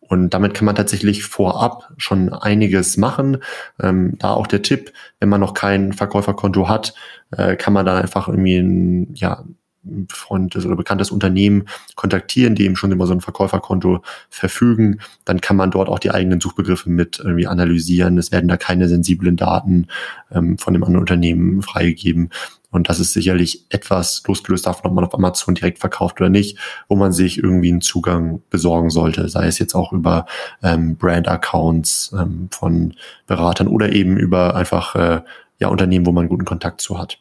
Und 0.00 0.30
damit 0.32 0.54
kann 0.54 0.64
man 0.64 0.74
tatsächlich 0.74 1.24
vorab 1.24 1.92
schon 1.98 2.32
einiges 2.32 2.96
machen. 2.96 3.38
Ähm, 3.78 4.14
da 4.18 4.32
auch 4.32 4.46
der 4.46 4.62
Tipp, 4.62 4.92
wenn 5.20 5.28
man 5.28 5.40
noch 5.40 5.52
kein 5.52 5.92
Verkäuferkonto 5.92 6.68
hat, 6.68 6.94
äh, 7.30 7.56
kann 7.56 7.74
man 7.74 7.84
dann 7.84 8.00
einfach 8.02 8.28
irgendwie 8.28 8.56
ein, 8.56 9.14
ja, 9.14 9.44
befreundetes 9.82 10.66
oder 10.66 10.76
bekanntes 10.76 11.10
Unternehmen 11.10 11.64
kontaktieren, 11.94 12.54
die 12.54 12.64
eben 12.64 12.76
schon 12.76 12.92
über 12.92 13.06
so 13.06 13.12
ein 13.12 13.20
Verkäuferkonto 13.20 14.02
verfügen, 14.28 15.00
dann 15.24 15.40
kann 15.40 15.56
man 15.56 15.70
dort 15.70 15.88
auch 15.88 15.98
die 15.98 16.10
eigenen 16.10 16.40
Suchbegriffe 16.40 16.90
mit 16.90 17.18
irgendwie 17.18 17.46
analysieren. 17.46 18.18
Es 18.18 18.32
werden 18.32 18.48
da 18.48 18.56
keine 18.56 18.88
sensiblen 18.88 19.36
Daten 19.36 19.86
ähm, 20.30 20.58
von 20.58 20.74
dem 20.74 20.84
anderen 20.84 21.00
Unternehmen 21.00 21.62
freigegeben. 21.62 22.30
Und 22.70 22.90
das 22.90 23.00
ist 23.00 23.14
sicherlich 23.14 23.64
etwas 23.70 24.22
losgelöst 24.26 24.66
davon, 24.66 24.90
ob 24.90 24.94
man 24.94 25.04
auf 25.04 25.14
Amazon 25.14 25.54
direkt 25.54 25.78
verkauft 25.78 26.20
oder 26.20 26.28
nicht, 26.28 26.58
wo 26.88 26.96
man 26.96 27.12
sich 27.12 27.38
irgendwie 27.38 27.70
einen 27.70 27.80
Zugang 27.80 28.42
besorgen 28.50 28.90
sollte, 28.90 29.28
sei 29.28 29.46
es 29.46 29.58
jetzt 29.58 29.74
auch 29.74 29.92
über 29.92 30.26
ähm, 30.62 30.96
Brand-Accounts 30.96 32.14
ähm, 32.18 32.48
von 32.50 32.94
Beratern 33.26 33.68
oder 33.68 33.92
eben 33.92 34.18
über 34.18 34.54
einfach 34.54 34.94
äh, 34.96 35.22
ja, 35.58 35.68
Unternehmen, 35.68 36.04
wo 36.04 36.12
man 36.12 36.28
guten 36.28 36.44
Kontakt 36.44 36.80
zu 36.80 36.98
hat. 36.98 37.18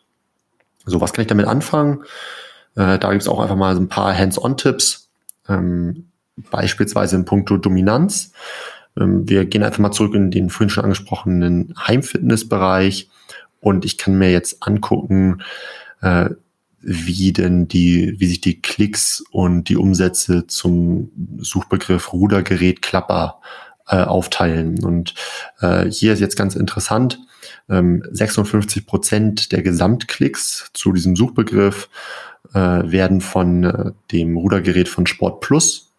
So, 0.86 1.00
was 1.00 1.14
kann 1.14 1.24
ich 1.24 1.28
damit 1.28 1.48
anfangen? 1.48 2.04
Äh, 2.76 3.00
da 3.00 3.12
gibt 3.12 3.22
es 3.22 3.28
auch 3.28 3.40
einfach 3.40 3.56
mal 3.56 3.74
so 3.76 3.82
ein 3.82 3.90
paar 3.90 4.18
Hands-on-Tipps, 4.18 5.10
ähm, 5.48 6.10
beispielsweise 6.52 7.16
in 7.16 7.26
puncto 7.26 7.58
Dominanz. 7.58 8.34
Ähm, 9.00 9.28
wir 9.30 9.46
gehen 9.46 9.64
einfach 9.64 9.80
mal 9.80 9.92
zurück 9.92 10.14
in 10.14 10.30
den 10.30 10.50
vorhin 10.50 10.70
schon 10.70 10.84
angesprochenen 10.84 11.74
Heimfitnessbereich 11.88 13.10
und 13.68 13.84
ich 13.84 13.98
kann 13.98 14.18
mir 14.18 14.32
jetzt 14.32 14.66
angucken, 14.66 15.42
äh, 16.02 16.30
wie 16.80 17.34
denn 17.34 17.68
die, 17.68 18.16
wie 18.18 18.28
sich 18.28 18.40
die 18.40 18.62
Klicks 18.62 19.22
und 19.32 19.66
die 19.68 19.76
Umsätze 19.76 20.48
zum 20.48 21.12
Suchbegriff 21.38 22.14
Rudergerät 22.14 22.82
Klapper 22.82 23.42
äh, 23.88 23.98
aufteilen. 23.98 24.84
Und 24.84 25.16
äh, 25.60 25.86
hier 25.90 26.14
ist 26.14 26.22
jetzt 26.22 26.38
ganz 26.38 26.56
interessant, 26.56 27.20
ähm, 27.70 28.04
56 28.10 28.86
Prozent 28.86 29.52
der 29.52 29.64
Gesamtklicks 29.64 30.70
zu 30.74 30.94
diesem 30.94 31.18
Suchbegriff 31.18 31.90
äh, 32.54 32.60
werden 32.60 33.20
von 33.20 33.64
äh, 33.66 33.92
dem 34.12 34.38
Rudergerät 34.38 34.88
von 34.88 35.08
Sport 35.08 35.42
Plus 35.42 35.92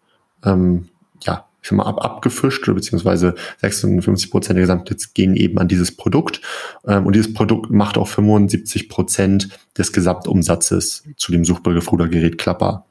ähm, 0.43 0.89
ja, 1.23 1.48
sag 1.69 1.77
mal, 1.77 1.85
ab, 1.85 2.03
abgefischt, 2.03 2.65
beziehungsweise 2.65 3.35
56 3.61 4.31
Prozent 4.31 4.57
der 4.57 4.63
Gesamtklicks 4.63 5.13
gehen 5.13 5.35
eben 5.35 5.57
an 5.57 5.67
dieses 5.67 5.95
Produkt. 5.95 6.41
Ähm, 6.85 7.05
und 7.05 7.15
dieses 7.15 7.33
Produkt 7.33 7.69
macht 7.71 7.97
auch 7.97 8.07
75 8.07 8.89
Prozent 8.89 9.49
des 9.77 9.93
Gesamtumsatzes 9.93 11.03
zu 11.15 11.31
dem 11.31 11.45
Suchbegriff 11.45 11.91
Rudergerät 11.91 12.37
Klapper. 12.37 12.85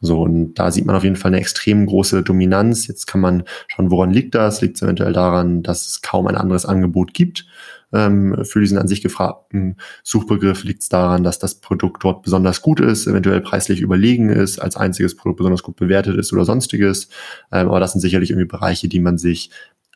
So, 0.00 0.22
und 0.22 0.54
da 0.54 0.70
sieht 0.70 0.86
man 0.86 0.96
auf 0.96 1.04
jeden 1.04 1.16
Fall 1.16 1.30
eine 1.30 1.40
extrem 1.40 1.86
große 1.86 2.22
Dominanz. 2.22 2.86
Jetzt 2.86 3.06
kann 3.06 3.20
man 3.20 3.44
schauen, 3.68 3.90
woran 3.90 4.10
liegt 4.10 4.34
das? 4.34 4.60
Liegt 4.60 4.76
es 4.76 4.82
eventuell 4.82 5.12
daran, 5.12 5.62
dass 5.62 5.86
es 5.86 6.02
kaum 6.02 6.26
ein 6.26 6.36
anderes 6.36 6.66
Angebot 6.66 7.14
gibt? 7.14 7.46
Ähm, 7.94 8.44
für 8.44 8.60
diesen 8.60 8.76
an 8.76 8.88
sich 8.88 9.02
gefragten 9.02 9.76
Suchbegriff 10.02 10.64
liegt 10.64 10.82
es 10.82 10.88
daran, 10.88 11.22
dass 11.22 11.38
das 11.38 11.54
Produkt 11.54 12.04
dort 12.04 12.22
besonders 12.22 12.60
gut 12.60 12.80
ist, 12.80 13.06
eventuell 13.06 13.40
preislich 13.40 13.80
überlegen 13.80 14.28
ist, 14.28 14.58
als 14.58 14.76
einziges 14.76 15.16
Produkt 15.16 15.38
besonders 15.38 15.62
gut 15.62 15.76
bewertet 15.76 16.16
ist 16.16 16.32
oder 16.32 16.44
sonstiges. 16.44 17.08
Ähm, 17.52 17.68
aber 17.68 17.80
das 17.80 17.92
sind 17.92 18.00
sicherlich 18.00 18.30
irgendwie 18.30 18.48
Bereiche, 18.48 18.88
die 18.88 19.00
man 19.00 19.16
sich 19.16 19.50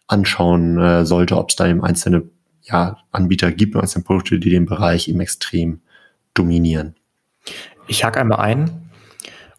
anschauen 0.06 0.78
äh, 0.78 1.04
sollte, 1.04 1.37
ob 1.37 1.50
es 1.50 1.56
da 1.56 1.66
eben 1.66 1.84
einzelne 1.84 2.22
ja, 2.62 2.98
Anbieter 3.12 3.52
gibt, 3.52 3.76
einzelne 3.76 4.04
Produkte, 4.04 4.38
die 4.38 4.50
den 4.50 4.66
Bereich 4.66 5.08
eben 5.08 5.20
extrem 5.20 5.80
dominieren. 6.34 6.94
Ich 7.88 8.04
hake 8.04 8.20
einmal 8.20 8.38
ein 8.40 8.88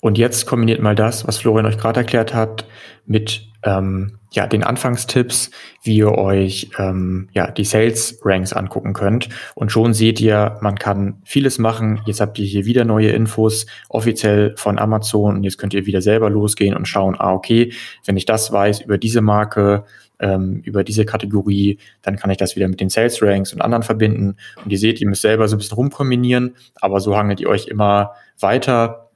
und 0.02 0.18
jetzt 0.18 0.46
kombiniert 0.46 0.82
mal 0.82 0.96
das, 0.96 1.28
was 1.28 1.38
Florian 1.38 1.66
euch 1.66 1.78
gerade 1.78 2.00
erklärt 2.00 2.34
hat, 2.34 2.66
mit 3.06 3.48
ähm, 3.64 4.20
ja, 4.32 4.48
den 4.48 4.64
Anfangstipps, 4.64 5.52
wie 5.84 5.98
ihr 5.98 6.12
euch 6.12 6.70
ähm, 6.78 7.28
ja, 7.34 7.52
die 7.52 7.66
Sales 7.66 8.20
Ranks 8.24 8.54
angucken 8.54 8.94
könnt. 8.94 9.28
Und 9.56 9.72
schon 9.72 9.94
seht 9.94 10.22
ihr, 10.22 10.58
man 10.62 10.78
kann 10.78 11.22
vieles 11.26 11.58
machen. 11.58 12.00
Jetzt 12.06 12.22
habt 12.22 12.40
ihr 12.40 12.46
hier 12.46 12.66
wieder 12.66 12.86
neue 12.86 13.10
Infos 13.10 13.66
offiziell 13.90 14.56
von 14.56 14.80
Amazon 14.80 15.38
und 15.38 15.44
jetzt 15.44 15.58
könnt 15.58 15.74
ihr 15.74 15.86
wieder 15.86 16.02
selber 16.02 16.30
losgehen 16.30 16.76
und 16.76 16.88
schauen, 16.88 17.16
ah, 17.18 17.34
okay, 17.34 17.74
wenn 18.06 18.16
ich 18.16 18.26
das 18.26 18.52
weiß 18.52 18.82
über 18.82 18.98
diese 18.98 19.22
Marke, 19.22 19.84
ähm, 20.20 20.62
über 20.64 20.84
diese 20.84 21.06
Kategorie, 21.06 21.80
dann 22.02 22.16
kann 22.16 22.30
ich 22.30 22.38
das 22.38 22.56
wieder 22.56 22.68
mit 22.68 22.80
den 22.80 22.90
Sales 22.90 23.22
Ranks 23.22 23.52
und 23.52 23.62
anderen 23.62 23.84
verbinden. 23.84 24.38
Und 24.64 24.72
ihr 24.72 24.78
seht, 24.78 25.02
ihr 25.02 25.08
müsst 25.10 25.24
selber 25.24 25.48
so 25.48 25.56
ein 25.56 25.60
bisschen 25.60 25.76
rumkombinieren, 25.76 26.56
aber 26.76 27.00
so 27.00 27.18
hangelt 27.18 27.42
ihr 27.42 27.50
euch 27.50 27.68
immer 27.68 28.14
weiter 28.40 29.09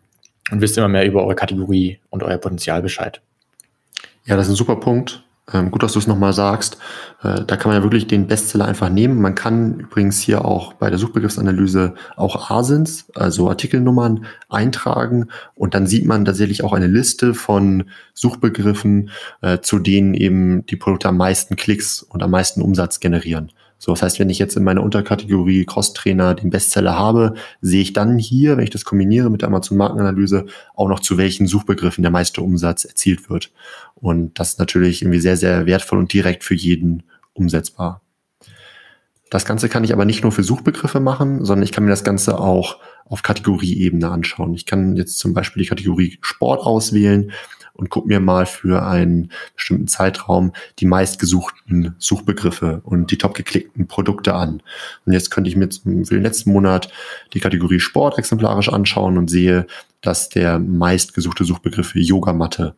und 0.53 0.61
wisst 0.61 0.77
immer 0.77 0.87
mehr 0.87 1.05
über 1.05 1.23
eure 1.23 1.35
Kategorie 1.35 1.99
und 2.11 2.21
euer 2.21 2.37
Potenzial 2.37 2.83
Bescheid. 2.83 3.21
Ja, 4.25 4.37
das 4.37 4.45
ist 4.45 4.53
ein 4.53 4.55
super 4.55 4.75
Punkt. 4.75 5.23
Ähm, 5.51 5.71
gut, 5.71 5.83
dass 5.83 5.93
du 5.93 5.99
es 5.99 6.07
nochmal 6.07 6.31
sagst. 6.31 6.77
Äh, 7.23 7.43
da 7.45 7.57
kann 7.57 7.71
man 7.71 7.79
ja 7.79 7.83
wirklich 7.83 8.07
den 8.07 8.27
Bestseller 8.27 8.65
einfach 8.65 8.89
nehmen. 8.89 9.19
Man 9.19 9.35
kann 9.35 9.79
übrigens 9.79 10.21
hier 10.21 10.45
auch 10.45 10.73
bei 10.73 10.89
der 10.89 10.99
Suchbegriffsanalyse 10.99 11.95
auch 12.15 12.51
ASINs, 12.51 13.07
also 13.15 13.49
Artikelnummern, 13.49 14.25
eintragen 14.47 15.29
und 15.55 15.73
dann 15.73 15.87
sieht 15.87 16.05
man 16.05 16.23
tatsächlich 16.23 16.63
auch 16.63 16.71
eine 16.71 16.87
Liste 16.87 17.33
von 17.33 17.89
Suchbegriffen, 18.13 19.09
äh, 19.41 19.59
zu 19.59 19.79
denen 19.79 20.13
eben 20.13 20.65
die 20.67 20.77
Produkte 20.77 21.09
am 21.09 21.17
meisten 21.17 21.55
Klicks 21.55 22.03
und 22.03 22.23
am 22.23 22.31
meisten 22.31 22.61
Umsatz 22.61 22.99
generieren. 22.99 23.51
So, 23.83 23.91
das 23.91 24.01
heißt, 24.01 24.19
wenn 24.19 24.29
ich 24.29 24.39
jetzt 24.39 24.55
in 24.55 24.63
meiner 24.63 24.81
Unterkategorie 24.81 25.65
Cross-Trainer 25.65 26.35
den 26.35 26.51
Bestseller 26.51 26.97
habe, 26.97 27.33
sehe 27.59 27.81
ich 27.81 27.91
dann 27.91 28.17
hier, 28.17 28.55
wenn 28.55 28.63
ich 28.63 28.69
das 28.69 28.85
kombiniere 28.85 29.29
mit 29.29 29.41
der 29.41 29.49
Amazon 29.49 29.77
Markenanalyse, 29.77 30.45
auch 30.73 30.87
noch 30.87 31.01
zu 31.01 31.17
welchen 31.17 31.47
Suchbegriffen 31.47 32.01
der 32.01 32.09
meiste 32.09 32.39
Umsatz 32.39 32.85
erzielt 32.85 33.29
wird. 33.29 33.51
Und 33.95 34.39
das 34.39 34.51
ist 34.51 34.59
natürlich 34.59 35.01
irgendwie 35.01 35.19
sehr, 35.19 35.35
sehr 35.35 35.65
wertvoll 35.65 35.99
und 35.99 36.13
direkt 36.13 36.45
für 36.45 36.55
jeden 36.55 37.03
umsetzbar. 37.33 37.99
Das 39.29 39.43
Ganze 39.43 39.67
kann 39.67 39.83
ich 39.83 39.91
aber 39.91 40.05
nicht 40.05 40.23
nur 40.23 40.31
für 40.31 40.43
Suchbegriffe 40.43 41.01
machen, 41.01 41.43
sondern 41.43 41.65
ich 41.65 41.73
kann 41.73 41.83
mir 41.83 41.89
das 41.89 42.05
Ganze 42.05 42.39
auch 42.39 42.77
auf 43.03 43.21
Kategorieebene 43.21 44.09
anschauen. 44.09 44.53
Ich 44.53 44.65
kann 44.65 44.95
jetzt 44.95 45.19
zum 45.19 45.33
Beispiel 45.33 45.61
die 45.61 45.67
Kategorie 45.67 46.19
Sport 46.21 46.61
auswählen 46.61 47.33
und 47.73 47.89
gucke 47.89 48.07
mir 48.07 48.19
mal 48.19 48.45
für 48.45 48.85
einen 48.85 49.31
bestimmten 49.55 49.87
Zeitraum 49.87 50.53
die 50.79 50.85
meistgesuchten 50.85 51.95
Suchbegriffe 51.97 52.81
und 52.83 53.11
die 53.11 53.17
top 53.17 53.33
geklickten 53.33 53.87
Produkte 53.87 54.35
an. 54.35 54.61
Und 55.05 55.13
jetzt 55.13 55.31
könnte 55.31 55.49
ich 55.49 55.55
mir 55.55 55.69
für 55.71 56.15
den 56.15 56.23
letzten 56.23 56.51
Monat 56.51 56.91
die 57.33 57.39
Kategorie 57.39 57.79
Sport 57.79 58.17
exemplarisch 58.17 58.69
anschauen 58.69 59.17
und 59.17 59.29
sehe, 59.29 59.65
dass 60.01 60.29
der 60.29 60.59
meistgesuchte 60.59 61.45
Suchbegriff 61.45 61.95
Yogamatte 61.95 62.75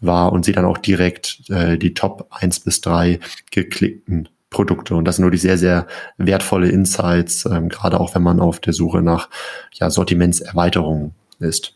war 0.00 0.32
und 0.32 0.44
sehe 0.44 0.54
dann 0.54 0.66
auch 0.66 0.78
direkt 0.78 1.42
äh, 1.48 1.78
die 1.78 1.94
Top 1.94 2.28
1 2.30 2.60
bis 2.60 2.80
3 2.82 3.18
geklickten 3.50 4.28
Produkte. 4.50 4.94
Und 4.94 5.04
das 5.06 5.16
sind 5.16 5.22
nur 5.22 5.30
die 5.30 5.38
sehr, 5.38 5.58
sehr 5.58 5.86
wertvolle 6.18 6.68
Insights, 6.68 7.46
ähm, 7.46 7.68
gerade 7.68 7.98
auch 7.98 8.14
wenn 8.14 8.22
man 8.22 8.40
auf 8.40 8.60
der 8.60 8.72
Suche 8.72 9.02
nach 9.02 9.28
ja, 9.72 9.90
Sortimentserweiterungen 9.90 11.14
ist. 11.40 11.75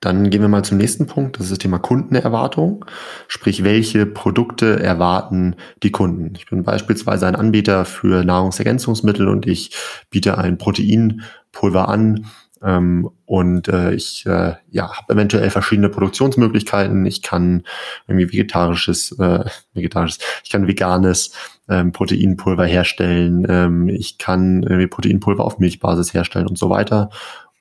Dann 0.00 0.30
gehen 0.30 0.42
wir 0.42 0.48
mal 0.48 0.64
zum 0.64 0.78
nächsten 0.78 1.06
Punkt. 1.06 1.36
Das 1.36 1.46
ist 1.46 1.52
das 1.52 1.58
Thema 1.58 1.78
Kundenerwartung. 1.78 2.84
Sprich, 3.28 3.64
welche 3.64 4.06
Produkte 4.06 4.80
erwarten 4.80 5.56
die 5.82 5.90
Kunden? 5.90 6.34
Ich 6.36 6.46
bin 6.46 6.64
beispielsweise 6.64 7.26
ein 7.26 7.36
Anbieter 7.36 7.84
für 7.84 8.24
Nahrungsergänzungsmittel 8.24 9.28
und 9.28 9.46
ich 9.46 9.74
biete 10.10 10.38
ein 10.38 10.58
Proteinpulver 10.58 11.88
an. 11.88 12.26
Ähm, 12.62 13.08
und 13.26 13.68
äh, 13.68 13.92
ich 13.92 14.24
äh, 14.26 14.54
ja, 14.70 14.96
habe 14.96 15.12
eventuell 15.14 15.50
verschiedene 15.50 15.88
Produktionsmöglichkeiten. 15.88 17.04
Ich 17.06 17.22
kann 17.22 17.64
irgendwie 18.06 18.32
vegetarisches, 18.32 19.12
äh, 19.18 19.44
vegetarisches, 19.74 20.18
ich 20.42 20.50
kann 20.50 20.66
veganes 20.66 21.32
ähm, 21.68 21.92
Proteinpulver 21.92 22.64
herstellen. 22.64 23.46
Ähm, 23.48 23.88
ich 23.88 24.18
kann 24.18 24.62
irgendwie 24.62 24.86
Proteinpulver 24.86 25.44
auf 25.44 25.58
Milchbasis 25.58 26.14
herstellen 26.14 26.46
und 26.46 26.58
so 26.58 26.70
weiter. 26.70 27.10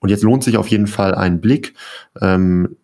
Und 0.05 0.09
jetzt 0.09 0.21
lohnt 0.21 0.43
sich 0.43 0.55
auf 0.57 0.67
jeden 0.67 0.85
Fall 0.85 1.15
ein 1.15 1.41
Blick, 1.41 1.73
ähm, 2.21 2.77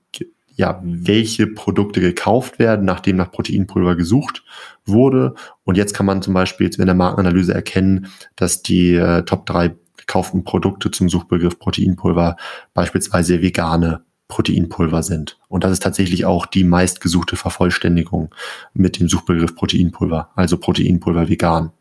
ja, 0.55 0.81
welche 0.83 1.45
Produkte 1.45 2.01
gekauft 2.01 2.57
werden, 2.57 2.83
nachdem 2.83 3.17
nach 3.17 3.29
Proteinpulver 3.29 3.95
gesucht 3.95 4.43
wurde. 4.85 5.35
Und 5.63 5.77
jetzt 5.77 5.93
kann 5.93 6.07
man 6.07 6.23
zum 6.23 6.33
Beispiel 6.33 6.65
jetzt 6.65 6.79
in 6.79 6.87
der 6.87 6.95
Markenanalyse 6.95 7.53
erkennen, 7.53 8.07
dass 8.35 8.63
die 8.63 8.95
äh, 8.95 9.21
Top 9.21 9.45
3 9.45 9.75
gekauften 9.97 10.43
Produkte 10.43 10.89
zum 10.89 11.09
Suchbegriff 11.09 11.59
Proteinpulver 11.59 12.37
beispielsweise 12.73 13.43
vegane 13.43 14.03
Proteinpulver 14.27 15.03
sind. 15.03 15.37
Und 15.47 15.63
das 15.63 15.73
ist 15.73 15.83
tatsächlich 15.83 16.25
auch 16.25 16.47
die 16.47 16.63
meistgesuchte 16.63 17.35
Vervollständigung 17.35 18.33
mit 18.73 18.99
dem 18.99 19.07
Suchbegriff 19.07 19.55
Proteinpulver, 19.55 20.31
also 20.33 20.57
Proteinpulver 20.57 21.29
vegan. 21.29 21.71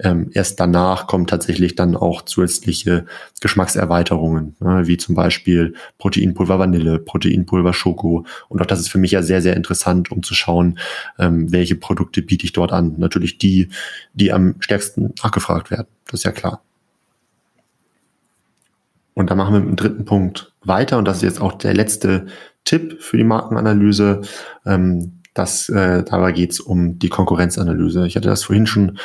Ähm, 0.00 0.30
erst 0.32 0.60
danach 0.60 1.06
kommen 1.06 1.26
tatsächlich 1.26 1.74
dann 1.74 1.96
auch 1.96 2.22
zusätzliche 2.22 3.06
Geschmackserweiterungen, 3.40 4.56
ne, 4.60 4.86
wie 4.86 4.96
zum 4.96 5.14
Beispiel 5.14 5.74
Proteinpulver 5.98 6.58
Vanille, 6.58 6.98
Proteinpulver 6.98 7.72
Schoko. 7.72 8.24
Und 8.48 8.60
auch 8.60 8.66
das 8.66 8.80
ist 8.80 8.88
für 8.88 8.98
mich 8.98 9.12
ja 9.12 9.22
sehr, 9.22 9.42
sehr 9.42 9.56
interessant, 9.56 10.10
um 10.10 10.22
zu 10.22 10.34
schauen, 10.34 10.78
ähm, 11.18 11.50
welche 11.52 11.74
Produkte 11.74 12.22
biete 12.22 12.44
ich 12.44 12.52
dort 12.52 12.72
an. 12.72 12.94
Natürlich 12.98 13.38
die, 13.38 13.70
die 14.14 14.32
am 14.32 14.56
stärksten 14.60 15.14
nachgefragt 15.22 15.70
werden. 15.70 15.88
Das 16.06 16.20
ist 16.20 16.24
ja 16.24 16.32
klar. 16.32 16.62
Und 19.14 19.30
da 19.30 19.34
machen 19.34 19.52
wir 19.52 19.60
mit 19.60 19.68
dem 19.70 19.76
dritten 19.76 20.04
Punkt 20.04 20.52
weiter. 20.62 20.96
Und 20.96 21.06
das 21.06 21.16
ist 21.16 21.22
jetzt 21.24 21.40
auch 21.40 21.54
der 21.54 21.74
letzte 21.74 22.26
Tipp 22.64 23.02
für 23.02 23.16
die 23.16 23.24
Markenanalyse. 23.24 24.20
Ähm, 24.64 25.18
das, 25.34 25.68
äh, 25.68 26.04
dabei 26.04 26.32
geht 26.32 26.52
es 26.52 26.60
um 26.60 26.98
die 26.98 27.08
Konkurrenzanalyse. 27.08 28.06
Ich 28.06 28.16
hatte 28.16 28.28
das 28.28 28.44
vorhin 28.44 28.66
schon 28.66 28.98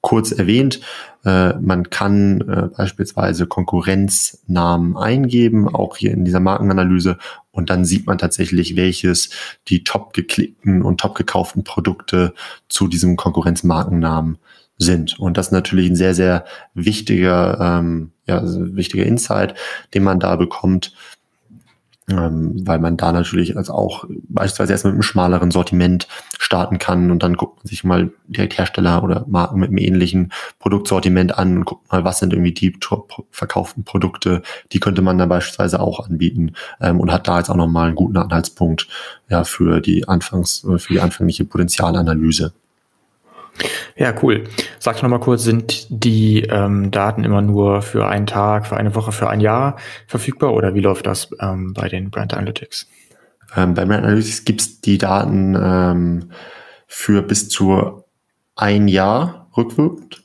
kurz 0.00 0.32
erwähnt. 0.32 0.80
Äh, 1.24 1.54
man 1.58 1.90
kann 1.90 2.40
äh, 2.42 2.68
beispielsweise 2.76 3.46
Konkurrenznamen 3.46 4.96
eingeben, 4.96 5.68
auch 5.68 5.96
hier 5.96 6.12
in 6.12 6.24
dieser 6.24 6.40
Markenanalyse, 6.40 7.18
und 7.52 7.68
dann 7.68 7.84
sieht 7.84 8.06
man 8.06 8.18
tatsächlich, 8.18 8.76
welches 8.76 9.30
die 9.68 9.84
top 9.84 10.12
geklickten 10.12 10.82
und 10.82 11.00
top 11.00 11.16
gekauften 11.16 11.64
Produkte 11.64 12.32
zu 12.68 12.86
diesem 12.86 13.16
Konkurrenzmarkennamen 13.16 14.38
sind. 14.78 15.18
Und 15.18 15.36
das 15.36 15.48
ist 15.48 15.52
natürlich 15.52 15.90
ein 15.90 15.96
sehr, 15.96 16.14
sehr 16.14 16.44
wichtiger, 16.74 17.58
ähm, 17.60 18.12
ja, 18.26 18.42
wichtiger 18.44 19.04
Insight, 19.04 19.54
den 19.94 20.04
man 20.04 20.20
da 20.20 20.36
bekommt, 20.36 20.94
ähm, 22.10 22.66
weil 22.66 22.78
man 22.78 22.96
da 22.96 23.12
natürlich 23.12 23.56
als 23.56 23.70
auch 23.70 24.04
beispielsweise 24.28 24.72
erst 24.72 24.84
mit 24.84 24.94
einem 24.94 25.02
schmaleren 25.02 25.50
Sortiment 25.50 26.08
starten 26.38 26.78
kann 26.78 27.10
und 27.10 27.22
dann 27.22 27.36
guckt 27.36 27.58
man 27.58 27.66
sich 27.66 27.84
mal 27.84 28.10
direkt 28.26 28.58
Hersteller 28.58 29.02
oder 29.02 29.24
Marken 29.28 29.60
mit 29.60 29.68
einem 29.68 29.78
ähnlichen 29.78 30.32
Produktsortiment 30.58 31.36
an 31.38 31.58
und 31.58 31.64
guckt 31.64 31.90
mal, 31.92 32.04
was 32.04 32.18
sind 32.18 32.32
irgendwie 32.32 32.52
die 32.52 32.76
verkauften 33.30 33.84
Produkte, 33.84 34.42
die 34.72 34.80
könnte 34.80 35.02
man 35.02 35.18
dann 35.18 35.28
beispielsweise 35.28 35.80
auch 35.80 36.06
anbieten 36.06 36.54
ähm, 36.80 37.00
und 37.00 37.12
hat 37.12 37.28
da 37.28 37.38
jetzt 37.38 37.50
auch 37.50 37.56
nochmal 37.56 37.88
einen 37.88 37.96
guten 37.96 38.16
Anhaltspunkt 38.16 38.88
ja, 39.28 39.44
für 39.44 39.80
die 39.80 40.08
Anfangs, 40.08 40.60
für 40.60 40.92
die 40.92 41.00
anfängliche 41.00 41.44
Potenzialanalyse. 41.44 42.52
Ja, 43.96 44.14
cool. 44.22 44.44
Sag 44.78 44.96
doch 44.96 45.02
nochmal 45.02 45.20
kurz, 45.20 45.44
sind 45.44 45.86
die 45.90 46.42
ähm, 46.42 46.90
Daten 46.90 47.24
immer 47.24 47.42
nur 47.42 47.82
für 47.82 48.06
einen 48.08 48.26
Tag, 48.26 48.66
für 48.66 48.76
eine 48.76 48.94
Woche, 48.94 49.12
für 49.12 49.28
ein 49.28 49.40
Jahr 49.40 49.76
verfügbar 50.06 50.54
oder 50.54 50.74
wie 50.74 50.80
läuft 50.80 51.06
das 51.06 51.30
ähm, 51.40 51.74
bei 51.74 51.88
den 51.88 52.10
Brand 52.10 52.34
Analytics? 52.34 52.88
Ähm, 53.56 53.74
bei 53.74 53.84
Brand 53.84 54.04
Analytics 54.04 54.44
gibt 54.44 54.60
es 54.60 54.80
die 54.80 54.98
Daten 54.98 55.56
ähm, 55.60 56.30
für 56.86 57.22
bis 57.22 57.48
zu 57.48 58.04
ein 58.56 58.88
Jahr 58.88 59.48
rückwirkend. 59.56 60.22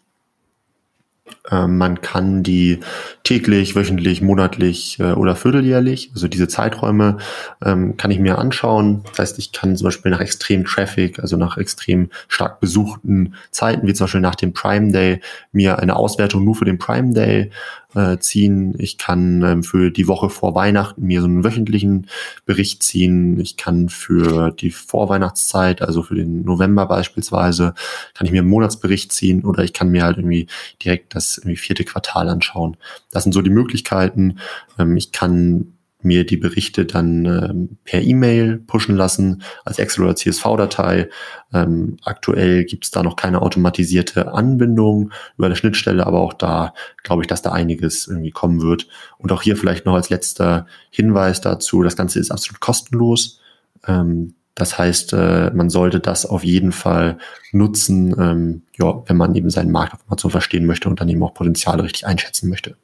Ähm, 1.52 1.78
man 1.78 2.02
kann 2.02 2.44
die 2.44 2.80
täglich, 3.24 3.76
wöchentlich, 3.76 4.22
monatlich 4.22 5.00
äh, 5.00 5.14
oder 5.14 5.36
vierteljährlich, 5.36 6.12
also 6.14 6.28
diese 6.28 6.48
Zeiträume 6.48 7.18
ähm, 7.64 7.98
kann 7.98 8.12
ich 8.12 8.20
mir 8.20 8.38
anschauen. 8.38 9.04
Das 9.10 9.20
heißt, 9.20 9.40
ich 9.40 9.52
kann 9.52 9.76
zum 9.76 9.86
Beispiel 9.86 10.12
nach 10.12 10.22
extrem 10.22 10.66
Traffic, 10.66 11.20
also 11.20 11.38
nach 11.38 11.58
extrem 11.58 12.10
stark 12.28 12.60
besuchten 12.60 13.36
Zeiten, 13.52 13.88
wie 13.88 13.94
zum 13.94 14.06
Beispiel 14.06 14.22
nach 14.22 14.36
dem 14.36 14.54
Prime 14.54 14.92
Day, 14.92 15.22
mir 15.52 15.80
eine 15.80 15.96
Auswertung 15.96 16.44
nur 16.44 16.56
für 16.56 16.66
den 16.66 16.78
Prime 16.78 17.14
Day 17.14 17.52
äh, 17.96 18.20
ziehen. 18.20 18.76
Ich 18.78 18.98
kann 18.98 19.42
ähm, 19.44 19.64
für 19.64 19.92
die 19.92 20.08
Woche 20.08 20.30
vor 20.30 20.56
Weihnachten 20.56 21.06
mir 21.06 21.22
so 21.22 21.28
einen 21.28 21.44
wöchentlichen 21.44 22.08
Bericht 22.46 22.84
ziehen. 22.84 23.40
Ich 23.40 23.58
kann 23.58 23.90
für 23.90 24.52
die 24.52 24.72
Vorweihnachtszeit, 24.72 25.82
also 25.82 26.04
für 26.04 26.16
den 26.16 26.44
November 26.44 26.86
beispielsweise, 26.86 27.74
kann 28.14 28.26
ich 28.26 28.32
mir 28.32 28.42
einen 28.42 28.50
Monatsbericht 28.50 29.12
ziehen 29.12 29.44
oder 29.44 29.64
ich 29.64 29.74
kann 29.74 29.90
mir 29.90 30.04
halt 30.04 30.18
irgendwie 30.18 30.48
direkt 30.84 31.16
das 31.16 31.38
irgendwie 31.38 31.58
vierte 31.58 31.86
Quartal 31.86 32.30
anschauen. 32.30 32.78
Das 33.12 33.24
sind 33.24 33.34
so 33.34 33.42
die 33.42 33.50
Möglichkeiten. 33.50 34.40
Ähm, 34.78 34.98
ich 34.98 35.12
kann 35.12 35.75
mir 36.06 36.26
die 36.26 36.38
Berichte 36.38 36.86
dann 36.86 37.26
ähm, 37.26 37.78
per 37.84 38.02
E-Mail 38.02 38.58
pushen 38.58 38.96
lassen, 38.96 39.44
als 39.66 39.80
Excel- 39.80 40.06
oder 40.06 40.16
CSV-Datei. 40.16 41.10
Ähm, 41.54 41.98
aktuell 42.04 42.64
gibt 42.64 42.86
es 42.86 42.92
da 42.92 43.04
noch 43.04 43.16
keine 43.16 43.42
automatisierte 43.42 44.34
Anbindung 44.34 45.12
über 45.38 45.48
eine 45.48 45.56
Schnittstelle, 45.56 46.06
aber 46.06 46.22
auch 46.22 46.34
da 46.34 46.74
glaube 47.04 47.24
ich, 47.24 47.28
dass 47.28 47.42
da 47.42 47.52
einiges 47.52 48.08
irgendwie 48.08 48.32
kommen 48.32 48.62
wird. 48.62 48.88
Und 49.18 49.32
auch 49.32 49.42
hier 49.42 49.58
vielleicht 49.58 49.86
noch 49.86 49.96
als 49.96 50.10
letzter 50.10 50.68
Hinweis 50.90 51.42
dazu, 51.42 51.84
das 51.84 51.98
Ganze 51.98 52.20
ist 52.20 52.32
absolut 52.32 52.62
kostenlos. 52.62 53.40
Ähm, 53.88 54.36
das 54.56 54.78
heißt, 54.78 55.12
äh, 55.14 55.52
man 55.54 55.70
sollte 55.70 56.00
das 56.00 56.26
auf 56.26 56.46
jeden 56.46 56.72
Fall 56.72 57.18
nutzen, 57.52 58.16
ähm, 58.18 58.62
ja, 58.78 59.04
wenn 59.06 59.18
man 59.18 59.36
eben 59.36 59.50
seinen 59.50 59.72
Markt 59.72 59.94
auf 59.94 60.00
Amazon 60.08 60.32
verstehen 60.32 60.66
möchte 60.66 60.88
und 60.88 61.02
dann 61.02 61.10
eben 61.10 61.22
auch 61.24 61.34
Potenziale 61.34 61.84
richtig 61.84 62.08
einschätzen 62.08 62.50
möchte. 62.50 62.78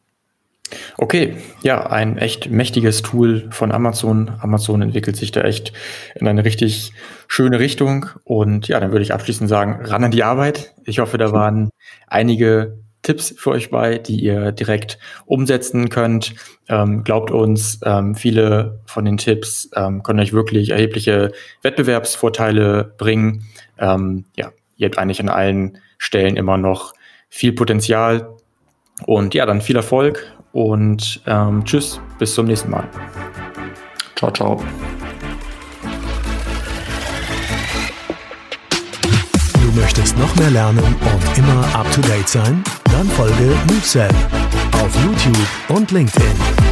Okay, 0.97 1.36
ja, 1.64 1.88
ein 1.88 2.18
echt 2.18 2.49
mächtiges 2.49 3.01
Tool 3.01 3.49
von 3.51 3.72
Amazon. 3.72 4.32
Amazon 4.39 4.82
entwickelt 4.82 5.16
sich 5.16 5.32
da 5.32 5.41
echt 5.41 5.74
in 6.16 6.28
eine 6.28 6.45
richtig 6.45 6.93
schöne 7.28 7.59
Richtung. 7.59 8.07
Und 8.24 8.68
ja, 8.68 8.80
dann 8.80 8.91
würde 8.91 9.03
ich 9.03 9.14
abschließend 9.14 9.49
sagen, 9.49 9.86
ran 9.86 10.03
an 10.03 10.12
die 10.12 10.24
Arbeit. 10.24 10.74
Ich 10.86 10.99
hoffe, 10.99 11.18
da 11.18 11.32
waren 11.32 11.70
einige 12.07 12.78
Tipps 13.01 13.34
für 13.36 13.51
euch 13.51 13.72
bei, 13.72 13.97
die 13.97 14.20
ihr 14.22 14.51
direkt 14.51 14.99
umsetzen 15.26 15.89
könnt. 15.89 16.36
Ähm, 16.70 17.03
glaubt 17.03 17.32
uns, 17.32 17.80
ähm, 17.84 18.16
viele 18.16 18.80
von 18.86 19.05
den 19.05 19.18
Tipps 19.18 19.70
ähm, 19.76 20.03
können 20.03 20.20
euch 20.20 20.34
wirklich 20.34 20.70
erhebliche 20.70 21.32
Wettbewerbsvorteile 21.64 22.93
bringen. 22.97 23.47
Ähm, 23.80 24.26
ja, 24.36 24.51
ihr 24.78 24.86
habt 24.86 24.99
eigentlich 24.99 25.20
an 25.20 25.30
allen 25.30 25.80
Stellen 25.97 26.38
immer 26.38 26.57
noch 26.57 26.93
viel 27.30 27.53
Potenzial. 27.53 28.36
Und 29.07 29.34
ja, 29.34 29.47
dann 29.47 29.62
viel 29.62 29.78
Erfolg 29.78 30.32
und 30.51 31.21
ähm, 31.27 31.63
tschüss, 31.65 31.99
bis 32.19 32.33
zum 32.33 32.45
nächsten 32.45 32.69
Mal. 32.69 32.87
Ciao, 34.15 34.31
ciao. 34.31 34.63
Du 39.53 39.79
möchtest 39.79 40.17
noch 40.17 40.35
mehr 40.35 40.51
lernen 40.51 40.79
und 40.83 41.37
immer 41.37 41.63
up 41.75 41.91
to 41.91 42.01
date 42.01 42.27
sein? 42.27 42.63
Dann 42.85 43.07
folge 43.07 43.55
MoveSell 43.67 44.09
auf 44.73 44.95
YouTube 45.03 45.47
und 45.69 45.91
LinkedIn. 45.91 46.70